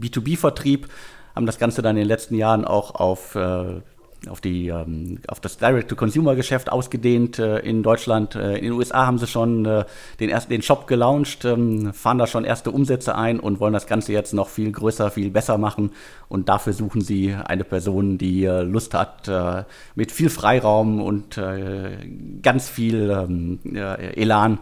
B2B-Vertrieb, 0.00 0.88
haben 1.34 1.44
das 1.44 1.58
Ganze 1.58 1.82
dann 1.82 1.96
in 1.96 2.02
den 2.02 2.08
letzten 2.08 2.34
Jahren 2.36 2.64
auch 2.64 2.94
auf 2.94 3.34
äh, 3.34 3.82
auf, 4.28 4.40
die, 4.40 4.68
ähm, 4.68 5.18
auf 5.28 5.40
das 5.40 5.58
Direct-to-Consumer-Geschäft 5.58 6.70
ausgedehnt 6.70 7.38
äh, 7.38 7.58
in 7.58 7.82
Deutschland. 7.82 8.34
Äh, 8.34 8.56
in 8.58 8.64
den 8.64 8.72
USA 8.72 9.06
haben 9.06 9.18
sie 9.18 9.26
schon 9.26 9.64
äh, 9.64 9.84
den, 10.20 10.30
ersten, 10.30 10.50
den 10.50 10.62
Shop 10.62 10.86
gelauncht, 10.86 11.44
ähm, 11.44 11.92
fahren 11.92 12.18
da 12.18 12.26
schon 12.26 12.44
erste 12.44 12.70
Umsätze 12.70 13.14
ein 13.14 13.40
und 13.40 13.60
wollen 13.60 13.72
das 13.72 13.86
Ganze 13.86 14.12
jetzt 14.12 14.34
noch 14.34 14.48
viel 14.48 14.72
größer, 14.72 15.10
viel 15.10 15.30
besser 15.30 15.58
machen. 15.58 15.92
Und 16.28 16.48
dafür 16.48 16.72
suchen 16.72 17.00
sie 17.00 17.34
eine 17.34 17.64
Person, 17.64 18.18
die 18.18 18.44
äh, 18.44 18.62
Lust 18.62 18.94
hat, 18.94 19.28
äh, 19.28 19.64
mit 19.94 20.12
viel 20.12 20.30
Freiraum 20.30 21.00
und 21.00 21.38
äh, 21.38 21.96
ganz 22.42 22.68
viel 22.68 23.10
ähm, 23.10 23.60
Elan 23.64 24.58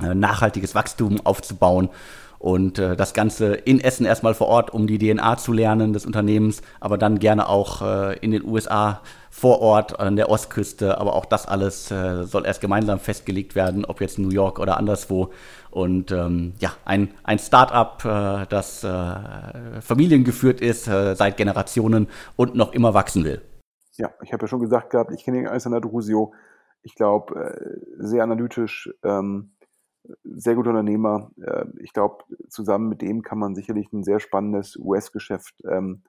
nachhaltiges 0.00 0.76
Wachstum 0.76 1.20
aufzubauen 1.24 1.88
und 2.38 2.78
äh, 2.78 2.96
das 2.96 3.14
Ganze 3.14 3.54
in 3.54 3.80
Essen 3.80 4.06
erstmal 4.06 4.34
vor 4.34 4.46
Ort, 4.46 4.72
um 4.72 4.86
die 4.86 4.98
DNA 4.98 5.36
zu 5.38 5.52
lernen 5.52 5.92
des 5.92 6.06
Unternehmens, 6.06 6.62
aber 6.80 6.96
dann 6.96 7.18
gerne 7.18 7.48
auch 7.48 7.82
äh, 7.82 8.18
in 8.18 8.30
den 8.30 8.44
USA 8.44 9.00
vor 9.30 9.60
Ort 9.60 9.98
an 9.98 10.16
der 10.16 10.30
Ostküste. 10.30 10.98
Aber 10.98 11.14
auch 11.14 11.24
das 11.24 11.46
alles 11.46 11.90
äh, 11.90 12.24
soll 12.24 12.46
erst 12.46 12.60
gemeinsam 12.60 13.00
festgelegt 13.00 13.54
werden, 13.54 13.84
ob 13.84 14.00
jetzt 14.00 14.18
New 14.18 14.30
York 14.30 14.58
oder 14.58 14.76
anderswo. 14.76 15.32
Und 15.70 16.12
ähm, 16.12 16.54
ja, 16.58 16.70
ein, 16.84 17.10
ein 17.24 17.38
Start-up, 17.38 18.04
äh, 18.04 18.46
das 18.48 18.84
äh, 18.84 19.80
familiengeführt 19.80 20.60
ist 20.60 20.86
äh, 20.88 21.14
seit 21.14 21.36
Generationen 21.36 22.08
und 22.36 22.54
noch 22.54 22.72
immer 22.72 22.94
wachsen 22.94 23.24
will. 23.24 23.42
Ja, 23.96 24.10
ich 24.22 24.32
habe 24.32 24.44
ja 24.44 24.48
schon 24.48 24.60
gesagt 24.60 24.90
gehabt, 24.90 25.10
ich 25.12 25.24
kenne 25.24 25.38
den 25.38 25.48
Alexander 25.48 25.80
Drusio. 25.80 26.32
Ich 26.82 26.94
glaube, 26.94 27.34
äh, 27.34 27.76
sehr 27.98 28.22
analytisch. 28.22 28.90
Ähm 29.02 29.50
sehr 30.24 30.54
guter 30.54 30.70
Unternehmer. 30.70 31.30
Äh, 31.40 31.66
ich 31.80 31.92
glaube, 31.92 32.24
zusammen 32.48 32.88
mit 32.88 33.02
dem 33.02 33.22
kann 33.22 33.38
man 33.38 33.54
sicherlich 33.54 33.92
ein 33.92 34.04
sehr 34.04 34.20
spannendes 34.20 34.76
US-Geschäft 34.76 35.54
ähm, 35.70 36.02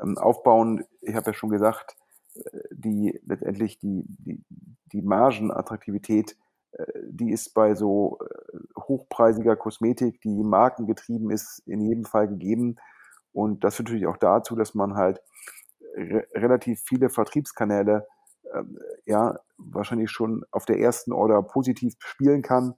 ähm, 0.00 0.18
aufbauen. 0.18 0.84
Ich 1.00 1.14
habe 1.14 1.30
ja 1.30 1.34
schon 1.34 1.50
gesagt, 1.50 1.96
äh, 2.34 2.60
die 2.70 3.20
letztendlich 3.26 3.78
die, 3.78 4.04
die, 4.06 4.44
die 4.92 5.02
Margenattraktivität, 5.02 6.36
äh, 6.72 6.84
die 7.08 7.30
ist 7.30 7.54
bei 7.54 7.74
so 7.74 8.18
hochpreisiger 8.76 9.56
Kosmetik, 9.56 10.20
die 10.22 10.42
markengetrieben 10.42 11.30
ist, 11.30 11.62
in 11.66 11.80
jedem 11.80 12.04
Fall 12.04 12.28
gegeben. 12.28 12.76
Und 13.32 13.64
das 13.64 13.76
führt 13.76 13.88
natürlich 13.88 14.06
auch 14.06 14.16
dazu, 14.16 14.56
dass 14.56 14.74
man 14.74 14.94
halt 14.94 15.20
re 15.94 16.26
relativ 16.34 16.80
viele 16.80 17.08
Vertriebskanäle 17.08 18.06
ähm, 18.54 18.78
ja 19.04 19.38
wahrscheinlich 19.58 20.10
schon 20.10 20.44
auf 20.50 20.64
der 20.64 20.78
ersten 20.78 21.12
Order 21.12 21.42
positiv 21.42 21.94
spielen 21.98 22.42
kann 22.42 22.74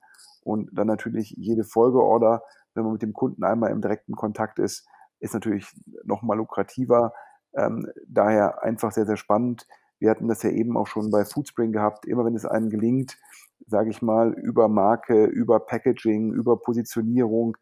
und 0.51 0.71
dann 0.73 0.87
natürlich 0.87 1.35
jede 1.37 1.65
Folgeorder, 1.65 2.43
wenn 2.75 2.85
man 2.85 2.93
mit 2.95 3.03
dem 3.03 3.13
Kunden 3.13 3.45
einmal 3.45 3.71
im 3.71 3.81
direkten 3.81 4.15
Kontakt 4.15 4.59
ist, 4.59 4.87
ist 5.21 5.35
natürlich 5.35 5.67
nochmal 6.05 6.37
lukrativer. 6.37 7.13
Ähm, 7.55 7.87
daher 8.07 8.63
einfach 8.63 8.93
sehr, 8.93 9.07
sehr 9.07 9.17
spannend. 9.17 9.67
Wir 9.99 10.11
hatten 10.11 10.29
das 10.29 10.43
ja 10.43 10.51
eben 10.51 10.77
auch 10.77 10.87
schon 10.87 11.11
bei 11.11 11.25
Foodspring 11.25 11.73
gehabt. 11.73 12.07
Immer 12.07 12.25
wenn 12.25 12.35
es 12.35 12.47
einem 12.47 12.71
gelingt, 12.71 13.19
sage 13.67 13.91
ich 13.91 14.03
mal, 14.03 14.33
über 14.33 14.69
Marke, 14.69 15.27
über 15.27 15.61
Packaging, 15.61 16.33
über 16.33 16.59
Positionierung, 16.59 17.57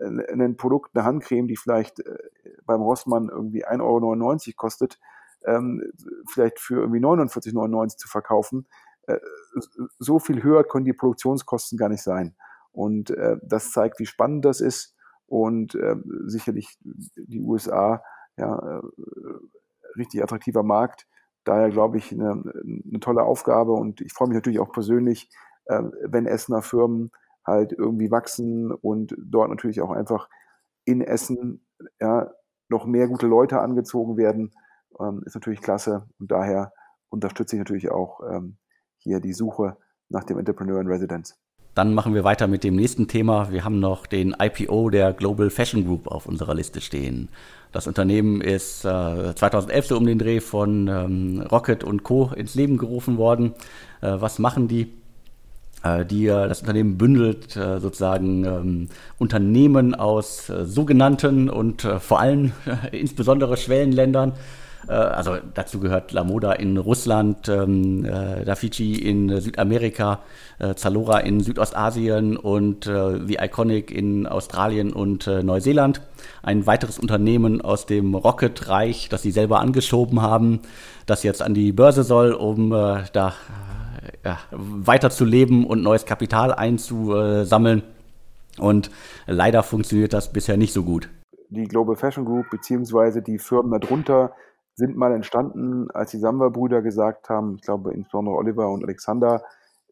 ein 0.00 0.56
Produkt, 0.56 0.94
eine 0.94 1.04
Handcreme, 1.04 1.48
die 1.48 1.56
vielleicht 1.56 2.00
äh, 2.00 2.18
beim 2.64 2.82
Rossmann 2.82 3.28
irgendwie 3.28 3.66
1,99 3.66 3.80
Euro 3.82 4.56
kostet, 4.56 5.00
ähm, 5.44 5.82
vielleicht 6.30 6.60
für 6.60 6.80
irgendwie 6.80 7.00
49,99 7.00 7.56
Euro 7.58 7.86
zu 7.88 8.08
verkaufen, 8.08 8.66
so 9.98 10.18
viel 10.18 10.42
höher 10.42 10.64
können 10.64 10.84
die 10.84 10.92
Produktionskosten 10.92 11.78
gar 11.78 11.88
nicht 11.88 12.02
sein. 12.02 12.36
Und 12.72 13.10
äh, 13.10 13.36
das 13.42 13.70
zeigt, 13.72 13.98
wie 13.98 14.06
spannend 14.06 14.44
das 14.44 14.60
ist. 14.60 14.96
Und 15.26 15.74
äh, 15.74 15.96
sicherlich 16.26 16.78
die 16.82 17.40
USA, 17.40 18.02
ja, 18.36 18.78
äh, 18.78 18.82
richtig 19.96 20.22
attraktiver 20.22 20.62
Markt. 20.62 21.06
Daher 21.44 21.70
glaube 21.70 21.98
ich 21.98 22.12
eine, 22.12 22.30
eine, 22.32 23.00
tolle 23.00 23.22
Aufgabe. 23.22 23.72
Und 23.72 24.00
ich 24.00 24.12
freue 24.12 24.28
mich 24.28 24.36
natürlich 24.36 24.60
auch 24.60 24.72
persönlich, 24.72 25.30
äh, 25.66 25.82
wenn 26.04 26.26
Essener 26.26 26.62
Firmen 26.62 27.10
halt 27.44 27.72
irgendwie 27.72 28.10
wachsen 28.10 28.72
und 28.72 29.14
dort 29.18 29.50
natürlich 29.50 29.80
auch 29.80 29.90
einfach 29.90 30.28
in 30.84 31.00
Essen 31.00 31.66
ja, 32.00 32.30
noch 32.68 32.86
mehr 32.86 33.08
gute 33.08 33.26
Leute 33.26 33.60
angezogen 33.60 34.16
werden, 34.16 34.52
ähm, 35.00 35.22
ist 35.26 35.34
natürlich 35.34 35.60
klasse. 35.60 36.08
Und 36.18 36.30
daher 36.30 36.72
unterstütze 37.08 37.56
ich 37.56 37.60
natürlich 37.60 37.90
auch 37.90 38.20
ähm, 38.28 38.58
hier 39.02 39.20
die 39.20 39.32
Suche 39.32 39.76
nach 40.08 40.24
dem 40.24 40.38
Entrepreneur 40.38 40.80
in 40.80 40.86
Residence. 40.86 41.34
Dann 41.74 41.94
machen 41.94 42.14
wir 42.14 42.22
weiter 42.22 42.48
mit 42.48 42.64
dem 42.64 42.76
nächsten 42.76 43.08
Thema. 43.08 43.50
Wir 43.50 43.64
haben 43.64 43.80
noch 43.80 44.06
den 44.06 44.36
IPO 44.38 44.90
der 44.90 45.12
Global 45.14 45.48
Fashion 45.48 45.86
Group 45.86 46.06
auf 46.06 46.26
unserer 46.26 46.54
Liste 46.54 46.82
stehen. 46.82 47.28
Das 47.72 47.86
Unternehmen 47.86 48.42
ist 48.42 48.84
äh, 48.84 49.34
2011 49.34 49.86
so 49.86 49.96
um 49.96 50.04
den 50.04 50.18
Dreh 50.18 50.40
von 50.40 50.88
ähm, 50.88 51.46
Rocket 51.50 51.82
und 51.82 52.02
Co. 52.02 52.30
ins 52.36 52.54
Leben 52.54 52.76
gerufen 52.76 53.16
worden. 53.16 53.54
Äh, 54.02 54.20
was 54.20 54.38
machen 54.38 54.68
die? 54.68 54.92
äh, 55.82 56.04
die 56.04 56.26
das 56.26 56.60
Unternehmen 56.60 56.98
bündelt 56.98 57.56
äh, 57.56 57.80
sozusagen 57.80 58.44
ähm, 58.44 58.88
Unternehmen 59.18 59.94
aus 59.94 60.48
äh, 60.48 60.64
sogenannten 60.64 61.48
und 61.48 61.82
vor 61.82 62.20
allem 62.20 62.52
insbesondere 62.92 63.56
Schwellenländern. 63.56 64.32
Also 64.88 65.36
dazu 65.54 65.78
gehört 65.80 66.12
Lamoda 66.12 66.52
in 66.52 66.76
Russland, 66.76 67.48
ähm, 67.48 68.02
Dafici 68.02 68.94
in 68.94 69.40
Südamerika, 69.40 70.20
Zalora 70.76 71.18
in 71.18 71.40
Südostasien 71.40 72.36
und 72.36 72.84
The 72.84 73.38
Iconic 73.40 73.90
in 73.90 74.26
Australien 74.26 74.92
und 74.92 75.26
Neuseeland. 75.26 76.00
Ein 76.42 76.66
weiteres 76.66 76.98
Unternehmen 76.98 77.60
aus 77.60 77.86
dem 77.86 78.14
Rocket-Reich, 78.14 79.08
das 79.08 79.22
sie 79.22 79.30
selber 79.30 79.60
angeschoben 79.60 80.20
haben, 80.20 80.60
das 81.06 81.22
jetzt 81.22 81.42
an 81.42 81.54
die 81.54 81.72
Börse 81.72 82.02
soll, 82.02 82.32
um 82.32 82.70
da 82.70 83.34
ja, 84.24 84.38
weiterzuleben 84.50 85.64
und 85.64 85.82
neues 85.82 86.06
Kapital 86.06 86.52
einzusammeln. 86.52 87.82
Und 88.58 88.90
leider 89.26 89.62
funktioniert 89.62 90.12
das 90.12 90.32
bisher 90.32 90.56
nicht 90.56 90.72
so 90.72 90.82
gut. 90.82 91.08
Die 91.50 91.64
Global 91.64 91.96
Fashion 91.96 92.24
Group 92.24 92.50
beziehungsweise 92.50 93.22
die 93.22 93.38
Firmen 93.38 93.80
darunter 93.80 94.32
sind 94.74 94.96
mal 94.96 95.12
entstanden, 95.12 95.90
als 95.90 96.10
die 96.10 96.18
Samba-Brüder 96.18 96.82
gesagt 96.82 97.28
haben, 97.28 97.56
ich 97.56 97.62
glaube 97.62 97.92
insbesondere 97.92 98.36
Oliver 98.36 98.70
und 98.70 98.84
Alexander, 98.84 99.42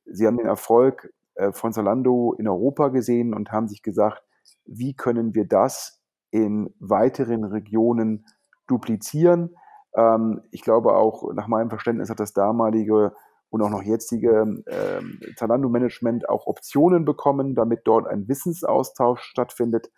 sie 0.06 0.26
haben 0.26 0.38
den 0.38 0.46
Erfolg 0.46 1.12
äh, 1.34 1.52
von 1.52 1.72
Zalando 1.72 2.34
in 2.38 2.48
Europa 2.48 2.88
gesehen 2.88 3.34
und 3.34 3.52
haben 3.52 3.68
sich 3.68 3.82
gesagt, 3.82 4.22
wie 4.64 4.94
können 4.94 5.34
wir 5.34 5.46
das 5.46 6.00
in 6.30 6.72
weiteren 6.78 7.44
Regionen 7.44 8.26
duplizieren. 8.66 9.56
Ähm, 9.94 10.42
ich 10.50 10.62
glaube 10.62 10.94
auch, 10.94 11.32
nach 11.34 11.48
meinem 11.48 11.70
Verständnis 11.70 12.08
hat 12.08 12.20
das 12.20 12.32
damalige 12.32 13.12
und 13.50 13.62
auch 13.62 13.70
noch 13.70 13.82
jetzige 13.82 14.62
äh, 14.66 15.34
Zalando-Management 15.36 16.28
auch 16.28 16.46
Optionen 16.46 17.04
bekommen, 17.04 17.54
damit 17.54 17.80
dort 17.84 18.06
ein 18.06 18.28
Wissensaustausch 18.28 19.22
stattfindet. 19.22 19.90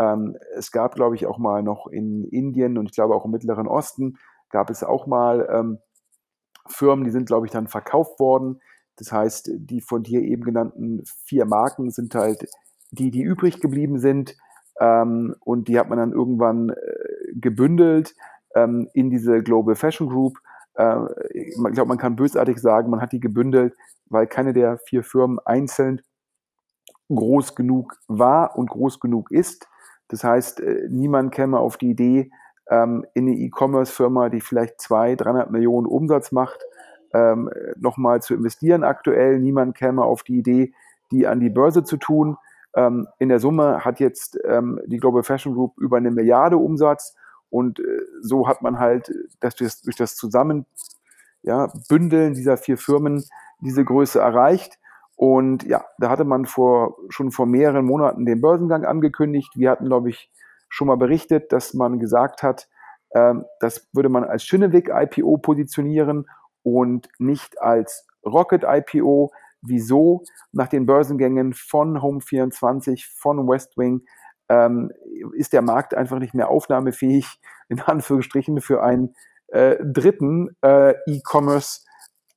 Ähm, 0.00 0.36
es 0.56 0.72
gab, 0.72 0.94
glaube 0.94 1.14
ich, 1.14 1.26
auch 1.26 1.38
mal 1.38 1.62
noch 1.62 1.86
in 1.86 2.24
Indien 2.24 2.78
und 2.78 2.86
ich 2.86 2.92
glaube 2.92 3.14
auch 3.14 3.26
im 3.26 3.30
Mittleren 3.30 3.66
Osten 3.66 4.18
gab 4.48 4.70
es 4.70 4.82
auch 4.82 5.06
mal 5.06 5.46
ähm, 5.52 5.78
Firmen, 6.66 7.04
die 7.04 7.10
sind, 7.10 7.26
glaube 7.26 7.46
ich, 7.46 7.52
dann 7.52 7.66
verkauft 7.66 8.18
worden. 8.18 8.60
Das 8.96 9.12
heißt, 9.12 9.50
die 9.54 9.80
von 9.80 10.02
dir 10.02 10.22
eben 10.22 10.42
genannten 10.42 11.04
vier 11.24 11.44
Marken 11.44 11.90
sind 11.90 12.14
halt 12.14 12.48
die, 12.90 13.10
die 13.10 13.22
übrig 13.22 13.60
geblieben 13.60 13.98
sind. 13.98 14.36
Ähm, 14.80 15.36
und 15.40 15.68
die 15.68 15.78
hat 15.78 15.88
man 15.88 15.98
dann 15.98 16.12
irgendwann 16.12 16.70
äh, 16.70 16.74
gebündelt 17.34 18.14
ähm, 18.54 18.88
in 18.94 19.10
diese 19.10 19.42
Global 19.42 19.74
Fashion 19.74 20.08
Group 20.08 20.38
äh, 20.74 20.96
ich 21.32 21.54
glaube, 21.56 21.88
man 21.88 21.98
kann 21.98 22.16
bösartig 22.16 22.58
sagen, 22.58 22.90
man 22.90 23.00
hat 23.00 23.12
die 23.12 23.20
gebündelt, 23.20 23.76
weil 24.06 24.26
keine 24.26 24.52
der 24.52 24.78
vier 24.78 25.04
Firmen 25.04 25.38
einzeln 25.44 26.00
groß 27.14 27.54
genug 27.54 27.98
war 28.08 28.56
und 28.56 28.70
groß 28.70 29.00
genug 29.00 29.30
ist. 29.30 29.68
Das 30.10 30.24
heißt, 30.24 30.60
äh, 30.60 30.88
niemand 30.90 31.32
käme 31.32 31.58
auf 31.58 31.76
die 31.76 31.90
Idee, 31.90 32.30
ähm, 32.68 33.04
in 33.14 33.26
eine 33.26 33.36
E-Commerce-Firma, 33.36 34.28
die 34.28 34.40
vielleicht 34.40 34.80
200, 34.80 35.22
300 35.26 35.50
Millionen 35.50 35.86
Umsatz 35.86 36.32
macht, 36.32 36.60
ähm, 37.12 37.50
nochmal 37.76 38.22
zu 38.22 38.34
investieren 38.34 38.84
aktuell. 38.84 39.40
Niemand 39.40 39.76
käme 39.76 40.04
auf 40.04 40.22
die 40.22 40.38
Idee, 40.38 40.72
die 41.10 41.26
an 41.26 41.40
die 41.40 41.50
Börse 41.50 41.82
zu 41.82 41.96
tun. 41.96 42.36
Ähm, 42.74 43.08
in 43.18 43.28
der 43.28 43.40
Summe 43.40 43.84
hat 43.84 43.98
jetzt 43.98 44.38
die 44.86 44.98
Global 44.98 45.24
Fashion 45.24 45.54
Group 45.54 45.76
über 45.78 45.96
eine 45.96 46.12
Milliarde 46.12 46.56
Umsatz 46.56 47.16
und 47.50 47.80
äh, 47.80 47.82
so 48.22 48.48
hat 48.48 48.62
man 48.62 48.78
halt 48.78 49.12
dass 49.40 49.56
das, 49.56 49.82
durch 49.82 49.96
das 49.96 50.14
Zusammen 50.14 50.66
ja, 51.42 51.72
Bündeln 51.88 52.34
dieser 52.34 52.56
vier 52.56 52.78
Firmen 52.78 53.24
diese 53.60 53.84
Größe 53.84 54.20
erreicht. 54.20 54.78
Und 55.20 55.64
ja, 55.64 55.84
da 55.98 56.08
hatte 56.08 56.24
man 56.24 56.46
vor, 56.46 56.96
schon 57.10 57.30
vor 57.30 57.44
mehreren 57.44 57.84
Monaten 57.84 58.24
den 58.24 58.40
Börsengang 58.40 58.86
angekündigt. 58.86 59.50
Wir 59.54 59.70
hatten, 59.70 59.84
glaube 59.84 60.08
ich, 60.08 60.32
schon 60.70 60.86
mal 60.86 60.96
berichtet, 60.96 61.52
dass 61.52 61.74
man 61.74 61.98
gesagt 61.98 62.42
hat, 62.42 62.70
ähm, 63.14 63.44
das 63.60 63.86
würde 63.92 64.08
man 64.08 64.24
als 64.24 64.44
Schönewick 64.44 64.88
IPO 64.88 65.36
positionieren 65.36 66.24
und 66.62 67.10
nicht 67.18 67.60
als 67.60 68.06
Rocket 68.24 68.64
IPO. 68.66 69.30
Wieso? 69.60 70.22
Nach 70.52 70.68
den 70.68 70.86
Börsengängen 70.86 71.52
von 71.52 71.98
Home24, 71.98 73.04
von 73.14 73.46
Westwing 73.46 74.00
ähm, 74.48 74.90
ist 75.34 75.52
der 75.52 75.60
Markt 75.60 75.92
einfach 75.92 76.18
nicht 76.18 76.32
mehr 76.32 76.48
aufnahmefähig, 76.48 77.42
in 77.68 77.78
Anführungsstrichen, 77.82 78.62
für 78.62 78.82
einen 78.82 79.14
äh, 79.48 79.76
dritten 79.84 80.56
äh, 80.62 80.94
E-Commerce 81.06 81.82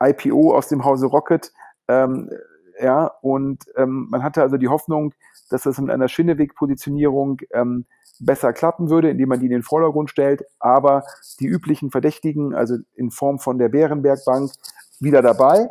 IPO 0.04 0.54
aus 0.54 0.68
dem 0.68 0.84
Hause 0.84 1.06
Rocket. 1.06 1.54
Ähm, 1.88 2.30
ja, 2.80 3.12
und 3.22 3.66
ähm, 3.76 4.08
man 4.10 4.24
hatte 4.24 4.42
also 4.42 4.58
die 4.58 4.68
Hoffnung, 4.68 5.14
dass 5.50 5.64
das 5.64 5.80
mit 5.80 5.92
einer 5.92 6.08
Schinneweg-Positionierung 6.08 7.42
ähm, 7.52 7.86
besser 8.20 8.54
klappen 8.54 8.90
würde, 8.90 9.10
indem 9.10 9.30
man 9.30 9.40
die 9.40 9.48
in 9.48 9.52
den 9.52 9.64
Vordergrund 9.64 10.10
stellt, 10.10 10.44
aber 10.60 11.04
die 11.40 11.48
üblichen 11.48 11.92
Verdächtigen, 11.92 12.54
also 12.54 12.78
in 12.96 13.12
Form 13.12 13.40
von 13.40 13.58
der 13.58 13.70
Bärenberg 13.70 14.20
Bank, 14.26 14.52
wieder 15.00 15.22
dabei. 15.22 15.68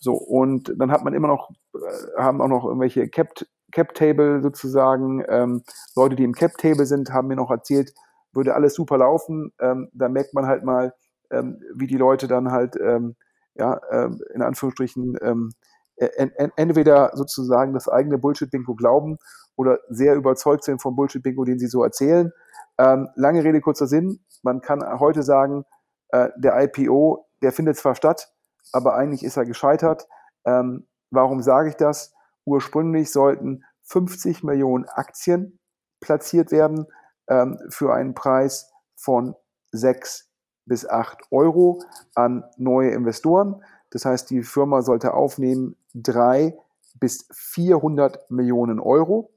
So, 0.00 0.14
und 0.14 0.72
dann 0.76 0.92
hat 0.92 1.04
man 1.04 1.14
immer 1.14 1.28
noch, 1.28 1.50
äh, 1.74 2.20
haben 2.20 2.40
auch 2.40 2.48
noch 2.48 2.64
irgendwelche 2.64 3.08
Cap-Table 3.08 4.42
sozusagen. 4.42 5.24
Ähm, 5.28 5.62
Leute, 5.96 6.16
die 6.16 6.24
im 6.24 6.34
Cap-Table 6.34 6.86
sind, 6.86 7.12
haben 7.12 7.28
mir 7.28 7.36
noch 7.36 7.50
erzählt, 7.50 7.94
würde 8.32 8.54
alles 8.54 8.74
super 8.74 8.98
laufen. 8.98 9.52
Ähm, 9.60 9.88
da 9.92 10.08
merkt 10.08 10.34
man 10.34 10.46
halt 10.46 10.64
mal, 10.64 10.94
ähm, 11.30 11.60
wie 11.74 11.86
die 11.86 11.96
Leute 11.96 12.28
dann 12.28 12.52
halt, 12.52 12.76
ähm, 12.76 13.16
ja, 13.54 13.80
ähm, 13.90 14.20
in 14.34 14.42
Anführungsstrichen, 14.42 15.18
ähm, 15.20 15.52
entweder 15.98 17.10
sozusagen 17.14 17.74
das 17.74 17.88
eigene 17.88 18.18
Bullshit-Bingo 18.18 18.74
glauben 18.74 19.18
oder 19.56 19.78
sehr 19.88 20.14
überzeugt 20.14 20.64
sind 20.64 20.80
vom 20.80 20.94
Bullshit-Bingo, 20.94 21.44
den 21.44 21.58
sie 21.58 21.66
so 21.66 21.82
erzählen. 21.82 22.32
lange 22.76 23.42
Rede, 23.42 23.60
kurzer 23.60 23.88
Sinn. 23.88 24.20
Man 24.42 24.60
kann 24.60 24.80
heute 25.00 25.24
sagen, 25.24 25.64
äh, 26.10 26.28
der 26.36 26.60
IPO, 26.62 27.26
der 27.42 27.50
findet 27.52 27.76
zwar 27.76 27.96
statt, 27.96 28.32
aber 28.72 28.94
eigentlich 28.94 29.24
ist 29.24 29.36
er 29.36 29.46
gescheitert. 29.46 30.06
warum 30.44 31.42
sage 31.42 31.70
ich 31.70 31.76
das? 31.76 32.14
Ursprünglich 32.44 33.10
sollten 33.10 33.64
50 33.84 34.42
Millionen 34.44 34.84
Aktien 34.86 35.58
platziert 36.00 36.52
werden 36.52 36.86
ähm, 37.28 37.58
für 37.70 37.92
einen 37.92 38.14
Preis 38.14 38.70
von 38.96 39.34
6 39.72 40.28
bis 40.66 40.88
8 40.88 41.18
Euro 41.30 41.82
an 42.14 42.44
neue 42.56 42.90
Investoren. 42.90 43.62
Das 43.90 44.04
heißt, 44.04 44.30
die 44.30 44.42
Firma 44.42 44.82
sollte 44.82 45.14
aufnehmen 45.14 45.76
3 45.94 46.56
bis 47.00 47.28
400 47.32 48.30
Millionen 48.30 48.80
Euro. 48.80 49.30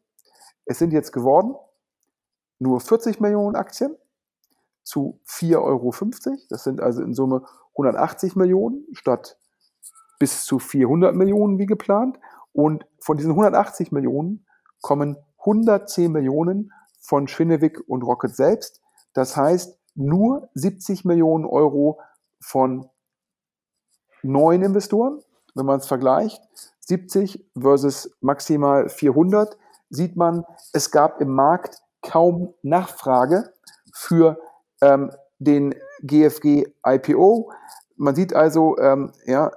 Es 0.65 0.79
sind 0.79 0.93
jetzt 0.93 1.11
geworden 1.11 1.55
nur 2.61 2.79
40 2.79 3.19
Millionen 3.19 3.55
Aktien 3.55 3.97
zu 4.83 5.19
4,50 5.27 5.57
Euro. 5.57 5.91
Das 6.49 6.63
sind 6.63 6.79
also 6.79 7.01
in 7.01 7.13
Summe 7.13 7.43
180 7.71 8.35
Millionen 8.35 8.85
statt 8.93 9.37
bis 10.19 10.45
zu 10.45 10.59
400 10.59 11.15
Millionen 11.15 11.57
wie 11.57 11.65
geplant. 11.65 12.19
Und 12.53 12.85
von 12.99 13.17
diesen 13.17 13.31
180 13.31 13.91
Millionen 13.91 14.45
kommen 14.81 15.17
110 15.39 16.11
Millionen 16.11 16.71
von 16.99 17.27
Schwinnewig 17.27 17.79
und 17.87 18.03
Rocket 18.03 18.35
selbst. 18.35 18.81
Das 19.13 19.35
heißt, 19.35 19.79
nur 19.95 20.49
70 20.53 21.03
Millionen 21.03 21.45
Euro 21.45 21.99
von 22.39 22.87
neuen 24.23 24.61
Investoren. 24.61 25.19
Wenn 25.55 25.65
man 25.65 25.79
es 25.79 25.87
vergleicht, 25.87 26.41
70 26.79 27.45
versus 27.59 28.11
maximal 28.21 28.89
400, 28.89 29.57
sieht 29.89 30.15
man, 30.15 30.45
es 30.73 30.91
gab 30.91 31.19
im 31.21 31.33
Markt 31.33 31.81
kaum 32.01 32.53
Nachfrage 32.63 33.53
für 33.93 34.37
ähm, 34.81 35.11
den 35.39 35.75
GFG 36.01 36.65
IPO. 36.85 37.51
Man 37.97 38.15
sieht 38.15 38.33
also, 38.33 38.77
ähm, 38.77 39.11
ja, 39.25 39.51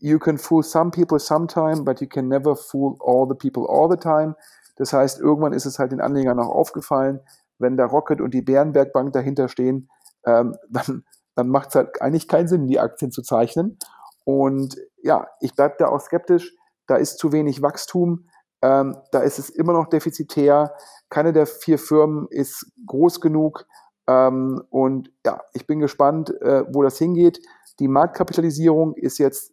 you 0.00 0.18
can 0.18 0.38
fool 0.38 0.62
some 0.62 0.90
people 0.90 1.18
sometime, 1.18 1.84
but 1.84 2.00
you 2.00 2.06
can 2.08 2.28
never 2.28 2.56
fool 2.56 2.96
all 3.00 3.26
the 3.28 3.34
people 3.34 3.66
all 3.68 3.90
the 3.90 3.98
time. 3.98 4.34
Das 4.76 4.92
heißt, 4.92 5.20
irgendwann 5.20 5.52
ist 5.52 5.66
es 5.66 5.78
halt 5.78 5.92
den 5.92 6.00
Anlegern 6.00 6.40
auch 6.40 6.48
aufgefallen, 6.48 7.20
wenn 7.58 7.76
der 7.76 7.86
Rocket 7.86 8.20
und 8.20 8.32
die 8.34 8.42
Bärenberg 8.42 8.92
Bank 8.92 9.12
dahinter 9.12 9.48
stehen, 9.48 9.88
ähm, 10.24 10.56
dann, 10.68 11.04
dann 11.34 11.48
macht 11.48 11.70
es 11.70 11.74
halt 11.74 12.00
eigentlich 12.00 12.28
keinen 12.28 12.48
Sinn, 12.48 12.66
die 12.66 12.80
Aktien 12.80 13.10
zu 13.10 13.22
zeichnen. 13.22 13.78
Und 14.24 14.76
ja, 15.02 15.28
ich 15.40 15.54
bleibe 15.54 15.76
da 15.78 15.88
auch 15.88 16.00
skeptisch. 16.00 16.54
Da 16.86 16.96
ist 16.96 17.18
zu 17.18 17.32
wenig 17.32 17.62
Wachstum. 17.62 18.28
Ähm, 18.62 18.96
da 19.12 19.20
ist 19.20 19.38
es 19.38 19.50
immer 19.50 19.72
noch 19.72 19.88
defizitär. 19.88 20.74
Keine 21.10 21.32
der 21.32 21.46
vier 21.46 21.78
Firmen 21.78 22.26
ist 22.30 22.72
groß 22.86 23.20
genug. 23.20 23.66
Ähm, 24.06 24.62
und 24.70 25.10
ja, 25.24 25.40
ich 25.52 25.66
bin 25.66 25.80
gespannt, 25.80 26.30
äh, 26.40 26.64
wo 26.72 26.82
das 26.82 26.98
hingeht. 26.98 27.40
Die 27.78 27.88
Marktkapitalisierung 27.88 28.94
ist 28.94 29.18
jetzt 29.18 29.52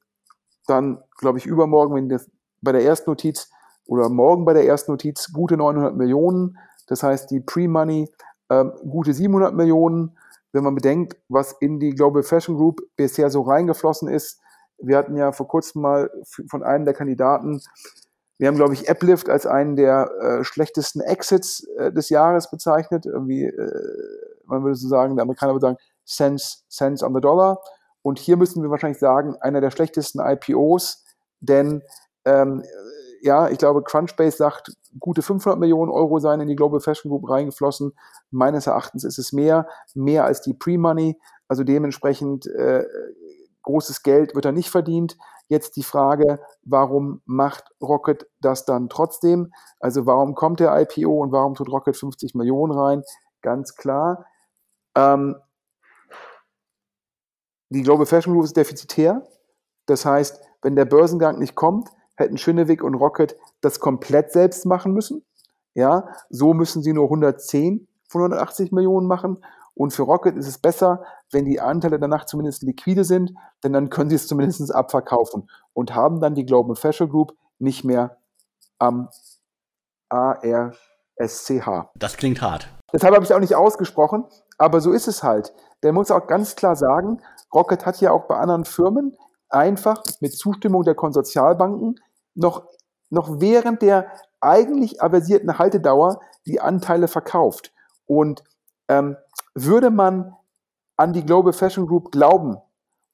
dann, 0.68 1.02
glaube 1.18 1.40
ich, 1.40 1.46
übermorgen, 1.46 1.96
wenn 1.96 2.10
das 2.10 2.30
bei 2.62 2.72
der 2.72 2.84
ersten 2.84 3.10
Notiz 3.10 3.50
oder 3.86 4.10
morgen 4.10 4.46
bei 4.46 4.54
der 4.54 4.66
ersten 4.66 4.92
Notiz 4.92 5.32
gute 5.34 5.58
900 5.58 5.96
Millionen. 5.96 6.58
Das 6.88 7.04
heißt, 7.04 7.32
die 7.32 7.40
Pre-Money 7.40 8.10
äh, 8.50 8.66
gute 8.90 9.14
700 9.14 9.54
Millionen. 9.54 10.18
Wenn 10.54 10.64
man 10.64 10.76
bedenkt, 10.76 11.18
was 11.30 11.54
in 11.60 11.80
die 11.80 11.92
Global 11.92 12.24
Fashion 12.24 12.58
Group 12.58 12.82
bisher 12.96 13.30
so 13.30 13.42
reingeflossen 13.42 14.10
ist, 14.10 14.40
Wir 14.84 14.98
hatten 14.98 15.16
ja 15.16 15.32
vor 15.32 15.48
kurzem 15.48 15.84
mal 15.84 16.10
von 16.50 16.64
einem 16.64 16.86
der 16.86 16.96
Kandidaten, 16.96 17.62
wir 18.42 18.48
haben, 18.48 18.56
glaube 18.56 18.74
ich, 18.74 18.90
Applift 18.90 19.30
als 19.30 19.46
einen 19.46 19.76
der 19.76 20.10
äh, 20.20 20.44
schlechtesten 20.44 21.00
Exits 21.00 21.64
äh, 21.78 21.92
des 21.92 22.10
Jahres 22.10 22.50
bezeichnet. 22.50 23.06
Irgendwie, 23.06 23.44
äh, 23.44 23.92
man 24.46 24.64
würde 24.64 24.74
so 24.74 24.88
sagen, 24.88 25.16
der 25.16 25.22
Amerikaner 25.22 25.54
würde 25.54 25.68
sagen, 25.68 25.78
Cents, 26.08 26.66
Cents 26.68 27.04
on 27.04 27.14
the 27.14 27.22
Dollar. 27.22 27.62
Und 28.02 28.18
hier 28.18 28.38
müssen 28.38 28.64
wir 28.64 28.72
wahrscheinlich 28.72 28.98
sagen, 28.98 29.36
einer 29.42 29.62
der 29.62 29.70
schlechtesten 29.70 30.20
IPOs, 30.20 31.06
denn 31.40 31.84
ähm, 32.26 32.64
ja, 33.22 33.48
ich 33.48 33.60
glaube, 33.60 33.84
Crunchbase 33.84 34.38
sagt, 34.38 34.72
gute 35.00 35.22
500 35.22 35.60
Millionen 35.60 35.92
Euro 35.92 36.20
seien 36.20 36.42
in 36.42 36.48
die 36.48 36.56
Global 36.56 36.80
Fashion 36.80 37.10
Group 37.10 37.30
reingeflossen. 37.30 37.94
Meines 38.30 38.68
Erachtens 38.68 39.04
ist 39.04 39.18
es 39.18 39.32
mehr, 39.32 39.68
mehr 39.96 40.26
als 40.26 40.42
die 40.42 40.54
Pre-Money. 40.54 41.20
Also 41.48 41.64
dementsprechend 41.64 42.48
äh, 42.48 42.84
großes 43.64 44.04
Geld 44.04 44.36
wird 44.36 44.46
da 44.46 44.52
nicht 44.52 44.70
verdient. 44.70 45.18
Jetzt 45.48 45.76
die 45.76 45.84
Frage, 45.84 46.40
warum 46.64 47.22
macht 47.26 47.66
Rocket 47.82 48.28
das 48.40 48.66
dann 48.66 48.90
trotzdem? 48.90 49.52
Also 49.80 50.06
warum 50.06 50.36
kommt 50.36 50.60
der 50.60 50.80
IPO 50.80 51.22
und 51.22 51.32
warum 51.32 51.56
tut 51.56 51.70
Rocket 51.70 51.98
50 51.98 52.36
Millionen 52.36 52.74
rein? 52.74 53.04
Ganz 53.42 53.76
klar. 53.76 54.26
Ähm, 54.96 55.36
die 57.70 57.84
Global 57.84 58.06
Fashion 58.06 58.34
Group 58.34 58.46
ist 58.46 58.58
defizitär. 58.58 59.24
Das 59.86 60.06
heißt, 60.06 60.42
wenn 60.62 60.76
der 60.76 60.86
Börsengang 60.86 61.40
nicht 61.40 61.56
kommt, 61.56 61.90
hätten 62.16 62.38
Schönewick 62.38 62.84
und 62.84 62.96
Rocket 62.96 63.36
das 63.62 63.80
komplett 63.80 64.32
selbst 64.32 64.66
machen 64.66 64.94
müssen. 64.94 65.24
Ja, 65.74 66.10
so 66.30 66.54
müssen 66.54 66.84
sie 66.84 66.94
nur 66.94 67.06
110 67.06 67.88
von 68.08 68.22
180 68.22 68.72
Millionen 68.72 69.08
machen. 69.08 69.44
Und 69.74 69.94
für 69.94 70.04
Rocket 70.04 70.36
ist 70.36 70.48
es 70.48 70.58
besser, 70.58 71.04
wenn 71.32 71.46
die 71.46 71.62
Anteile 71.62 71.98
danach 71.98 72.26
zumindest 72.26 72.62
liquide 72.64 73.06
sind, 73.06 73.34
denn 73.64 73.72
dann 73.72 73.90
können 73.90 74.10
sie 74.10 74.18
es 74.18 74.28
zumindest 74.28 74.74
abverkaufen 74.74 75.50
und 75.74 75.96
haben 75.96 76.20
dann 76.20 76.36
die 76.36 76.46
Global 76.46 76.76
Fashion 76.76 77.10
Group 77.10 77.34
nicht 77.58 77.86
mehr 77.86 78.18
am 78.80 79.10
ARSCH. 80.10 80.76
Das 81.96 82.18
klingt 82.18 82.42
hart. 82.42 82.68
Deshalb 82.92 83.14
habe 83.14 83.24
ich 83.24 83.30
es 83.30 83.36
auch 83.36 83.40
nicht 83.40 83.56
ausgesprochen, 83.56 84.26
aber 84.58 84.82
so 84.82 84.92
ist 84.92 85.08
es 85.08 85.24
halt. 85.24 85.54
Der 85.84 85.94
muss 85.94 86.12
auch 86.12 86.28
ganz 86.28 86.56
klar 86.56 86.76
sagen, 86.76 87.22
Rocket 87.54 87.86
hat 87.86 88.02
ja 88.02 88.12
auch 88.12 88.28
bei 88.28 88.36
anderen 88.36 88.66
Firmen 88.66 89.16
einfach 89.50 90.04
mit 90.20 90.34
Zustimmung 90.34 90.84
der 90.84 90.96
Konsortialbanken 90.96 92.00
noch, 92.36 92.66
noch 93.12 93.40
während 93.40 93.84
der 93.84 94.12
eigentlich 94.40 95.02
aversierten 95.04 95.60
Haltedauer 95.60 96.20
die 96.48 96.60
Anteile 96.60 97.08
verkauft. 97.08 97.72
Und 98.08 98.44
ähm, 98.88 99.16
würde 99.54 99.92
man 99.92 100.36
an 100.98 101.14
die 101.14 101.26
Global 101.26 101.54
Fashion 101.54 101.86
Group 101.86 102.12
glauben 102.12 102.58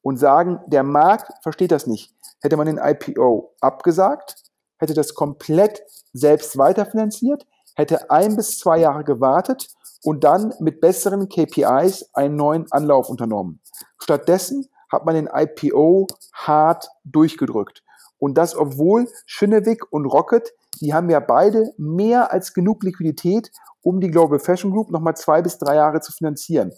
und 0.01 0.17
sagen, 0.17 0.59
der 0.67 0.83
Markt 0.83 1.31
versteht 1.43 1.71
das 1.71 1.87
nicht, 1.87 2.13
hätte 2.41 2.55
man 2.55 2.67
den 2.67 2.79
IPO 2.81 3.53
abgesagt, 3.59 4.35
hätte 4.77 4.93
das 4.93 5.15
komplett 5.15 5.81
selbst 6.13 6.57
weiterfinanziert, 6.57 7.45
hätte 7.75 8.09
ein 8.09 8.35
bis 8.35 8.57
zwei 8.57 8.79
Jahre 8.79 9.03
gewartet 9.03 9.69
und 10.03 10.23
dann 10.23 10.53
mit 10.59 10.79
besseren 10.79 11.27
KPIs 11.27 12.09
einen 12.13 12.35
neuen 12.35 12.71
Anlauf 12.71 13.09
unternommen. 13.09 13.59
Stattdessen 13.99 14.67
hat 14.91 15.05
man 15.05 15.15
den 15.15 15.29
IPO 15.31 16.07
hart 16.33 16.89
durchgedrückt. 17.03 17.83
Und 18.19 18.37
das, 18.37 18.55
obwohl 18.55 19.07
Schönewick 19.25 19.91
und 19.91 20.05
Rocket, 20.05 20.53
die 20.81 20.93
haben 20.93 21.09
ja 21.09 21.19
beide 21.19 21.73
mehr 21.77 22.31
als 22.31 22.53
genug 22.53 22.83
Liquidität, 22.83 23.51
um 23.81 23.99
die 23.99 24.11
Global 24.11 24.39
Fashion 24.39 24.71
Group 24.71 24.91
nochmal 24.91 25.15
zwei 25.15 25.41
bis 25.41 25.57
drei 25.57 25.75
Jahre 25.75 26.01
zu 26.01 26.11
finanzieren. 26.11 26.71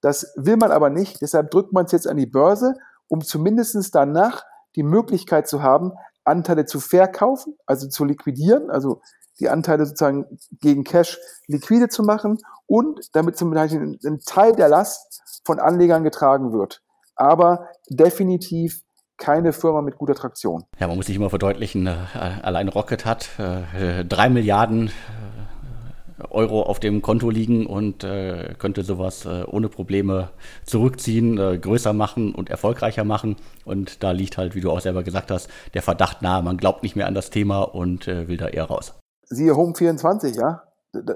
Das 0.00 0.32
will 0.36 0.56
man 0.56 0.70
aber 0.70 0.90
nicht, 0.90 1.20
deshalb 1.22 1.50
drückt 1.50 1.72
man 1.72 1.86
es 1.86 1.92
jetzt 1.92 2.06
an 2.06 2.16
die 2.16 2.26
Börse, 2.26 2.74
um 3.08 3.22
zumindest 3.22 3.94
danach 3.94 4.44
die 4.76 4.82
Möglichkeit 4.82 5.48
zu 5.48 5.62
haben, 5.62 5.92
Anteile 6.24 6.66
zu 6.66 6.80
verkaufen, 6.80 7.56
also 7.66 7.88
zu 7.88 8.04
liquidieren, 8.04 8.70
also 8.70 9.02
die 9.40 9.48
Anteile 9.48 9.84
sozusagen 9.86 10.38
gegen 10.60 10.84
Cash 10.84 11.18
liquide 11.46 11.88
zu 11.88 12.02
machen 12.02 12.38
und 12.66 13.14
damit 13.14 13.36
zum 13.36 13.50
Beispiel 13.50 13.98
ein 14.04 14.20
Teil 14.24 14.52
der 14.52 14.68
Last 14.68 15.42
von 15.44 15.58
Anlegern 15.58 16.04
getragen 16.04 16.52
wird. 16.52 16.82
Aber 17.16 17.68
definitiv 17.88 18.83
keine 19.16 19.52
Firma 19.52 19.80
mit 19.82 19.96
guter 19.96 20.14
Traktion. 20.14 20.64
Ja, 20.78 20.88
man 20.88 20.96
muss 20.96 21.06
sich 21.06 21.16
immer 21.16 21.30
verdeutlichen, 21.30 21.86
äh, 21.86 21.94
allein 22.42 22.68
Rocket 22.68 23.04
hat 23.04 23.30
äh, 23.38 24.04
drei 24.04 24.28
Milliarden 24.28 24.88
äh, 24.88 26.24
Euro 26.30 26.62
auf 26.62 26.80
dem 26.80 27.02
Konto 27.02 27.30
liegen 27.30 27.66
und 27.66 28.04
äh, 28.04 28.54
könnte 28.58 28.82
sowas 28.82 29.24
äh, 29.24 29.44
ohne 29.46 29.68
Probleme 29.68 30.30
zurückziehen, 30.64 31.38
äh, 31.38 31.58
größer 31.58 31.92
machen 31.92 32.34
und 32.34 32.50
erfolgreicher 32.50 33.04
machen. 33.04 33.36
Und 33.64 34.02
da 34.02 34.12
liegt 34.12 34.38
halt, 34.38 34.54
wie 34.54 34.60
du 34.60 34.70
auch 34.70 34.80
selber 34.80 35.02
gesagt 35.02 35.30
hast, 35.30 35.48
der 35.74 35.82
Verdacht 35.82 36.22
nahe. 36.22 36.42
Man 36.42 36.56
glaubt 36.56 36.82
nicht 36.82 36.96
mehr 36.96 37.06
an 37.06 37.14
das 37.14 37.30
Thema 37.30 37.62
und 37.62 38.06
will 38.06 38.36
da 38.36 38.48
eher 38.48 38.64
raus. 38.64 38.94
Siehe 39.22 39.56
Home 39.56 39.74
24, 39.74 40.36
ja. 40.36 40.62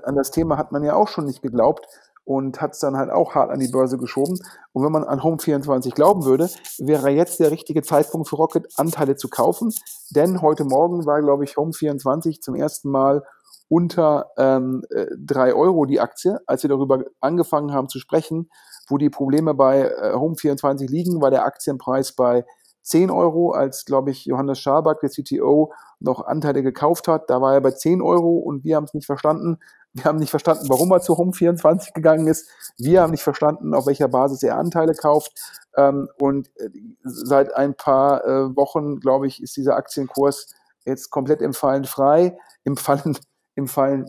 An 0.04 0.16
das 0.16 0.30
Thema 0.32 0.56
hat 0.56 0.72
man 0.72 0.82
ja 0.82 0.94
auch 0.94 1.08
schon 1.08 1.26
nicht 1.26 1.42
geglaubt 1.42 1.87
und 2.28 2.60
hat 2.60 2.74
es 2.74 2.80
dann 2.80 2.98
halt 2.98 3.10
auch 3.10 3.34
hart 3.34 3.50
an 3.50 3.58
die 3.58 3.68
Börse 3.68 3.96
geschoben. 3.96 4.38
Und 4.72 4.84
wenn 4.84 4.92
man 4.92 5.02
an 5.02 5.22
Home 5.22 5.38
24 5.38 5.94
glauben 5.94 6.26
würde, 6.26 6.50
wäre 6.76 7.08
jetzt 7.08 7.40
der 7.40 7.50
richtige 7.50 7.80
Zeitpunkt 7.80 8.28
für 8.28 8.36
Rocket, 8.36 8.66
Anteile 8.76 9.16
zu 9.16 9.28
kaufen. 9.28 9.72
Denn 10.10 10.42
heute 10.42 10.64
Morgen 10.64 11.06
war, 11.06 11.22
glaube 11.22 11.44
ich, 11.44 11.56
Home 11.56 11.72
24 11.72 12.42
zum 12.42 12.54
ersten 12.54 12.90
Mal 12.90 13.22
unter 13.70 14.26
ähm, 14.36 14.82
3 14.90 15.48
äh, 15.48 15.52
Euro 15.54 15.86
die 15.86 16.00
Aktie. 16.00 16.38
Als 16.46 16.62
wir 16.62 16.68
darüber 16.68 17.02
angefangen 17.20 17.72
haben 17.72 17.88
zu 17.88 17.98
sprechen, 17.98 18.50
wo 18.90 18.98
die 18.98 19.08
Probleme 19.08 19.54
bei 19.54 19.84
äh, 19.84 20.12
Home 20.12 20.36
24 20.36 20.90
liegen, 20.90 21.22
war 21.22 21.30
der 21.30 21.46
Aktienpreis 21.46 22.12
bei 22.12 22.44
10 22.82 23.10
Euro, 23.10 23.52
als, 23.52 23.86
glaube 23.86 24.10
ich, 24.10 24.26
Johannes 24.26 24.58
Schaback, 24.58 25.00
der 25.00 25.08
CTO, 25.08 25.72
noch 25.98 26.26
Anteile 26.26 26.62
gekauft 26.62 27.08
hat. 27.08 27.30
Da 27.30 27.40
war 27.40 27.54
er 27.54 27.62
bei 27.62 27.70
10 27.70 28.02
Euro 28.02 28.36
und 28.36 28.64
wir 28.64 28.76
haben 28.76 28.84
es 28.84 28.92
nicht 28.92 29.06
verstanden. 29.06 29.58
Wir 29.94 30.05
haben 30.05 30.18
nicht 30.18 30.31
verstanden, 30.31 30.68
warum 30.68 30.92
er 30.92 31.01
zu 31.01 31.14
Home24 31.14 31.92
gegangen 31.92 32.27
ist. 32.27 32.48
Wir 32.77 33.03
haben 33.03 33.11
nicht 33.11 33.22
verstanden, 33.22 33.74
auf 33.74 33.87
welcher 33.87 34.09
Basis 34.09 34.42
er 34.42 34.57
Anteile 34.57 34.94
kauft. 34.94 35.33
Ähm, 35.77 36.09
und 36.18 36.48
äh, 36.57 36.70
seit 37.03 37.55
ein 37.55 37.74
paar 37.74 38.24
äh, 38.24 38.57
Wochen, 38.57 39.01
glaube 39.01 39.27
ich, 39.27 39.42
ist 39.42 39.57
dieser 39.57 39.77
Aktienkurs 39.77 40.55
jetzt 40.85 41.11
komplett 41.11 41.42
im 41.42 41.55
Fallen 41.55 41.85
frei. 41.85 42.38
Im 42.64 42.77
Fallen, 42.77 43.18
im 43.55 43.66
Fallen, 43.66 44.07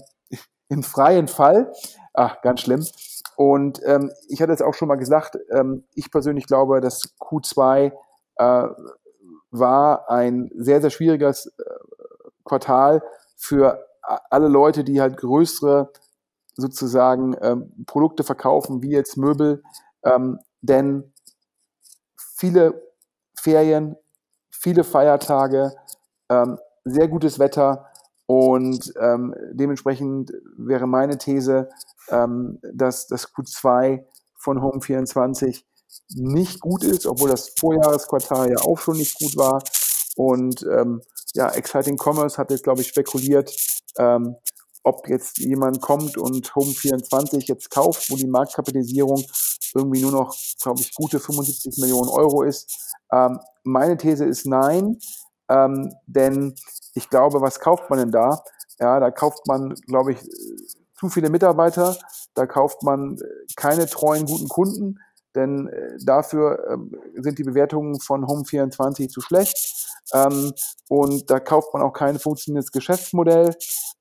im 0.67 0.83
freien 0.83 1.27
Fall. 1.27 1.71
Ach, 2.13 2.41
ganz 2.41 2.61
schlimm. 2.61 2.85
Und 3.35 3.81
ähm, 3.85 4.11
ich 4.27 4.41
hatte 4.41 4.51
es 4.51 4.61
auch 4.61 4.73
schon 4.73 4.87
mal 4.87 4.95
gesagt, 4.95 5.37
ähm, 5.51 5.85
ich 5.95 6.11
persönlich 6.11 6.45
glaube, 6.45 6.81
dass 6.81 7.15
Q2 7.19 7.93
äh, 8.35 8.67
war 9.51 10.09
ein 10.09 10.51
sehr, 10.55 10.81
sehr 10.81 10.89
schwieriges 10.89 11.47
äh, 11.57 11.63
Quartal 12.43 13.01
für 13.37 13.85
alle 14.29 14.47
Leute, 14.47 14.83
die 14.83 15.01
halt 15.01 15.17
größere 15.17 15.91
sozusagen 16.55 17.35
ähm, 17.41 17.85
Produkte 17.85 18.23
verkaufen, 18.23 18.81
wie 18.81 18.91
jetzt 18.91 19.17
Möbel, 19.17 19.63
ähm, 20.03 20.39
denn 20.61 21.13
viele 22.17 22.81
Ferien, 23.35 23.95
viele 24.49 24.83
Feiertage, 24.83 25.73
ähm, 26.29 26.57
sehr 26.83 27.07
gutes 27.07 27.39
Wetter 27.39 27.89
und 28.25 28.93
ähm, 28.99 29.33
dementsprechend 29.53 30.31
wäre 30.57 30.87
meine 30.87 31.17
These, 31.17 31.69
ähm, 32.09 32.59
dass 32.61 33.07
das 33.07 33.33
Q2 33.33 34.03
von 34.35 34.59
Home24 34.59 35.63
nicht 36.15 36.59
gut 36.59 36.83
ist, 36.83 37.05
obwohl 37.05 37.29
das 37.29 37.49
Vorjahresquartal 37.59 38.51
ja 38.51 38.57
auch 38.59 38.77
schon 38.77 38.97
nicht 38.97 39.17
gut 39.19 39.35
war. 39.37 39.63
Und 40.15 40.63
ähm, 40.63 41.01
ja, 41.33 41.49
Exciting 41.49 41.97
Commerce 41.97 42.37
hat 42.37 42.51
jetzt, 42.51 42.63
glaube 42.63 42.81
ich, 42.81 42.87
spekuliert, 42.87 43.51
ähm, 43.99 44.35
ob 44.83 45.07
jetzt 45.07 45.37
jemand 45.37 45.81
kommt 45.81 46.17
und 46.17 46.51
Home24 46.51 47.47
jetzt 47.47 47.69
kauft, 47.69 48.09
wo 48.09 48.15
die 48.15 48.27
Marktkapitalisierung 48.27 49.23
irgendwie 49.75 50.01
nur 50.01 50.11
noch, 50.11 50.35
glaube 50.61 50.81
ich, 50.81 50.93
gute 50.95 51.19
75 51.19 51.77
Millionen 51.77 52.09
Euro 52.09 52.43
ist. 52.43 52.95
Ähm, 53.11 53.39
meine 53.63 53.97
These 53.97 54.25
ist 54.25 54.47
nein, 54.47 54.97
ähm, 55.49 55.93
denn 56.07 56.55
ich 56.95 57.09
glaube, 57.09 57.41
was 57.41 57.59
kauft 57.59 57.89
man 57.89 57.99
denn 57.99 58.11
da? 58.11 58.43
Ja, 58.79 58.99
da 58.99 59.11
kauft 59.11 59.45
man, 59.47 59.75
glaube 59.87 60.13
ich, 60.13 60.19
zu 60.97 61.09
viele 61.09 61.29
Mitarbeiter, 61.29 61.97
da 62.33 62.45
kauft 62.45 62.83
man 62.83 63.17
keine 63.55 63.85
treuen, 63.87 64.25
guten 64.25 64.47
Kunden, 64.47 64.99
denn 65.35 65.67
äh, 65.67 65.97
dafür 66.03 66.59
äh, 66.69 67.21
sind 67.21 67.39
die 67.39 67.43
Bewertungen 67.43 67.99
von 67.99 68.25
Home24 68.25 69.09
zu 69.09 69.21
schlecht. 69.21 69.87
Ähm, 70.13 70.53
und 70.87 71.29
da 71.29 71.39
kauft 71.39 71.73
man 71.73 71.83
auch 71.83 71.93
kein 71.93 72.19
funktionierendes 72.19 72.71
Geschäftsmodell. 72.71 73.55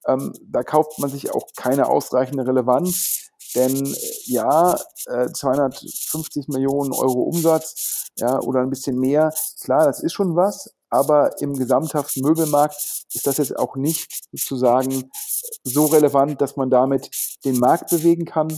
Ähm, 0.07 0.33
da 0.43 0.63
kauft 0.63 0.99
man 0.99 1.11
sich 1.11 1.33
auch 1.33 1.47
keine 1.57 1.89
ausreichende 1.89 2.47
Relevanz. 2.47 3.31
Denn 3.55 3.87
äh, 3.87 3.97
ja, 4.25 4.79
äh, 5.07 5.31
250 5.33 6.49
Millionen 6.49 6.93
Euro 6.93 7.23
Umsatz 7.23 8.07
ja, 8.19 8.41
oder 8.41 8.61
ein 8.61 8.71
bisschen 8.71 8.99
mehr, 8.99 9.33
klar, 9.63 9.87
das 9.87 10.03
ist 10.03 10.13
schon 10.13 10.35
was, 10.35 10.75
aber 10.91 11.41
im 11.41 11.55
gesamthaften 11.55 12.23
Möbelmarkt 12.23 13.05
ist 13.15 13.27
das 13.27 13.39
jetzt 13.39 13.57
auch 13.57 13.77
nicht 13.77 14.27
sozusagen 14.33 15.11
so 15.63 15.87
relevant, 15.87 16.41
dass 16.41 16.57
man 16.57 16.71
damit 16.71 17.11
den 17.45 17.59
Markt 17.59 17.91
bewegen 17.91 18.25
kann 18.25 18.49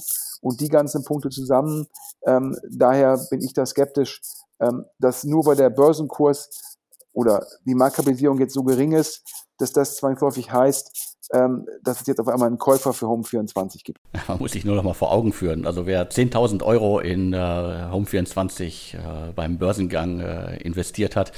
und 0.40 0.60
die 0.60 0.68
ganzen 0.68 1.04
Punkte 1.04 1.28
zusammen. 1.30 1.86
Ähm, 2.26 2.56
daher 2.70 3.18
bin 3.30 3.40
ich 3.40 3.52
da 3.52 3.66
skeptisch, 3.66 4.20
ähm, 4.60 4.84
dass 4.98 5.24
nur 5.24 5.46
weil 5.46 5.56
der 5.56 5.70
Börsenkurs 5.70 6.78
oder 7.12 7.46
die 7.64 7.74
Marktkapitalisierung 7.74 8.38
jetzt 8.38 8.54
so 8.54 8.62
gering 8.62 8.92
ist, 8.92 9.22
dass 9.58 9.72
das 9.72 9.96
zwangsläufig 9.96 10.52
heißt, 10.52 11.10
ähm, 11.32 11.66
dass 11.82 12.00
es 12.00 12.06
jetzt 12.06 12.20
auf 12.20 12.28
einmal 12.28 12.48
einen 12.48 12.58
Käufer 12.58 12.92
für 12.92 13.06
Home24 13.06 13.84
gibt. 13.84 14.00
Man 14.28 14.38
muss 14.38 14.52
sich 14.52 14.64
nur 14.64 14.76
noch 14.76 14.82
mal 14.82 14.94
vor 14.94 15.12
Augen 15.12 15.32
führen. 15.32 15.66
Also 15.66 15.86
wer 15.86 16.10
10.000 16.10 16.62
Euro 16.62 17.00
in 17.00 17.32
äh, 17.32 17.36
Home24 17.36 18.96
äh, 18.96 19.32
beim 19.32 19.58
Börsengang 19.58 20.20
äh, 20.20 20.56
investiert 20.58 21.16
hat, 21.16 21.32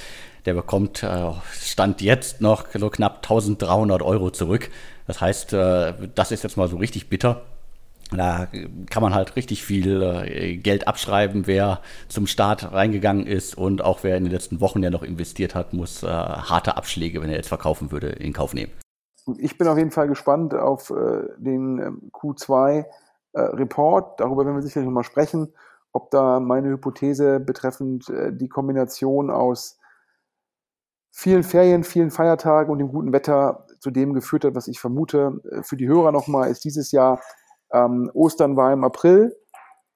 der 0.47 0.55
bekommt 0.55 1.03
äh, 1.03 1.31
Stand 1.53 2.01
jetzt 2.01 2.41
noch 2.41 2.67
so 2.73 2.91
knapp 2.91 3.25
1.300 3.25 4.03
Euro 4.03 4.31
zurück. 4.31 4.71
Das 5.07 5.21
heißt, 5.21 5.53
äh, 5.53 5.95
das 6.15 6.33
ist 6.33 6.43
jetzt 6.43 6.57
mal 6.57 6.69
so 6.69 6.77
richtig 6.77 7.09
bitter. 7.09 7.43
Da 8.19 8.49
kann 8.91 9.03
man 9.03 9.15
halt 9.15 9.37
richtig 9.37 9.65
viel 9.65 10.03
äh, 10.03 10.57
Geld 10.57 10.89
abschreiben, 10.89 11.47
wer 11.47 11.81
zum 12.09 12.27
Start 12.27 12.73
reingegangen 12.73 13.27
ist 13.27 13.57
und 13.57 13.83
auch 13.83 14.03
wer 14.03 14.17
in 14.17 14.25
den 14.25 14.33
letzten 14.33 14.61
Wochen 14.61 14.83
ja 14.83 14.91
noch 14.91 15.03
investiert 15.03 15.55
hat, 15.55 15.73
muss 15.73 16.03
äh, 16.03 16.07
harte 16.07 16.77
Abschläge, 16.77 17.23
wenn 17.23 17.31
er 17.31 17.37
jetzt 17.37 17.49
verkaufen 17.49 17.91
würde, 17.91 18.09
in 18.09 18.33
Kauf 18.33 18.55
nehmen. 18.55 18.73
Ich 19.39 19.57
bin 19.57 19.69
auf 19.69 19.79
jeden 19.79 19.93
Fall 19.93 20.09
gespannt 20.09 20.55
auf 20.55 20.91
äh, 20.91 21.29
den 21.39 21.79
ähm, 21.79 22.11
Q2-Report. 22.13 24.21
Darüber 24.21 24.45
werden 24.45 24.57
wir 24.57 24.63
sicherlich 24.63 24.87
nochmal 24.87 25.05
sprechen, 25.05 25.55
ob 25.93 26.11
da 26.11 26.41
meine 26.41 26.69
Hypothese 26.69 27.39
betreffend 27.39 28.07
die 28.09 28.49
Kombination 28.49 29.31
aus 29.31 29.79
vielen 31.13 31.43
Ferien, 31.43 31.85
vielen 31.85 32.11
Feiertagen 32.11 32.73
und 32.73 32.79
dem 32.79 32.89
guten 32.89 33.13
Wetter 33.13 33.67
zu 33.79 33.91
dem 33.91 34.15
geführt 34.15 34.45
hat, 34.45 34.55
was 34.55 34.69
ich 34.69 34.81
vermute. 34.81 35.41
Für 35.63 35.77
die 35.77 35.87
Hörer 35.87 36.11
nochmal 36.11 36.51
ist 36.51 36.65
dieses 36.65 36.91
Jahr 36.91 37.21
ähm, 37.73 38.11
Ostern 38.15 38.57
war 38.57 38.73
im 38.73 38.85
April. 38.85 39.37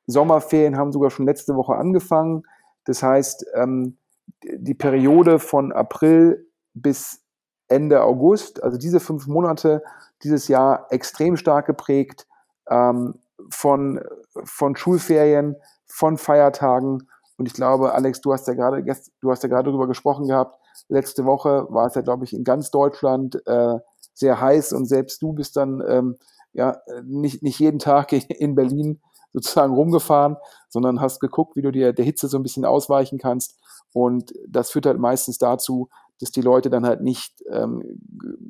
Sommerferien 0.07 0.77
haben 0.77 0.93
sogar 0.93 1.11
schon 1.11 1.27
letzte 1.27 1.55
Woche 1.57 1.75
angefangen. 1.75 2.45
Das 2.85 3.03
heißt, 3.03 3.47
ähm, 3.55 3.99
die 4.43 4.75
Periode 4.75 5.39
von 5.39 5.73
April 5.73 6.47
bis 6.75 7.23
Ende 7.69 8.03
August, 8.03 8.63
also 8.63 8.79
diese 8.79 9.01
fünf 9.01 9.27
Monate 9.27 9.83
dieses 10.23 10.49
Jahr 10.49 10.87
extrem 10.91 11.37
stark 11.37 11.67
geprägt 11.67 12.27
ähm, 12.71 13.15
von, 13.51 14.01
von 14.45 14.77
Schulferien, 14.77 15.57
von 15.87 16.17
Feiertagen. 16.17 17.09
Und 17.37 17.47
ich 17.47 17.55
glaube, 17.55 17.93
Alex, 17.93 18.21
du 18.21 18.33
hast 18.33 18.47
ja 18.49 18.55
gerade, 18.55 18.83
du 19.21 19.31
hast 19.31 19.43
ja 19.43 19.49
gerade 19.49 19.71
darüber 19.71 19.87
gesprochen 19.87 20.27
gehabt. 20.27 20.59
Letzte 20.89 21.25
Woche 21.25 21.67
war 21.71 21.87
es 21.87 21.95
ja, 21.95 22.03
glaube 22.03 22.25
ich, 22.25 22.33
in 22.33 22.45
ganz 22.45 22.71
Deutschland 22.71 23.43
äh, 23.47 23.79
sehr 24.15 24.41
heiß 24.41 24.73
und 24.73 24.87
selbst 24.87 25.21
du 25.23 25.33
bist 25.33 25.57
dann 25.57 25.83
ähm, 25.87 26.19
ja, 26.57 26.79
nicht, 27.05 27.43
nicht 27.43 27.61
jeden 27.61 27.79
Tag 27.79 28.13
in 28.13 28.55
Berlin 28.55 29.01
sozusagen 29.35 29.75
rumgefahren, 29.75 30.37
sondern 30.71 31.01
hast 31.03 31.21
geguckt, 31.21 31.55
wie 31.55 31.63
du 31.63 31.71
dir 31.71 31.93
der 31.93 32.05
Hitze 32.05 32.29
so 32.29 32.39
ein 32.39 32.43
bisschen 32.43 32.65
ausweichen 32.65 33.19
kannst. 33.19 33.59
Und 33.93 34.33
das 34.49 34.71
führt 34.71 34.87
halt 34.87 34.99
meistens 34.99 35.37
dazu, 35.37 35.91
dass 36.21 36.31
die 36.31 36.41
Leute 36.41 36.71
dann 36.71 36.87
halt 36.87 37.01
nicht 37.01 37.45
ähm, 37.51 37.83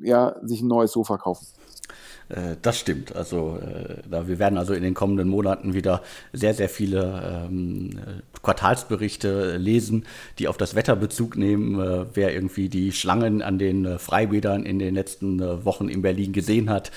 ja, 0.01 0.35
sich 0.43 0.61
ein 0.61 0.67
neues 0.67 0.91
Sofa 0.91 1.17
kaufen. 1.17 1.47
Äh, 2.29 2.55
das 2.61 2.79
stimmt. 2.79 3.15
Also 3.15 3.59
äh, 3.61 4.27
wir 4.27 4.39
werden 4.39 4.57
also 4.57 4.73
in 4.73 4.83
den 4.83 4.93
kommenden 4.93 5.29
Monaten 5.29 5.73
wieder 5.73 6.01
sehr, 6.33 6.53
sehr 6.53 6.69
viele 6.69 7.45
ähm, 7.47 7.99
Quartalsberichte 8.43 9.57
lesen, 9.57 10.05
die 10.39 10.47
auf 10.47 10.57
das 10.57 10.75
Wetter 10.75 10.95
Bezug 10.95 11.37
nehmen. 11.37 11.79
Äh, 11.79 12.05
wer 12.13 12.33
irgendwie 12.33 12.69
die 12.69 12.91
Schlangen 12.91 13.41
an 13.41 13.57
den 13.57 13.99
Freibädern 13.99 14.65
in 14.65 14.79
den 14.79 14.95
letzten 14.95 15.39
Wochen 15.65 15.89
in 15.89 16.01
Berlin 16.01 16.33
gesehen 16.33 16.69
hat, 16.69 16.91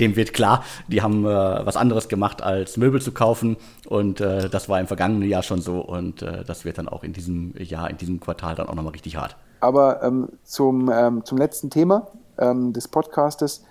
dem 0.00 0.16
wird 0.16 0.32
klar, 0.32 0.64
die 0.88 1.02
haben 1.02 1.22
was 1.24 1.76
anderes 1.76 2.08
gemacht, 2.08 2.42
als 2.42 2.76
Möbel 2.76 3.00
zu 3.00 3.12
kaufen. 3.12 3.56
Und 3.86 4.18
das 4.20 4.68
war 4.68 4.80
im 4.80 4.88
vergangenen 4.88 5.28
Jahr 5.28 5.44
schon 5.44 5.60
so. 5.60 5.78
Und 5.80 6.22
das 6.22 6.64
wird 6.64 6.78
dann 6.78 6.88
auch 6.88 7.04
in 7.04 7.12
diesem 7.12 7.54
Jahr, 7.56 7.88
in 7.88 7.98
diesem 7.98 8.18
Quartal 8.18 8.45
dann 8.54 8.68
auch 8.68 8.74
nochmal 8.74 8.92
richtig 8.92 9.16
hart. 9.16 9.36
Aber 9.60 10.02
ähm, 10.02 10.28
zum, 10.44 10.90
ähm, 10.92 11.24
zum 11.24 11.38
letzten 11.38 11.70
Thema 11.70 12.08
ähm, 12.38 12.72
des 12.72 12.88
Podcastes. 12.88 13.64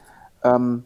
Ähm, 0.44 0.84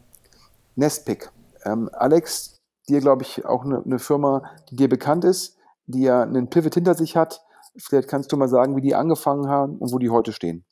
Nestpick. 0.76 1.30
Ähm, 1.64 1.90
Alex, 1.92 2.60
dir 2.88 3.00
glaube 3.00 3.22
ich 3.22 3.44
auch 3.44 3.64
eine 3.64 3.82
ne 3.84 3.98
Firma, 3.98 4.42
die 4.70 4.76
dir 4.76 4.88
bekannt 4.88 5.24
ist, 5.24 5.58
die 5.86 6.02
ja 6.02 6.22
einen 6.22 6.48
Pivot 6.48 6.74
hinter 6.74 6.94
sich 6.94 7.16
hat. 7.16 7.42
Vielleicht 7.76 8.08
kannst 8.08 8.32
du 8.32 8.36
mal 8.36 8.48
sagen, 8.48 8.76
wie 8.76 8.80
die 8.80 8.94
angefangen 8.94 9.48
haben 9.48 9.78
und 9.78 9.92
wo 9.92 9.98
die 9.98 10.10
heute 10.10 10.32
stehen. 10.32 10.64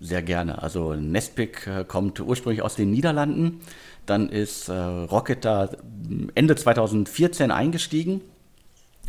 Sehr 0.00 0.22
gerne. 0.22 0.62
Also 0.62 0.94
Nestpick 0.94 1.66
äh, 1.66 1.84
kommt 1.84 2.20
ursprünglich 2.20 2.62
aus 2.62 2.74
den 2.74 2.90
Niederlanden. 2.90 3.60
Dann 4.04 4.28
ist 4.28 4.68
äh, 4.68 4.74
Rocket 4.74 5.44
da 5.44 5.70
Ende 6.34 6.54
2014 6.54 7.50
eingestiegen, 7.50 8.20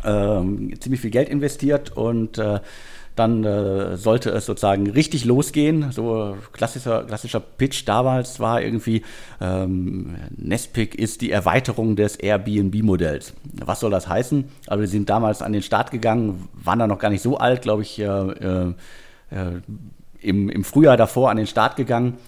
ähm, 0.04 0.80
ziemlich 0.80 1.00
viel 1.00 1.10
Geld 1.10 1.28
investiert 1.28 1.94
und 1.96 2.38
äh, 2.38 2.60
dann 3.18 3.44
äh, 3.44 3.96
sollte 3.96 4.30
es 4.30 4.46
sozusagen 4.46 4.88
richtig 4.90 5.24
losgehen. 5.24 5.90
So 5.92 6.36
klassischer, 6.52 7.04
klassischer 7.04 7.40
Pitch 7.40 7.82
damals 7.86 8.40
war 8.40 8.62
irgendwie, 8.62 9.02
ähm, 9.40 10.16
Nestpick 10.36 10.94
ist 10.94 11.20
die 11.20 11.30
Erweiterung 11.30 11.96
des 11.96 12.16
Airbnb-Modells. 12.16 13.34
Was 13.64 13.80
soll 13.80 13.90
das 13.90 14.08
heißen? 14.08 14.44
Also 14.66 14.80
wir 14.80 14.88
sind 14.88 15.10
damals 15.10 15.42
an 15.42 15.52
den 15.52 15.62
Start 15.62 15.90
gegangen, 15.90 16.48
waren 16.52 16.78
da 16.78 16.86
noch 16.86 16.98
gar 16.98 17.10
nicht 17.10 17.22
so 17.22 17.38
alt, 17.38 17.62
glaube 17.62 17.82
ich, 17.82 17.98
äh, 17.98 18.04
äh, 18.06 18.74
im, 20.20 20.48
im 20.48 20.64
Frühjahr 20.64 20.96
davor 20.96 21.30
an 21.30 21.36
den 21.36 21.46
Start 21.46 21.76
gegangen. 21.76 22.18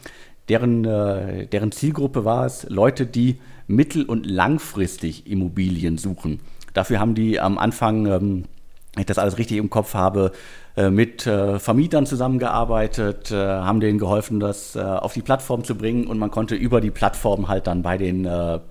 Deren, 0.48 0.84
äh, 0.84 1.46
deren 1.46 1.70
Zielgruppe 1.70 2.24
war 2.24 2.46
es, 2.46 2.66
Leute, 2.68 3.06
die 3.06 3.38
mittel- 3.68 4.04
und 4.04 4.26
langfristig 4.26 5.30
Immobilien 5.30 5.96
suchen. 5.96 6.40
Dafür 6.74 6.98
haben 6.98 7.14
die 7.14 7.38
am 7.38 7.58
Anfang 7.58 8.06
ähm, 8.06 8.44
ich 8.98 9.06
das 9.06 9.18
alles 9.18 9.38
richtig 9.38 9.58
im 9.58 9.70
Kopf 9.70 9.94
habe, 9.94 10.32
äh, 10.32 10.36
mit 10.76 11.26
äh, 11.26 11.58
Vermietern 11.58 12.06
zusammengearbeitet, 12.06 13.30
äh, 13.30 13.36
haben 13.36 13.80
denen 13.80 13.98
geholfen, 13.98 14.40
das 14.40 14.76
auf 14.76 15.12
die 15.12 15.22
Plattform 15.22 15.64
zu 15.64 15.74
bringen 15.74 16.06
und 16.06 16.18
man 16.18 16.30
konnte 16.30 16.54
über 16.54 16.80
die 16.80 16.90
Plattform 16.90 17.48
halt 17.48 17.66
dann 17.66 17.82
bei 17.82 17.98
den 17.98 18.28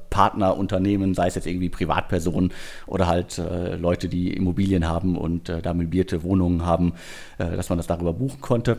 Partnerunternehmen, 0.09 1.13
sei 1.13 1.27
es 1.27 1.35
jetzt 1.35 1.47
irgendwie 1.47 1.69
Privatpersonen 1.69 2.51
oder 2.87 3.07
halt 3.07 3.41
Leute, 3.77 4.07
die 4.07 4.33
Immobilien 4.33 4.87
haben 4.87 5.17
und 5.17 5.49
da 5.49 5.73
möblierte 5.73 6.23
Wohnungen 6.23 6.65
haben, 6.65 6.93
dass 7.37 7.69
man 7.69 7.77
das 7.77 7.87
darüber 7.87 8.13
buchen 8.13 8.41
konnte. 8.41 8.77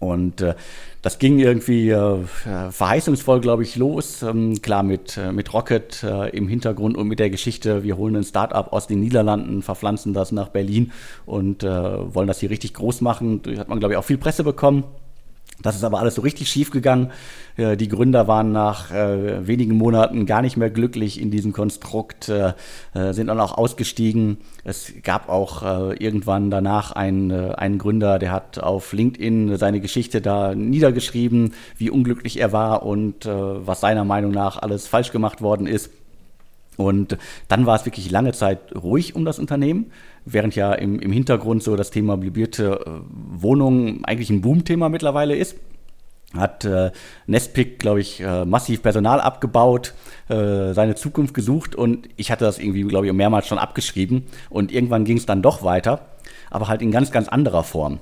Und 0.00 0.40
äh, 0.40 0.54
das 1.02 1.18
ging 1.18 1.38
irgendwie 1.38 1.90
äh, 1.90 2.24
verheißungsvoll, 2.70 3.40
glaube 3.40 3.62
ich, 3.62 3.76
los. 3.76 4.22
Ähm, 4.22 4.60
klar, 4.62 4.82
mit, 4.82 5.16
äh, 5.16 5.32
mit 5.32 5.52
Rocket 5.52 6.02
äh, 6.02 6.30
im 6.30 6.48
Hintergrund 6.48 6.96
und 6.96 7.08
mit 7.08 7.18
der 7.18 7.30
Geschichte, 7.30 7.82
wir 7.82 7.96
holen 7.96 8.16
ein 8.16 8.24
Startup 8.24 8.72
aus 8.72 8.86
den 8.86 9.00
Niederlanden, 9.00 9.62
verpflanzen 9.62 10.14
das 10.14 10.32
nach 10.32 10.48
Berlin 10.48 10.92
und 11.26 11.62
äh, 11.62 11.68
wollen 11.68 12.26
das 12.26 12.40
hier 12.40 12.50
richtig 12.50 12.74
groß 12.74 13.00
machen. 13.00 13.42
Da 13.42 13.58
hat 13.58 13.68
man, 13.68 13.80
glaube 13.80 13.94
ich, 13.94 13.98
auch 13.98 14.04
viel 14.04 14.18
Presse 14.18 14.44
bekommen. 14.44 14.84
Das 15.62 15.76
ist 15.76 15.84
aber 15.84 16.00
alles 16.00 16.16
so 16.16 16.22
richtig 16.22 16.48
schief 16.48 16.70
gegangen. 16.70 17.10
Die 17.56 17.88
Gründer 17.88 18.26
waren 18.26 18.50
nach 18.50 18.90
äh, 18.90 19.46
wenigen 19.46 19.76
Monaten 19.76 20.26
gar 20.26 20.42
nicht 20.42 20.56
mehr 20.56 20.70
glücklich 20.70 21.20
in 21.20 21.30
diesem 21.30 21.52
Konstrukt, 21.52 22.28
äh, 22.28 22.52
äh 22.94 23.12
sind 23.12 23.28
dann 23.28 23.38
auch 23.38 23.56
ausgestiegen. 23.56 24.38
Es 24.64 24.92
gab 25.04 25.28
auch 25.28 25.62
äh, 25.62 25.94
irgendwann 26.02 26.50
danach 26.50 26.90
einen, 26.90 27.30
äh, 27.30 27.52
einen 27.56 27.78
Gründer, 27.78 28.18
der 28.18 28.32
hat 28.32 28.58
auf 28.58 28.92
LinkedIn 28.92 29.56
seine 29.56 29.80
Geschichte 29.80 30.20
da 30.20 30.56
niedergeschrieben, 30.56 31.54
wie 31.78 31.90
unglücklich 31.90 32.40
er 32.40 32.52
war 32.52 32.82
und 32.82 33.24
äh, 33.24 33.30
was 33.30 33.80
seiner 33.80 34.04
Meinung 34.04 34.32
nach 34.32 34.60
alles 34.60 34.88
falsch 34.88 35.12
gemacht 35.12 35.40
worden 35.40 35.68
ist. 35.68 35.90
Und 36.76 37.18
dann 37.48 37.66
war 37.66 37.76
es 37.76 37.84
wirklich 37.84 38.10
lange 38.10 38.32
Zeit 38.32 38.74
ruhig 38.74 39.14
um 39.14 39.24
das 39.24 39.38
Unternehmen, 39.38 39.92
während 40.24 40.56
ja 40.56 40.72
im, 40.72 40.98
im 40.98 41.12
Hintergrund 41.12 41.62
so 41.62 41.76
das 41.76 41.90
Thema 41.90 42.16
möblierte 42.16 42.80
äh, 42.84 42.90
Wohnungen 43.10 44.04
eigentlich 44.04 44.30
ein 44.30 44.40
Boomthema 44.40 44.88
mittlerweile 44.88 45.36
ist. 45.36 45.56
Hat 46.36 46.64
äh, 46.64 46.90
Nestpick, 47.26 47.78
glaube 47.78 48.00
ich, 48.00 48.20
äh, 48.20 48.44
massiv 48.44 48.82
Personal 48.82 49.20
abgebaut, 49.20 49.94
äh, 50.28 50.72
seine 50.72 50.96
Zukunft 50.96 51.32
gesucht 51.32 51.76
und 51.76 52.08
ich 52.16 52.32
hatte 52.32 52.44
das 52.44 52.58
irgendwie, 52.58 52.82
glaube 52.82 53.06
ich, 53.06 53.12
mehrmals 53.12 53.46
schon 53.46 53.58
abgeschrieben. 53.58 54.24
Und 54.50 54.72
irgendwann 54.72 55.04
ging 55.04 55.16
es 55.16 55.26
dann 55.26 55.42
doch 55.42 55.62
weiter, 55.62 56.06
aber 56.50 56.66
halt 56.66 56.82
in 56.82 56.90
ganz, 56.90 57.12
ganz 57.12 57.28
anderer 57.28 57.62
Form. 57.62 58.00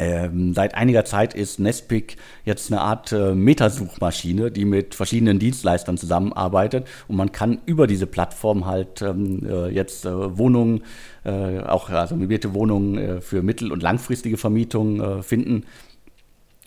Ähm, 0.00 0.54
seit 0.54 0.74
einiger 0.74 1.04
Zeit 1.04 1.34
ist 1.34 1.58
Nestpick 1.58 2.16
jetzt 2.44 2.70
eine 2.70 2.80
Art 2.80 3.10
äh, 3.10 3.34
Metasuchmaschine, 3.34 4.52
die 4.52 4.64
mit 4.64 4.94
verschiedenen 4.94 5.40
Dienstleistern 5.40 5.98
zusammenarbeitet 5.98 6.86
und 7.08 7.16
man 7.16 7.32
kann 7.32 7.58
über 7.66 7.88
diese 7.88 8.06
Plattform 8.06 8.66
halt 8.66 9.02
ähm, 9.02 9.44
äh, 9.44 9.68
jetzt 9.68 10.04
äh, 10.04 10.38
Wohnungen, 10.38 10.82
äh, 11.24 11.60
auch 11.60 11.90
also 11.90 12.14
möblierte 12.14 12.54
Wohnungen 12.54 12.96
äh, 12.96 13.20
für 13.20 13.42
mittel- 13.42 13.72
und 13.72 13.82
langfristige 13.82 14.36
Vermietung 14.36 15.00
äh, 15.00 15.22
finden. 15.22 15.64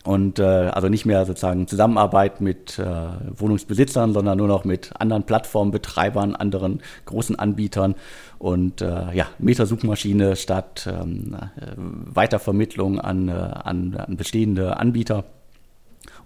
Und 0.04 0.40
äh, 0.40 0.42
also 0.42 0.88
nicht 0.88 1.06
mehr 1.06 1.24
sozusagen 1.24 1.68
Zusammenarbeit 1.68 2.40
mit 2.40 2.76
äh, 2.78 2.84
Wohnungsbesitzern, 3.36 4.12
sondern 4.12 4.36
nur 4.36 4.48
noch 4.48 4.64
mit 4.64 4.90
anderen 4.98 5.22
Plattformbetreibern, 5.22 6.34
anderen 6.34 6.82
großen 7.04 7.38
Anbietern 7.38 7.94
und 8.40 8.80
äh, 8.80 9.14
ja, 9.14 9.26
Metasuchmaschine 9.38 10.34
statt 10.34 10.88
ähm, 10.90 11.36
äh, 11.56 11.72
Weitervermittlung 11.76 12.98
an, 12.98 13.28
äh, 13.28 13.32
an, 13.32 13.94
an 13.94 14.16
bestehende 14.16 14.76
Anbieter. 14.76 15.24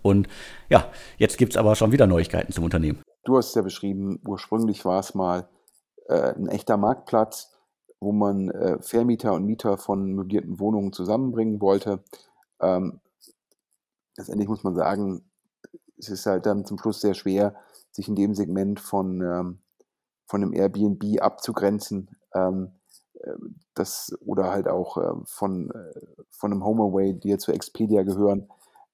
Und 0.01 0.29
ja, 0.71 0.87
jetzt 1.19 1.37
gibt 1.37 1.53
es 1.53 1.57
aber 1.59 1.75
schon 1.75 1.93
wieder 1.93 2.07
Neuigkeiten 2.07 2.53
zum 2.53 2.65
Unternehmen. 2.65 3.03
Du 3.25 3.37
hast 3.37 3.49
es 3.49 3.55
ja 3.57 3.63
beschrieben, 3.63 4.21
ursprünglich 4.27 4.85
war 4.87 5.01
es 5.01 5.15
mal 5.15 5.49
äh, 6.09 6.33
ein 6.35 6.49
echter 6.49 6.77
Marktplatz, 6.77 7.53
wo 8.01 8.13
man 8.13 8.49
äh, 8.51 8.79
Vermieter 8.81 9.35
und 9.35 9.45
Mieter 9.45 9.79
von 9.79 10.13
möblierten 10.15 10.59
Wohnungen 10.61 10.93
zusammenbringen 10.93 11.61
wollte. 11.61 12.05
Ähm, 12.61 13.01
letztendlich 14.17 14.49
muss 14.49 14.65
man 14.65 14.75
sagen, 14.75 15.23
es 15.99 16.09
ist 16.09 16.27
halt 16.27 16.47
dann 16.47 16.65
zum 16.65 16.79
Schluss 16.79 17.01
sehr 17.01 17.15
schwer, 17.15 17.55
sich 17.91 18.09
in 18.09 18.17
dem 18.17 18.35
Segment 18.35 18.81
von, 18.81 19.21
ähm, 19.21 19.59
von 20.27 20.43
einem 20.43 20.53
Airbnb 20.53 21.21
abzugrenzen. 21.21 22.11
Ähm, 22.35 22.73
äh, 23.15 23.33
das, 23.75 24.17
oder 24.25 24.51
halt 24.51 24.69
auch 24.69 24.97
äh, 24.99 25.13
von, 25.25 25.71
äh, 25.71 26.01
von 26.31 26.53
einem 26.53 26.65
HomeAway, 26.65 27.15
die 27.15 27.31
ja 27.31 27.39
zu 27.39 27.53
Expedia 27.53 28.03
gehören. 28.03 28.49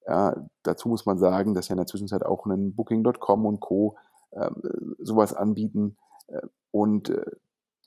Ja, 0.07 0.35
dazu 0.63 0.89
muss 0.89 1.07
man 1.07 1.19
sagen, 1.19 1.55
dass 1.55 1.69
ja 1.69 1.75
in 1.75 1.79
der 1.79 1.87
Zwischenzeit 1.87 2.25
auch 2.25 2.47
ein 2.47 2.75
Booking.com 2.75 3.47
und 3.47 3.61
Co. 3.61 3.97
Äh, 4.31 4.51
sowas 4.99 5.35
anbieten. 5.35 5.97
Äh, 6.29 6.41
und 6.71 7.11
äh, 7.11 7.25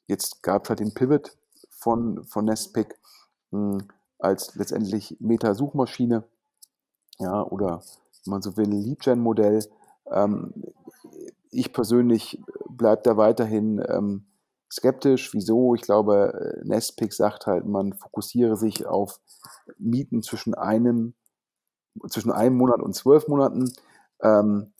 jetzt 0.07 0.43
gab 0.43 0.63
es 0.63 0.69
halt 0.69 0.79
den 0.79 0.93
Pivot 0.93 1.37
von, 1.69 2.23
von 2.25 2.45
Nestpick 2.45 2.99
mh, 3.51 3.79
hm, 3.79 3.87
als 4.19 4.55
letztendlich 4.55 5.17
Meta-Suchmaschine 5.19 6.23
ja, 7.19 7.43
oder 7.43 7.81
wenn 8.25 8.31
man 8.31 8.41
so 8.41 8.57
will, 8.57 8.69
Lead-Gen-Modell. 8.69 9.63
Ähm, 10.11 10.53
ich 11.51 11.71
persönlich 11.71 12.41
bleibe 12.69 13.01
da 13.03 13.17
weiterhin 13.17 13.83
ähm, 13.87 14.25
skeptisch. 14.71 15.33
Wieso? 15.33 15.75
Ich 15.75 15.81
glaube, 15.81 16.61
Nestpick 16.63 17.13
sagt 17.13 17.47
halt, 17.47 17.65
man 17.65 17.93
fokussiere 17.93 18.57
sich 18.57 18.85
auf 18.85 19.19
Mieten 19.77 20.21
zwischen 20.21 20.53
einem, 20.53 21.13
zwischen 22.09 22.31
einem 22.31 22.57
Monat 22.57 22.81
und 22.81 22.93
zwölf 22.93 23.27
Monaten. 23.27 23.71
Ähm, 24.21 24.73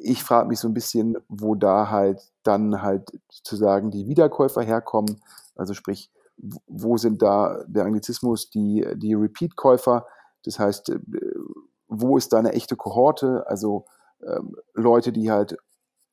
ich 0.00 0.22
frage 0.22 0.48
mich 0.48 0.60
so 0.60 0.68
ein 0.68 0.74
bisschen, 0.74 1.16
wo 1.28 1.54
da 1.54 1.90
halt 1.90 2.20
dann 2.42 2.82
halt 2.82 3.20
zu 3.28 3.56
sagen 3.56 3.90
die 3.90 4.06
Wiederkäufer 4.06 4.62
herkommen. 4.62 5.20
Also 5.56 5.74
sprich, 5.74 6.10
wo 6.66 6.96
sind 6.96 7.20
da 7.20 7.64
der 7.66 7.84
Anglizismus 7.84 8.50
die, 8.50 8.86
die 8.96 9.14
Repeat-Käufer? 9.14 10.06
Das 10.44 10.58
heißt, 10.58 10.90
äh, 10.90 11.00
wo 12.00 12.16
ist 12.16 12.32
da 12.32 12.38
eine 12.38 12.52
echte 12.52 12.76
Kohorte? 12.76 13.44
Also 13.46 13.84
ähm, 14.26 14.56
Leute, 14.74 15.12
die 15.12 15.30
halt 15.30 15.56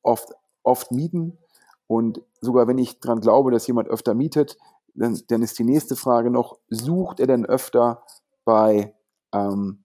oft, 0.02 0.32
oft 0.62 0.92
mieten. 0.92 1.38
Und 1.86 2.20
sogar 2.40 2.66
wenn 2.66 2.78
ich 2.78 3.00
daran 3.00 3.20
glaube, 3.20 3.50
dass 3.50 3.66
jemand 3.66 3.88
öfter 3.88 4.14
mietet, 4.14 4.56
dann, 4.94 5.20
dann 5.28 5.42
ist 5.42 5.58
die 5.58 5.64
nächste 5.64 5.96
Frage 5.96 6.30
noch, 6.30 6.58
sucht 6.68 7.20
er 7.20 7.26
denn 7.26 7.44
öfter 7.44 8.02
bei, 8.44 8.94
ähm, 9.32 9.84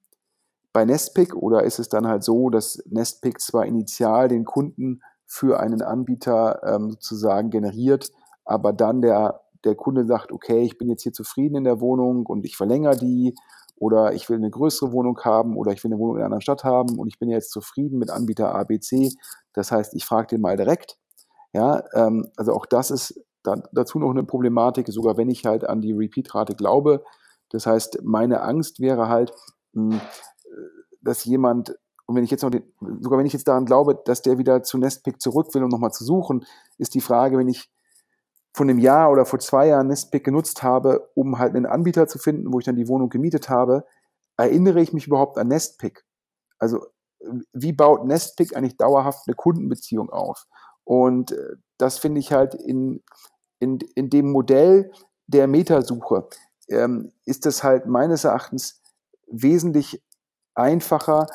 bei 0.73 0.85
Nestpick 0.85 1.35
oder 1.35 1.63
ist 1.63 1.79
es 1.79 1.89
dann 1.89 2.07
halt 2.07 2.23
so, 2.23 2.49
dass 2.49 2.81
Nestpick 2.89 3.41
zwar 3.41 3.65
initial 3.65 4.29
den 4.29 4.45
Kunden 4.45 5.01
für 5.25 5.59
einen 5.59 5.81
Anbieter 5.81 6.61
ähm, 6.63 6.91
sozusagen 6.91 7.49
generiert, 7.49 8.11
aber 8.45 8.73
dann 8.73 9.01
der, 9.01 9.41
der 9.63 9.75
Kunde 9.75 10.05
sagt, 10.05 10.31
okay, 10.31 10.61
ich 10.61 10.77
bin 10.77 10.89
jetzt 10.89 11.03
hier 11.03 11.13
zufrieden 11.13 11.55
in 11.55 11.63
der 11.63 11.81
Wohnung 11.81 12.25
und 12.25 12.45
ich 12.45 12.57
verlängere 12.57 12.97
die 12.97 13.35
oder 13.81 14.13
ich 14.13 14.29
will 14.29 14.37
eine 14.37 14.51
größere 14.51 14.91
Wohnung 14.91 15.19
haben 15.21 15.57
oder 15.57 15.71
ich 15.71 15.83
will 15.83 15.91
eine 15.91 15.99
Wohnung 15.99 16.17
in 16.17 16.19
einer 16.19 16.27
anderen 16.27 16.41
Stadt 16.41 16.63
haben 16.63 16.99
und 16.99 17.07
ich 17.07 17.17
bin 17.17 17.29
jetzt 17.29 17.49
zufrieden 17.49 17.97
mit 17.97 18.11
Anbieter 18.11 18.53
ABC. 18.53 19.09
Das 19.53 19.71
heißt, 19.71 19.95
ich 19.95 20.05
frage 20.05 20.27
den 20.27 20.41
mal 20.41 20.55
direkt. 20.55 20.99
Ja, 21.51 21.83
ähm, 21.95 22.27
also 22.37 22.53
auch 22.53 22.67
das 22.67 22.91
ist 22.91 23.19
da, 23.41 23.55
dazu 23.71 23.97
noch 23.97 24.11
eine 24.11 24.23
Problematik, 24.23 24.87
sogar 24.89 25.17
wenn 25.17 25.31
ich 25.31 25.45
halt 25.45 25.67
an 25.67 25.81
die 25.81 25.93
Repeat-Rate 25.93 26.55
glaube. 26.55 27.03
Das 27.49 27.65
heißt, 27.65 28.03
meine 28.03 28.41
Angst 28.41 28.81
wäre 28.81 29.09
halt, 29.09 29.33
hm, 29.73 29.99
dass 31.01 31.25
jemand, 31.25 31.75
und 32.05 32.15
wenn 32.15 32.23
ich 32.23 32.29
jetzt 32.29 32.43
noch 32.43 32.51
den, 32.51 32.61
sogar 32.99 33.17
wenn 33.17 33.25
ich 33.25 33.33
jetzt 33.33 33.47
daran 33.47 33.65
glaube, 33.65 33.99
dass 34.05 34.21
der 34.21 34.37
wieder 34.37 34.61
zu 34.61 34.77
Nestpick 34.77 35.19
zurück 35.19 35.55
will, 35.55 35.63
um 35.63 35.69
nochmal 35.69 35.91
zu 35.91 36.03
suchen, 36.03 36.45
ist 36.77 36.93
die 36.93 37.01
Frage, 37.01 37.35
wenn 37.39 37.47
ich 37.47 37.71
von 38.53 38.69
einem 38.69 38.79
Jahr 38.79 39.11
oder 39.11 39.25
vor 39.25 39.39
zwei 39.39 39.67
Jahren 39.67 39.87
Nestpick 39.87 40.23
genutzt 40.23 40.63
habe, 40.63 41.09
um 41.15 41.39
halt 41.39 41.55
einen 41.55 41.65
Anbieter 41.65 42.07
zu 42.07 42.19
finden, 42.19 42.51
wo 42.51 42.59
ich 42.59 42.65
dann 42.65 42.75
die 42.75 42.87
Wohnung 42.87 43.09
gemietet 43.09 43.49
habe, 43.49 43.85
erinnere 44.37 44.81
ich 44.81 44.93
mich 44.93 45.07
überhaupt 45.07 45.37
an 45.37 45.47
Nestpick? 45.47 46.05
Also 46.59 46.85
wie 47.53 47.71
baut 47.71 48.05
Nestpick 48.05 48.55
eigentlich 48.55 48.77
dauerhaft 48.77 49.27
eine 49.27 49.35
Kundenbeziehung 49.35 50.09
auf? 50.09 50.47
Und 50.83 51.31
äh, 51.31 51.55
das 51.77 51.99
finde 51.99 52.19
ich 52.19 52.33
halt 52.33 52.55
in, 52.55 53.03
in, 53.59 53.79
in 53.95 54.09
dem 54.09 54.31
Modell 54.31 54.91
der 55.27 55.47
Metasuche 55.47 56.27
ähm, 56.67 57.11
ist 57.25 57.45
das 57.45 57.63
halt 57.63 57.85
meines 57.85 58.23
Erachtens 58.23 58.81
wesentlich 59.27 60.03
einfacher, 60.55 61.27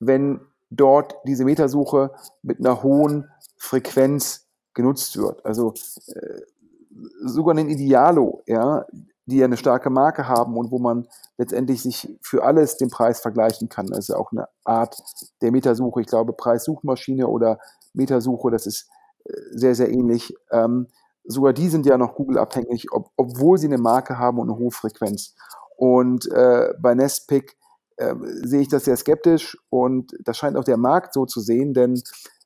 wenn 0.00 0.40
dort 0.70 1.14
diese 1.26 1.44
Metasuche 1.44 2.12
mit 2.42 2.58
einer 2.58 2.82
hohen 2.82 3.30
Frequenz 3.56 4.48
genutzt 4.74 5.16
wird. 5.16 5.44
Also 5.44 5.74
äh, 6.08 6.40
sogar 7.24 7.56
einen 7.56 7.68
Idealo, 7.68 8.42
ja, 8.46 8.84
die 9.26 9.38
ja 9.38 9.46
eine 9.46 9.56
starke 9.56 9.90
Marke 9.90 10.28
haben 10.28 10.56
und 10.56 10.70
wo 10.70 10.78
man 10.78 11.08
letztendlich 11.38 11.82
sich 11.82 12.16
für 12.20 12.44
alles 12.44 12.76
den 12.76 12.90
Preis 12.90 13.20
vergleichen 13.20 13.68
kann. 13.68 13.86
Das 13.86 14.00
ist 14.00 14.10
auch 14.10 14.32
eine 14.32 14.48
Art 14.64 14.96
der 15.40 15.50
Metasuche. 15.50 16.02
Ich 16.02 16.06
glaube, 16.06 16.34
Preissuchmaschine 16.34 17.26
oder 17.28 17.58
Metasuche, 17.94 18.50
das 18.50 18.66
ist 18.66 18.88
äh, 19.24 19.32
sehr, 19.52 19.74
sehr 19.74 19.90
ähnlich. 19.90 20.34
Ähm, 20.50 20.88
sogar 21.24 21.52
die 21.52 21.68
sind 21.68 21.86
ja 21.86 21.96
noch 21.96 22.14
Google-abhängig, 22.14 22.92
ob, 22.92 23.10
obwohl 23.16 23.56
sie 23.58 23.66
eine 23.66 23.78
Marke 23.78 24.18
haben 24.18 24.38
und 24.38 24.50
eine 24.50 24.58
hohe 24.58 24.70
Frequenz. 24.70 25.34
Und 25.76 26.30
äh, 26.30 26.74
bei 26.78 26.94
Nestpick 26.94 27.56
äh, 27.96 28.14
sehe 28.42 28.60
ich 28.60 28.68
das 28.68 28.84
sehr 28.84 28.96
skeptisch 28.96 29.56
und 29.70 30.12
das 30.20 30.36
scheint 30.36 30.56
auch 30.56 30.64
der 30.64 30.76
Markt 30.76 31.14
so 31.14 31.26
zu 31.26 31.40
sehen, 31.40 31.74
denn 31.74 32.00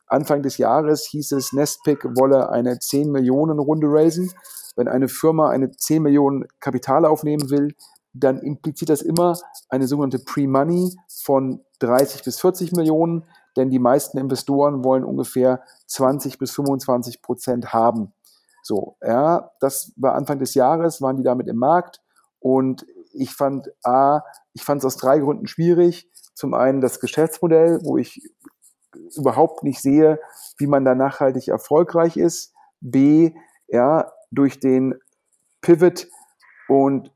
Anfang 0.08 0.42
des 0.42 0.58
Jahres 0.58 1.06
hieß 1.06 1.32
es, 1.32 1.52
Nestpick 1.52 2.04
wolle 2.16 2.50
eine 2.50 2.78
10 2.78 3.10
Millionen 3.10 3.58
Runde 3.58 3.88
raisen. 3.88 4.32
Wenn 4.76 4.88
eine 4.88 5.08
Firma 5.08 5.50
eine 5.50 5.70
10 5.70 6.02
Millionen 6.02 6.46
Kapital 6.60 7.04
aufnehmen 7.04 7.50
will, 7.50 7.74
dann 8.12 8.38
impliziert 8.38 8.90
das 8.90 9.02
immer 9.02 9.38
eine 9.68 9.86
sogenannte 9.86 10.18
Pre-Money 10.18 10.96
von 11.08 11.64
30 11.80 12.24
bis 12.24 12.40
40 12.40 12.72
Millionen, 12.72 13.24
denn 13.56 13.70
die 13.70 13.78
meisten 13.78 14.18
Investoren 14.18 14.84
wollen 14.84 15.04
ungefähr 15.04 15.62
20 15.86 16.38
bis 16.38 16.52
25 16.52 17.22
Prozent 17.22 17.72
haben. 17.72 18.12
So, 18.62 18.96
ja, 19.02 19.50
das 19.60 19.92
war 19.96 20.14
Anfang 20.14 20.38
des 20.38 20.54
Jahres, 20.54 21.00
waren 21.00 21.16
die 21.16 21.22
damit 21.22 21.48
im 21.48 21.56
Markt 21.56 22.00
und 22.40 22.86
ich 23.12 23.34
fand 23.34 23.70
A, 23.82 24.22
ich 24.52 24.62
fand 24.64 24.80
es 24.80 24.84
aus 24.84 24.96
drei 24.96 25.18
Gründen 25.18 25.46
schwierig. 25.46 26.10
Zum 26.34 26.54
einen 26.54 26.80
das 26.80 27.00
Geschäftsmodell, 27.00 27.80
wo 27.82 27.98
ich 27.98 28.22
überhaupt 29.16 29.64
nicht 29.64 29.80
sehe, 29.80 30.20
wie 30.58 30.66
man 30.66 30.84
da 30.84 30.94
nachhaltig 30.94 31.48
erfolgreich 31.48 32.16
ist. 32.16 32.54
B, 32.80 33.32
ja, 33.66 34.12
durch 34.30 34.60
den 34.60 34.94
Pivot 35.60 36.08
und 36.68 37.12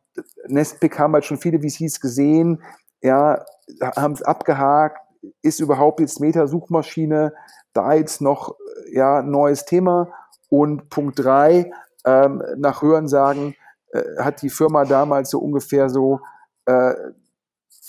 Nestpick 0.47 0.99
haben 0.99 1.15
halt 1.15 1.25
schon 1.25 1.39
viele 1.39 1.61
VCs 1.61 2.01
gesehen, 2.01 2.63
ja, 3.01 3.45
haben 3.81 4.13
es 4.13 4.23
abgehakt, 4.23 4.99
ist 5.43 5.61
überhaupt 5.61 6.01
jetzt 6.01 6.21
Meta-Suchmaschine 6.21 7.33
da 7.73 7.95
jetzt 7.95 8.21
noch 8.21 8.57
ja, 8.91 9.23
neues 9.23 9.65
Thema. 9.65 10.13
Und 10.49 10.91
Punkt 10.91 11.19
drei, 11.19 11.71
ähm, 12.05 12.43
nach 12.57 12.83
Hörensagen 12.83 13.55
äh, 13.93 14.03
hat 14.19 14.43
die 14.43 14.51
Firma 14.51 14.85
damals 14.85 15.31
so 15.31 15.39
ungefähr 15.39 15.89
so 15.89 16.21
äh, 16.67 16.93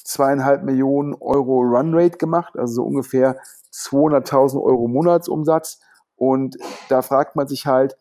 zweieinhalb 0.03 0.63
Millionen 0.63 1.13
Euro 1.15 1.61
Runrate 1.61 2.17
gemacht, 2.17 2.57
also 2.57 2.75
so 2.75 2.83
ungefähr 2.83 3.37
200.000 3.73 4.61
Euro 4.61 4.87
Monatsumsatz. 4.87 5.79
Und 6.15 6.57
da 6.89 7.01
fragt 7.01 7.35
man 7.35 7.47
sich 7.47 7.65
halt 7.65 7.97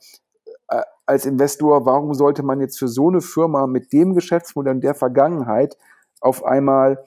äh, 0.69 0.83
als 1.07 1.27
Investor, 1.27 1.87
warum 1.87 2.15
sollte 2.15 2.43
man 2.43 2.61
jetzt 2.61 2.79
für 2.79 2.89
so 2.89 3.09
eine 3.09 3.21
Firma 3.21 3.67
mit 3.67 3.93
dem 3.93 4.15
Geschäftsmodell 4.15 4.81
der 4.81 4.95
Vergangenheit 4.95 5.77
auf 6.21 6.45
einmal 6.45 7.05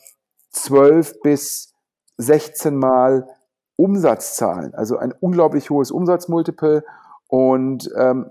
12 0.52 1.22
bis 1.22 1.74
16 2.18 2.76
Mal 2.76 3.28
Umsatz 3.76 4.36
zahlen? 4.36 4.74
Also 4.74 4.98
ein 4.98 5.14
unglaublich 5.20 5.70
hohes 5.70 5.92
Umsatzmultiple. 5.92 6.84
Und 7.28 7.90
ähm, 7.98 8.30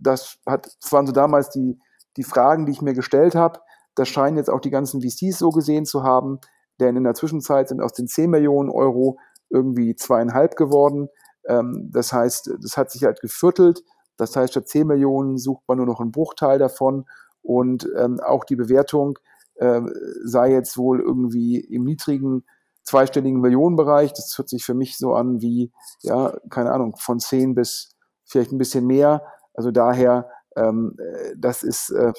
das 0.00 0.38
hat, 0.46 0.66
das 0.80 0.92
waren 0.92 1.06
so 1.06 1.12
damals 1.12 1.50
die, 1.50 1.80
die 2.16 2.24
Fragen, 2.24 2.66
die 2.66 2.72
ich 2.72 2.82
mir 2.82 2.94
gestellt 2.94 3.34
habe. 3.34 3.60
Das 3.94 4.08
scheinen 4.08 4.36
jetzt 4.36 4.50
auch 4.50 4.60
die 4.60 4.70
ganzen 4.70 5.02
VCs 5.02 5.38
so 5.38 5.50
gesehen 5.50 5.84
zu 5.84 6.02
haben, 6.02 6.40
denn 6.80 6.96
in 6.96 7.04
der 7.04 7.14
Zwischenzeit 7.14 7.68
sind 7.68 7.80
aus 7.80 7.92
den 7.92 8.08
10 8.08 8.30
Millionen 8.30 8.70
Euro 8.70 9.18
irgendwie 9.50 9.94
zweieinhalb 9.94 10.56
geworden. 10.56 11.08
Ähm, 11.46 11.90
das 11.92 12.12
heißt, 12.12 12.54
das 12.60 12.76
hat 12.76 12.90
sich 12.90 13.04
halt 13.04 13.20
geviertelt. 13.20 13.82
Das 14.16 14.36
heißt, 14.36 14.52
statt 14.52 14.68
10 14.68 14.86
Millionen 14.86 15.38
sucht 15.38 15.62
man 15.66 15.78
nur 15.78 15.86
noch 15.86 16.00
einen 16.00 16.12
Bruchteil 16.12 16.58
davon 16.58 17.04
und 17.42 17.88
ähm, 17.96 18.20
auch 18.20 18.44
die 18.44 18.56
Bewertung 18.56 19.18
äh, 19.56 19.80
sei 20.24 20.52
jetzt 20.52 20.78
wohl 20.78 21.00
irgendwie 21.00 21.60
im 21.60 21.84
niedrigen 21.84 22.44
zweistelligen 22.84 23.40
Millionenbereich. 23.40 24.12
Das 24.12 24.36
hört 24.36 24.48
sich 24.48 24.64
für 24.64 24.74
mich 24.74 24.96
so 24.96 25.14
an 25.14 25.40
wie, 25.40 25.72
ja, 26.00 26.36
keine 26.50 26.72
Ahnung, 26.72 26.96
von 26.96 27.20
10 27.20 27.54
bis 27.54 27.96
vielleicht 28.24 28.52
ein 28.52 28.58
bisschen 28.58 28.86
mehr. 28.86 29.22
Also 29.54 29.70
daher, 29.70 30.30
ähm, 30.56 30.96
äh, 30.98 31.34
das 31.36 31.62
ist, 31.62 31.90
äh, 31.90 32.12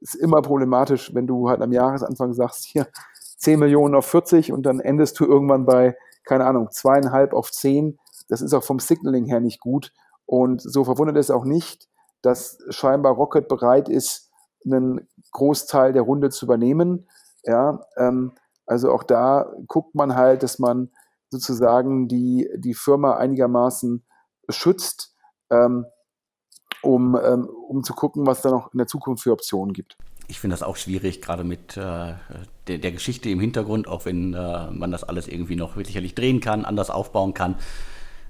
ist 0.00 0.14
immer 0.14 0.42
problematisch, 0.42 1.14
wenn 1.14 1.26
du 1.26 1.48
halt 1.48 1.62
am 1.62 1.72
Jahresanfang 1.72 2.32
sagst, 2.34 2.64
hier 2.64 2.86
10 3.38 3.58
Millionen 3.58 3.94
auf 3.94 4.06
40 4.06 4.52
und 4.52 4.64
dann 4.64 4.80
endest 4.80 5.18
du 5.20 5.24
irgendwann 5.24 5.66
bei 5.66 5.96
keine 6.26 6.44
Ahnung, 6.44 6.70
zweieinhalb 6.70 7.32
auf 7.32 7.50
zehn. 7.50 7.98
Das 8.28 8.42
ist 8.42 8.52
auch 8.52 8.64
vom 8.64 8.80
Signaling 8.80 9.24
her 9.24 9.40
nicht 9.40 9.60
gut. 9.60 9.92
Und 10.26 10.60
so 10.60 10.84
verwundert 10.84 11.16
es 11.16 11.30
auch 11.30 11.44
nicht, 11.44 11.88
dass 12.20 12.58
scheinbar 12.68 13.14
Rocket 13.14 13.48
bereit 13.48 13.88
ist, 13.88 14.30
einen 14.64 15.08
Großteil 15.30 15.92
der 15.92 16.02
Runde 16.02 16.30
zu 16.30 16.44
übernehmen. 16.44 17.08
Ja, 17.44 17.86
ähm, 17.96 18.32
also 18.66 18.90
auch 18.92 19.04
da 19.04 19.52
guckt 19.68 19.94
man 19.94 20.16
halt, 20.16 20.42
dass 20.42 20.58
man 20.58 20.90
sozusagen 21.30 22.08
die, 22.08 22.50
die 22.56 22.74
Firma 22.74 23.16
einigermaßen 23.16 24.04
schützt, 24.48 25.14
ähm, 25.50 25.86
um, 26.82 27.18
ähm, 27.22 27.48
um 27.68 27.84
zu 27.84 27.94
gucken, 27.94 28.26
was 28.26 28.42
da 28.42 28.50
noch 28.50 28.72
in 28.72 28.78
der 28.78 28.86
Zukunft 28.86 29.22
für 29.22 29.32
Optionen 29.32 29.72
gibt. 29.72 29.96
Ich 30.28 30.40
finde 30.40 30.54
das 30.54 30.62
auch 30.62 30.76
schwierig, 30.76 31.22
gerade 31.22 31.44
mit 31.44 31.76
äh, 31.76 32.14
der, 32.66 32.78
der, 32.78 32.92
Geschichte 32.92 33.30
im 33.30 33.38
Hintergrund, 33.38 33.86
auch 33.86 34.04
wenn 34.04 34.34
äh, 34.34 34.70
man 34.70 34.90
das 34.90 35.04
alles 35.04 35.28
irgendwie 35.28 35.54
noch 35.54 35.76
sicherlich 35.76 36.14
drehen 36.14 36.40
kann, 36.40 36.64
anders 36.64 36.90
aufbauen 36.90 37.32
kann. 37.32 37.54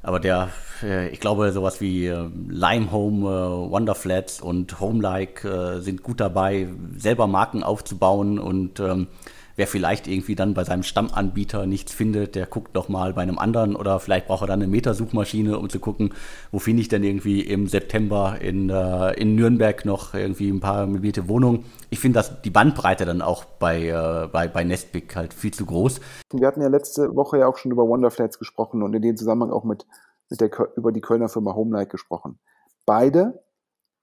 Aber 0.02 0.20
der, 0.20 0.50
äh, 0.82 1.08
ich 1.08 1.20
glaube, 1.20 1.52
sowas 1.52 1.80
wie 1.80 2.06
äh, 2.06 2.28
Lime 2.48 2.92
Home, 2.92 3.26
äh, 3.28 3.70
Wonderflats 3.70 4.40
und 4.40 4.78
Homelike 4.78 5.48
äh, 5.48 5.80
sind 5.80 6.02
gut 6.02 6.20
dabei, 6.20 6.68
selber 6.96 7.26
Marken 7.26 7.62
aufzubauen 7.62 8.38
und 8.38 8.78
ähm, 8.78 9.08
wer 9.56 9.66
vielleicht 9.66 10.06
irgendwie 10.06 10.34
dann 10.34 10.54
bei 10.54 10.64
seinem 10.64 10.82
Stammanbieter 10.82 11.66
nichts 11.66 11.92
findet, 11.92 12.34
der 12.34 12.46
guckt 12.46 12.74
noch 12.74 12.88
mal 12.88 13.14
bei 13.14 13.22
einem 13.22 13.38
anderen 13.38 13.74
oder 13.74 13.98
vielleicht 14.00 14.26
braucht 14.26 14.42
er 14.42 14.46
dann 14.46 14.60
eine 14.60 14.70
Metasuchmaschine, 14.70 15.58
um 15.58 15.68
zu 15.68 15.80
gucken, 15.80 16.12
wo 16.52 16.58
finde 16.58 16.82
ich 16.82 16.88
denn 16.88 17.02
irgendwie 17.02 17.40
im 17.40 17.66
September 17.66 18.38
in, 18.40 18.70
äh, 18.70 19.12
in 19.14 19.34
Nürnberg 19.34 19.84
noch 19.84 20.14
irgendwie 20.14 20.50
ein 20.50 20.60
paar 20.60 20.86
möblierte 20.86 21.28
Wohnungen. 21.28 21.64
Ich 21.90 21.98
finde, 21.98 22.18
dass 22.18 22.42
die 22.42 22.50
Bandbreite 22.50 23.04
dann 23.06 23.22
auch 23.22 23.44
bei, 23.44 23.88
äh, 23.88 24.28
bei, 24.28 24.46
bei 24.48 24.64
Nestpick 24.64 25.16
halt 25.16 25.32
viel 25.32 25.52
zu 25.52 25.66
groß. 25.66 26.00
Wir 26.32 26.46
hatten 26.46 26.60
ja 26.60 26.68
letzte 26.68 27.14
Woche 27.16 27.38
ja 27.38 27.46
auch 27.46 27.56
schon 27.56 27.72
über 27.72 27.88
Wonderflats 27.88 28.38
gesprochen 28.38 28.82
und 28.82 28.94
in 28.94 29.02
dem 29.02 29.16
Zusammenhang 29.16 29.50
auch 29.50 29.64
mit, 29.64 29.86
mit 30.28 30.40
der, 30.40 30.50
über 30.76 30.92
die 30.92 31.00
Kölner 31.00 31.28
Firma 31.28 31.54
Homelike 31.54 31.90
gesprochen. 31.90 32.38
Beide 32.84 33.42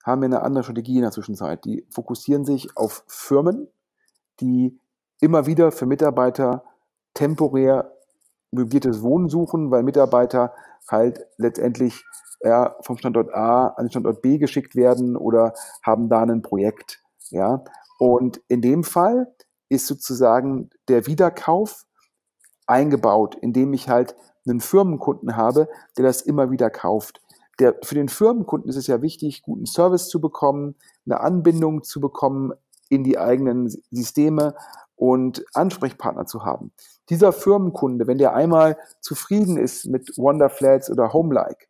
haben 0.04 0.22
ja 0.22 0.28
eine 0.28 0.42
andere 0.42 0.64
Strategie 0.64 0.98
in 0.98 1.04
der 1.04 1.12
Zwischenzeit. 1.12 1.64
Die 1.64 1.86
fokussieren 1.90 2.44
sich 2.44 2.76
auf 2.76 3.04
Firmen, 3.08 3.68
die 4.42 4.78
immer 5.24 5.46
wieder 5.46 5.72
für 5.72 5.86
Mitarbeiter 5.86 6.64
temporär 7.14 7.96
möbliertes 8.52 9.02
Wohnen 9.02 9.30
suchen, 9.30 9.72
weil 9.72 9.82
Mitarbeiter 9.82 10.54
halt 10.90 11.26
letztendlich 11.38 12.04
ja, 12.42 12.76
vom 12.82 12.98
Standort 12.98 13.34
A 13.34 13.68
an 13.68 13.86
den 13.86 13.92
Standort 13.92 14.22
B 14.22 14.38
geschickt 14.38 14.76
werden 14.76 15.16
oder 15.16 15.54
haben 15.82 16.10
da 16.10 16.22
ein 16.22 16.42
Projekt. 16.42 17.02
Ja? 17.30 17.64
Und 18.00 18.42
in 18.50 18.62
dem 18.62 18.84
Fall 18.84 19.34
ist 19.70 19.88
sozusagen 19.88 20.70
der 20.90 21.08
Wiederkauf 21.08 21.86
eingebaut, 22.68 23.36
indem 23.36 23.74
ich 23.74 23.88
halt 23.88 24.16
einen 24.46 24.60
Firmenkunden 24.60 25.38
habe, 25.38 25.70
der 25.98 26.04
das 26.04 26.22
immer 26.22 26.52
wieder 26.52 26.70
kauft. 26.70 27.22
Der, 27.60 27.76
für 27.82 27.96
den 27.96 28.10
Firmenkunden 28.10 28.70
ist 28.70 28.76
es 28.76 28.88
ja 28.88 29.02
wichtig, 29.02 29.42
guten 29.44 29.66
Service 29.66 30.10
zu 30.10 30.20
bekommen, 30.20 30.76
eine 31.06 31.22
Anbindung 31.22 31.84
zu 31.84 32.02
bekommen 32.02 32.52
in 32.90 33.06
die 33.06 33.18
eigenen 33.18 33.70
Systeme, 33.90 34.56
und 35.04 35.44
Ansprechpartner 35.54 36.26
zu 36.26 36.46
haben. 36.46 36.72
Dieser 37.10 37.34
Firmenkunde, 37.34 38.08
wenn 38.08 38.20
der 38.20 38.34
einmal 38.34 38.78
zufrieden 39.02 39.58
ist 39.58 39.86
mit 39.86 40.18
Wonderflats 40.18 40.90
oder 40.90 41.12
Homelike, 41.12 41.66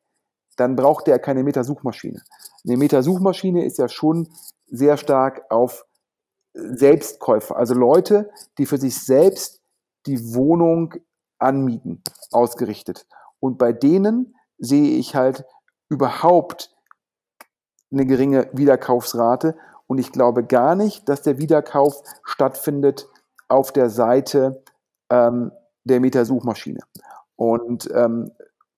dann 0.56 0.76
braucht 0.76 1.08
der 1.08 1.18
keine 1.18 1.44
Meta-Suchmaschine. 1.44 2.22
Eine 2.64 2.78
Meta-Suchmaschine 2.78 3.66
ist 3.66 3.80
ja 3.80 3.90
schon 3.90 4.30
sehr 4.68 4.98
stark 4.98 5.50
auf 5.50 5.84
Selbstkäufer, 6.54 7.56
also 7.56 7.74
Leute, 7.74 8.30
die 8.60 8.68
für 8.68 8.78
sich 8.78 9.04
selbst 9.04 9.64
die 10.06 10.36
Wohnung 10.36 10.94
anmieten, 11.40 12.04
ausgerichtet. 12.30 13.08
Und 13.40 13.58
bei 13.58 13.74
denen 13.74 14.36
sehe 14.60 14.96
ich 15.00 15.16
halt 15.16 15.44
überhaupt 15.90 16.72
eine 17.92 18.06
geringe 18.06 18.48
Wiederkaufsrate. 18.54 19.58
Und 19.88 19.98
ich 19.98 20.12
glaube 20.12 20.44
gar 20.44 20.76
nicht, 20.76 21.10
dass 21.10 21.24
der 21.24 21.40
Wiederkauf 21.40 22.04
stattfindet 22.24 23.10
auf 23.54 23.72
der 23.72 23.90
Seite 23.90 24.64
ähm, 25.10 25.52
der 25.84 26.00
Meta-Suchmaschine. 26.00 26.80
Und, 27.36 27.90
ähm, 27.94 28.32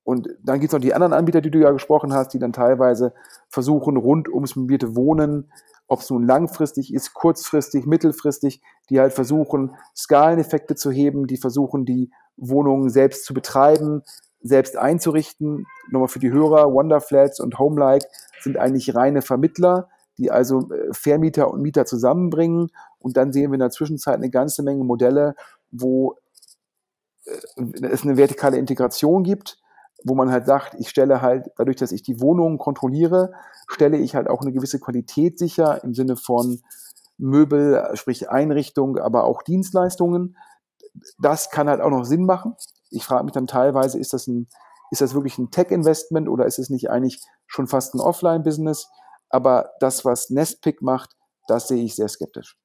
und 0.03 0.29
dann 0.43 0.59
gibt 0.59 0.69
es 0.69 0.73
noch 0.73 0.81
die 0.81 0.93
anderen 0.93 1.13
Anbieter, 1.13 1.41
die 1.41 1.51
du 1.51 1.59
ja 1.59 1.71
gesprochen 1.71 2.13
hast, 2.13 2.33
die 2.33 2.39
dann 2.39 2.53
teilweise 2.53 3.13
versuchen, 3.49 3.97
rund 3.97 4.29
ums 4.29 4.55
mobilte 4.55 4.95
Wohnen, 4.95 5.51
ob 5.87 6.01
es 6.01 6.09
nun 6.09 6.25
langfristig 6.25 6.93
ist, 6.93 7.13
kurzfristig, 7.13 7.85
mittelfristig, 7.85 8.61
die 8.89 8.99
halt 8.99 9.13
versuchen, 9.13 9.75
Skaleneffekte 9.95 10.75
zu 10.75 10.91
heben, 10.91 11.27
die 11.27 11.37
versuchen, 11.37 11.85
die 11.85 12.11
Wohnungen 12.37 12.89
selbst 12.89 13.25
zu 13.25 13.33
betreiben, 13.33 14.03
selbst 14.41 14.77
einzurichten. 14.77 15.65
Nochmal 15.89 16.07
für 16.07 16.19
die 16.19 16.31
Hörer, 16.31 16.71
Wonderflats 16.73 17.39
und 17.39 17.57
Homelike 17.59 18.07
sind 18.41 18.57
eigentlich 18.57 18.95
reine 18.95 19.21
Vermittler, 19.21 19.89
die 20.17 20.31
also 20.31 20.71
äh, 20.71 20.93
Vermieter 20.93 21.51
und 21.51 21.61
Mieter 21.61 21.85
zusammenbringen. 21.85 22.69
Und 22.99 23.17
dann 23.17 23.33
sehen 23.33 23.51
wir 23.51 23.55
in 23.55 23.59
der 23.59 23.69
Zwischenzeit 23.69 24.15
eine 24.15 24.29
ganze 24.29 24.63
Menge 24.63 24.83
Modelle, 24.83 25.35
wo 25.71 26.15
äh, 27.25 27.85
es 27.85 28.03
eine 28.03 28.17
vertikale 28.17 28.57
Integration 28.57 29.23
gibt, 29.23 29.59
wo 30.03 30.15
man 30.15 30.31
halt 30.31 30.45
sagt, 30.45 30.75
ich 30.79 30.89
stelle 30.89 31.21
halt, 31.21 31.49
dadurch, 31.57 31.77
dass 31.77 31.91
ich 31.91 32.03
die 32.03 32.21
Wohnungen 32.21 32.57
kontrolliere, 32.57 33.33
stelle 33.67 33.97
ich 33.97 34.15
halt 34.15 34.29
auch 34.29 34.41
eine 34.41 34.51
gewisse 34.51 34.79
Qualität 34.79 35.39
sicher 35.39 35.83
im 35.83 35.93
Sinne 35.93 36.15
von 36.15 36.61
Möbel, 37.17 37.89
sprich 37.93 38.29
Einrichtung, 38.29 38.97
aber 38.97 39.23
auch 39.23 39.41
Dienstleistungen. 39.41 40.37
Das 41.17 41.49
kann 41.49 41.69
halt 41.69 41.81
auch 41.81 41.89
noch 41.89 42.05
Sinn 42.05 42.25
machen. 42.25 42.55
Ich 42.89 43.05
frage 43.05 43.23
mich 43.23 43.33
dann 43.33 43.47
teilweise, 43.47 43.97
ist 43.97 44.13
das 44.13 44.27
ein, 44.27 44.47
ist 44.91 45.01
das 45.01 45.13
wirklich 45.13 45.37
ein 45.37 45.49
Tech-Investment 45.49 46.29
oder 46.29 46.45
ist 46.45 46.59
es 46.59 46.69
nicht 46.69 46.89
eigentlich 46.89 47.21
schon 47.47 47.67
fast 47.67 47.95
ein 47.95 47.99
Offline-Business? 47.99 48.89
Aber 49.35 49.71
das, 49.81 50.05
was 50.05 50.29
Nestpick 50.29 50.81
macht, 50.81 51.09
das 51.49 51.67
sehe 51.67 51.83
ich 51.83 51.93
sehr 51.93 52.07
skeptisch. 52.07 52.55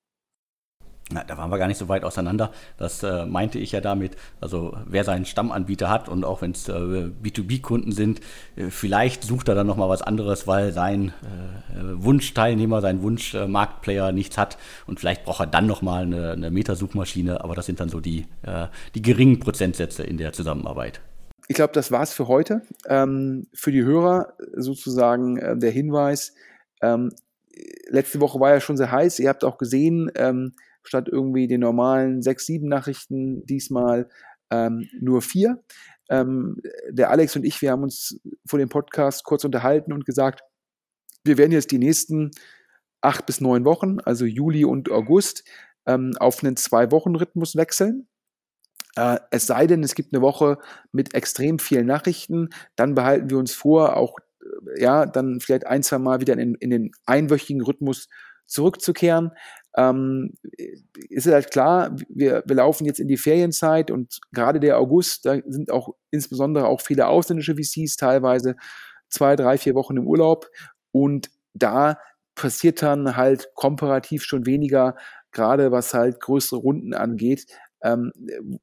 Na, 1.13 1.25
da 1.25 1.37
waren 1.37 1.51
wir 1.51 1.59
gar 1.59 1.67
nicht 1.67 1.79
so 1.79 1.89
weit 1.89 2.05
auseinander. 2.05 2.53
Das 2.77 3.03
äh, 3.03 3.27
meinte 3.27 3.59
ich 3.59 3.73
ja 3.73 3.81
damit. 3.81 4.13
Also 4.41 4.77
wer 4.87 5.03
seinen 5.03 5.25
Stammanbieter 5.25 5.91
hat 5.91 6.09
und 6.09 6.25
auch 6.25 6.43
wenn 6.43 6.53
es 6.53 6.69
äh, 6.69 6.73
B2B-Kunden 6.73 7.91
sind, 7.91 8.21
äh, 8.55 8.71
vielleicht 8.71 9.25
sucht 9.25 9.49
er 9.49 9.57
dann 9.57 9.67
nochmal 9.67 9.89
was 9.89 10.03
anderes, 10.03 10.47
weil 10.47 10.73
sein 10.73 11.13
äh, 11.23 11.81
Wunschteilnehmer, 11.95 12.81
sein 12.83 13.03
Wunschmarktplayer 13.03 14.13
nichts 14.13 14.39
hat 14.39 14.57
und 14.87 15.01
vielleicht 15.01 15.25
braucht 15.25 15.41
er 15.41 15.47
dann 15.49 15.67
nochmal 15.67 16.05
eine, 16.05 16.31
eine 16.31 16.53
Metasuchmaschine. 16.53 17.43
Aber 17.43 17.57
das 17.57 17.67
sind 17.67 17.81
dann 17.81 17.89
so 17.89 17.99
die, 17.99 18.27
äh, 18.43 18.69
die 18.95 19.03
geringen 19.03 19.41
Prozentsätze 19.41 20.05
in 20.05 20.19
der 20.19 20.33
Zusammenarbeit. 20.33 21.01
Ich 21.51 21.57
glaube, 21.57 21.73
das 21.73 21.91
war's 21.91 22.13
für 22.13 22.29
heute. 22.29 22.63
Ähm, 22.87 23.49
für 23.53 23.73
die 23.73 23.83
Hörer 23.83 24.35
sozusagen 24.55 25.37
äh, 25.37 25.59
der 25.59 25.73
Hinweis, 25.73 26.33
ähm, 26.83 27.11
letzte 27.89 28.21
Woche 28.21 28.41
war 28.41 28.51
ja 28.51 28.61
schon 28.61 28.77
sehr 28.77 28.91
heiß. 28.91 29.19
Ihr 29.19 29.29
habt 29.29 29.45
auch 29.45 29.59
gesehen, 29.59 30.11
ähm, 30.17 30.55
statt 30.83 31.09
irgendwie 31.11 31.47
den 31.47 31.61
normalen 31.61 32.23
sechs, 32.23 32.47
sieben 32.47 32.69
Nachrichten 32.69 33.45
diesmal 33.47 34.09
ähm, 34.51 34.89
nur 35.01 35.23
vier. 35.23 35.63
Ähm, 36.09 36.57
der 36.89 37.11
Alex 37.11 37.37
und 37.37 37.45
ich, 37.45 37.61
wir 37.63 37.71
haben 37.71 37.83
uns 37.83 38.21
vor 38.47 38.59
dem 38.59 38.69
Podcast 38.69 39.25
kurz 39.25 39.45
unterhalten 39.45 39.93
und 39.93 40.07
gesagt, 40.07 40.43
wir 41.25 41.39
werden 41.39 41.53
jetzt 41.53 41.71
die 41.71 41.79
nächsten 41.79 42.31
acht 43.01 43.27
bis 43.27 43.41
neun 43.41 43.65
Wochen, 43.65 44.01
also 44.01 44.25
Juli 44.25 44.65
und 44.65 44.91
August, 44.91 45.45
ähm, 45.87 46.13
auf 46.19 46.43
einen 46.43 46.57
Zwei-Wochen-Rhythmus 46.57 47.57
wechseln. 47.57 48.09
Äh, 48.97 49.19
es 49.31 49.47
sei 49.47 49.67
denn, 49.67 49.83
es 49.83 49.95
gibt 49.95 50.13
eine 50.13 50.23
Woche 50.23 50.59
mit 50.93 51.15
extrem 51.15 51.59
vielen 51.59 51.87
Nachrichten, 51.87 52.49
dann 52.77 52.95
behalten 52.95 53.31
wir 53.31 53.39
uns 53.39 53.55
vor, 53.55 53.97
auch 53.97 54.17
ja, 54.77 55.07
dann 55.07 55.41
vielleicht 55.41 55.67
ein, 55.67 55.83
zwei 55.83 55.99
Mal 55.99 56.21
wieder 56.21 56.37
in, 56.39 56.55
in 56.57 56.71
den 56.71 56.93
einwöchigen 57.07 57.63
Rhythmus 57.63 58.09
zurückzukehren. 58.47 59.31
Ähm, 59.77 60.35
ist 61.09 61.27
halt 61.27 61.51
klar, 61.51 61.97
wir, 62.09 62.43
wir 62.47 62.57
laufen 62.57 62.85
jetzt 62.85 62.99
in 62.99 63.09
die 63.09 63.17
Ferienzeit 63.17 63.91
und 63.91 64.19
gerade 64.33 64.59
der 64.59 64.79
August, 64.79 65.25
da 65.27 65.37
sind 65.47 65.71
auch 65.71 65.95
insbesondere 66.11 66.67
auch 66.67 66.81
viele 66.81 67.07
ausländische 67.07 67.55
VCs 67.55 67.97
teilweise 67.97 68.57
zwei, 69.09 69.37
drei, 69.37 69.59
vier 69.59 69.75
Wochen 69.75 69.97
im 69.97 70.09
Urlaub 70.09 70.47
und 70.91 71.31
da 71.55 71.99
passiert 72.35 72.83
dann 72.83 73.17
halt 73.17 73.51
komparativ 73.55 74.25
schon 74.25 74.47
weniger, 74.47 74.97
gerade 75.31 75.71
was 75.71 75.95
halt 75.95 76.21
größere 76.21 76.59
Runden 76.59 76.95
angeht 76.95 77.47
ähm, 77.83 78.13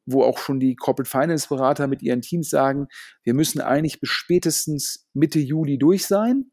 wo 0.05 0.23
auch 0.23 0.37
schon 0.37 0.59
die 0.59 0.75
Corporate 0.75 1.09
Finance 1.09 1.47
Berater 1.47 1.87
mit 1.87 2.01
ihren 2.01 2.21
Teams 2.21 2.49
sagen, 2.49 2.87
wir 3.23 3.33
müssen 3.33 3.61
eigentlich 3.61 3.99
bis 3.99 4.09
spätestens 4.09 5.07
Mitte 5.13 5.39
Juli 5.39 5.77
durch 5.77 6.05
sein 6.05 6.51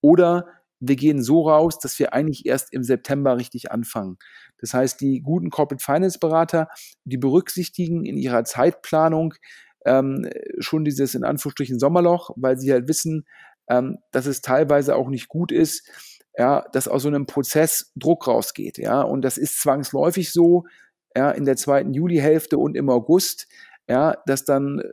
oder 0.00 0.46
wir 0.80 0.96
gehen 0.96 1.22
so 1.22 1.48
raus, 1.48 1.78
dass 1.78 1.98
wir 1.98 2.12
eigentlich 2.12 2.46
erst 2.46 2.72
im 2.72 2.82
September 2.82 3.36
richtig 3.36 3.70
anfangen. 3.70 4.18
Das 4.58 4.74
heißt, 4.74 5.00
die 5.00 5.22
guten 5.22 5.50
Corporate 5.50 5.82
Finance 5.82 6.18
Berater, 6.18 6.68
die 7.04 7.16
berücksichtigen 7.16 8.04
in 8.04 8.16
ihrer 8.16 8.44
Zeitplanung 8.44 9.34
ähm, 9.86 10.28
schon 10.58 10.84
dieses 10.84 11.14
in 11.14 11.24
Anführungsstrichen 11.24 11.78
Sommerloch, 11.78 12.30
weil 12.36 12.58
sie 12.58 12.72
halt 12.72 12.88
wissen, 12.88 13.26
ähm, 13.68 13.98
dass 14.12 14.26
es 14.26 14.40
teilweise 14.40 14.96
auch 14.96 15.08
nicht 15.08 15.28
gut 15.28 15.52
ist, 15.52 15.88
ja, 16.36 16.66
dass 16.72 16.88
aus 16.88 17.02
so 17.02 17.08
einem 17.08 17.26
Prozess 17.26 17.92
Druck 17.96 18.26
rausgeht, 18.26 18.78
ja, 18.78 19.02
und 19.02 19.22
das 19.22 19.38
ist 19.38 19.60
zwangsläufig 19.60 20.32
so, 20.32 20.64
ja, 21.16 21.30
in 21.30 21.44
der 21.44 21.56
zweiten 21.56 21.92
Julihälfte 21.94 22.58
und 22.58 22.76
im 22.76 22.90
August, 22.90 23.46
ja, 23.88 24.16
dass 24.26 24.44
dann 24.44 24.80
äh, 24.80 24.88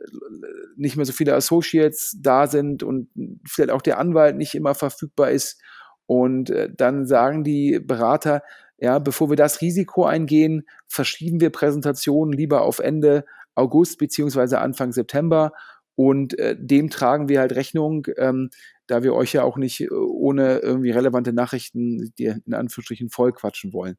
nicht 0.76 0.96
mehr 0.96 1.06
so 1.06 1.12
viele 1.12 1.34
Associates 1.34 2.16
da 2.20 2.46
sind 2.46 2.82
und 2.82 3.08
vielleicht 3.46 3.70
auch 3.70 3.82
der 3.82 3.98
Anwalt 3.98 4.36
nicht 4.36 4.54
immer 4.54 4.74
verfügbar 4.74 5.30
ist. 5.30 5.60
Und 6.06 6.50
äh, 6.50 6.68
dann 6.74 7.06
sagen 7.06 7.44
die 7.44 7.80
Berater, 7.80 8.42
ja, 8.78 8.98
bevor 8.98 9.30
wir 9.30 9.36
das 9.36 9.60
Risiko 9.60 10.04
eingehen, 10.04 10.66
verschieben 10.88 11.40
wir 11.40 11.50
Präsentationen 11.50 12.32
lieber 12.32 12.62
auf 12.62 12.80
Ende 12.80 13.24
August 13.54 13.98
beziehungsweise 13.98 14.58
Anfang 14.58 14.92
September. 14.92 15.52
Und 15.94 16.38
äh, 16.38 16.56
dem 16.58 16.90
tragen 16.90 17.28
wir 17.28 17.40
halt 17.40 17.54
Rechnung, 17.54 18.06
ähm, 18.16 18.50
da 18.86 19.02
wir 19.02 19.14
euch 19.14 19.32
ja 19.34 19.44
auch 19.44 19.56
nicht 19.56 19.82
äh, 19.82 19.90
ohne 19.90 20.58
irgendwie 20.58 20.90
relevante 20.90 21.32
Nachrichten, 21.32 22.12
die 22.18 22.24
in 22.24 22.54
Anführungsstrichen 22.54 23.10
voll 23.10 23.32
quatschen 23.32 23.72
wollen. 23.72 23.96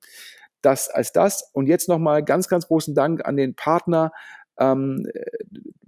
Das 0.64 0.90
als 0.90 1.12
das. 1.12 1.52
Und 1.54 1.68
jetzt 1.68 1.88
nochmal 1.88 2.24
ganz, 2.24 2.48
ganz 2.48 2.68
großen 2.68 2.96
Dank 2.96 3.26
an 3.26 3.38
den 3.38 3.56
Partner 3.56 4.12
ähm, 4.58 5.06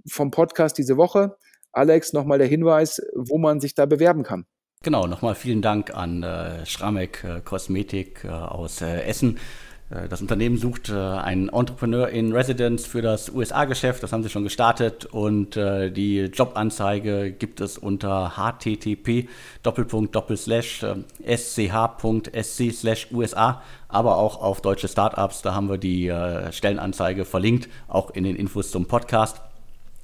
vom 0.08 0.30
Podcast 0.30 0.78
diese 0.78 0.96
Woche. 0.96 1.36
Alex, 1.72 2.12
nochmal 2.12 2.38
der 2.38 2.46
Hinweis, 2.46 3.02
wo 3.14 3.38
man 3.38 3.60
sich 3.60 3.74
da 3.74 3.86
bewerben 3.86 4.22
kann. 4.22 4.46
Genau, 4.82 5.06
nochmal 5.06 5.34
vielen 5.34 5.62
Dank 5.62 5.94
an 5.94 6.22
äh, 6.22 6.64
Schramek 6.64 7.24
äh, 7.24 7.40
Kosmetik 7.40 8.24
äh, 8.24 8.28
aus 8.28 8.80
äh, 8.82 9.02
Essen. 9.02 9.38
Äh, 9.90 10.08
das 10.08 10.20
Unternehmen 10.20 10.56
sucht 10.58 10.88
äh, 10.88 10.94
einen 10.94 11.48
Entrepreneur 11.48 12.08
in 12.08 12.32
Residence 12.32 12.86
für 12.86 13.02
das 13.02 13.30
USA-Geschäft. 13.30 14.02
Das 14.02 14.12
haben 14.12 14.22
sie 14.22 14.28
schon 14.28 14.44
gestartet 14.44 15.06
und 15.06 15.56
äh, 15.56 15.90
die 15.90 16.24
Jobanzeige 16.24 17.32
gibt 17.32 17.60
es 17.60 17.78
unter 17.78 18.34
http 18.36 19.28
sch.sc 21.36 23.06
USA, 23.12 23.62
aber 23.88 24.16
auch 24.18 24.42
auf 24.42 24.60
deutsche 24.60 24.88
Startups. 24.88 25.42
Da 25.42 25.54
haben 25.54 25.68
wir 25.68 25.78
die 25.78 26.12
Stellenanzeige 26.50 27.24
verlinkt, 27.24 27.68
auch 27.88 28.10
in 28.10 28.24
den 28.24 28.36
Infos 28.36 28.70
zum 28.70 28.86
Podcast. 28.86 29.40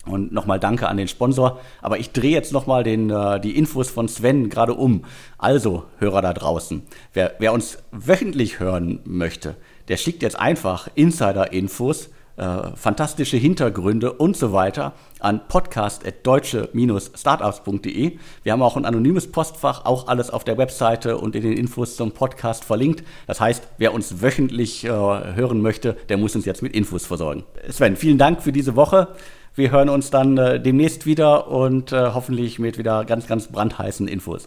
Und 0.05 0.33
nochmal 0.33 0.59
danke 0.59 0.89
an 0.89 0.97
den 0.97 1.07
Sponsor. 1.07 1.61
Aber 1.81 1.99
ich 1.99 2.11
drehe 2.11 2.33
jetzt 2.33 2.53
nochmal 2.53 2.87
äh, 2.87 3.41
die 3.41 3.57
Infos 3.57 3.89
von 3.89 4.09
Sven 4.09 4.51
gerade 4.51 4.75
um. 4.75 5.05
Also, 5.39 5.85
Hörer 5.99 6.23
da 6.23 6.33
draußen, 6.33 6.83
wer, 7.13 7.35
wer 7.39 7.53
uns 7.53 7.79
wöchentlich 7.93 8.59
hören 8.59 9.01
möchte, 9.05 9.55
der 9.89 9.97
schickt 9.97 10.23
jetzt 10.23 10.39
einfach 10.39 10.89
Insider-Infos, 10.95 12.11
äh, 12.37 12.77
fantastische 12.77 13.37
Hintergründe 13.37 14.13
und 14.13 14.37
so 14.37 14.53
weiter 14.53 14.93
an 15.21 15.41
podcast.deutsche-startups.de. 15.49 18.19
Wir 18.43 18.53
haben 18.53 18.63
auch 18.63 18.77
ein 18.77 18.87
anonymes 18.87 19.31
Postfach, 19.31 19.85
auch 19.85 20.09
alles 20.09 20.31
auf 20.31 20.43
der 20.45 20.57
Webseite 20.57 21.19
und 21.19 21.37
in 21.37 21.43
den 21.43 21.53
Infos 21.53 21.97
zum 21.97 22.13
Podcast 22.13 22.65
verlinkt. 22.65 23.05
Das 23.27 23.39
heißt, 23.41 23.69
wer 23.79 23.93
uns 23.93 24.23
wöchentlich 24.23 24.85
äh, 24.85 24.89
hören 24.89 25.61
möchte, 25.61 25.97
der 26.09 26.17
muss 26.17 26.35
uns 26.35 26.47
jetzt 26.47 26.63
mit 26.63 26.75
Infos 26.75 27.07
versorgen. 27.07 27.45
Sven, 27.69 27.97
vielen 27.97 28.19
Dank 28.19 28.43
für 28.43 28.53
diese 28.53 28.77
Woche. 28.77 29.09
Wir 29.55 29.71
hören 29.71 29.91
uns 29.91 30.11
dann 30.11 30.39
äh, 30.39 30.59
demnächst 30.59 31.05
wieder 31.05 31.49
und 31.49 31.93
äh, 31.93 32.13
hoffentlich 32.15 32.59
mit 32.59 32.79
wieder 32.79 33.05
ganz, 33.05 33.27
ganz 33.27 33.49
brandheißen 33.49 34.09
Infos. 34.09 34.47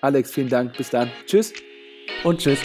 Alex, 0.00 0.32
vielen 0.32 0.48
Dank. 0.48 0.76
Bis 0.76 0.90
dann. 0.90 1.12
Tschüss. 1.26 1.52
Und 2.24 2.40
tschüss. 2.40 2.58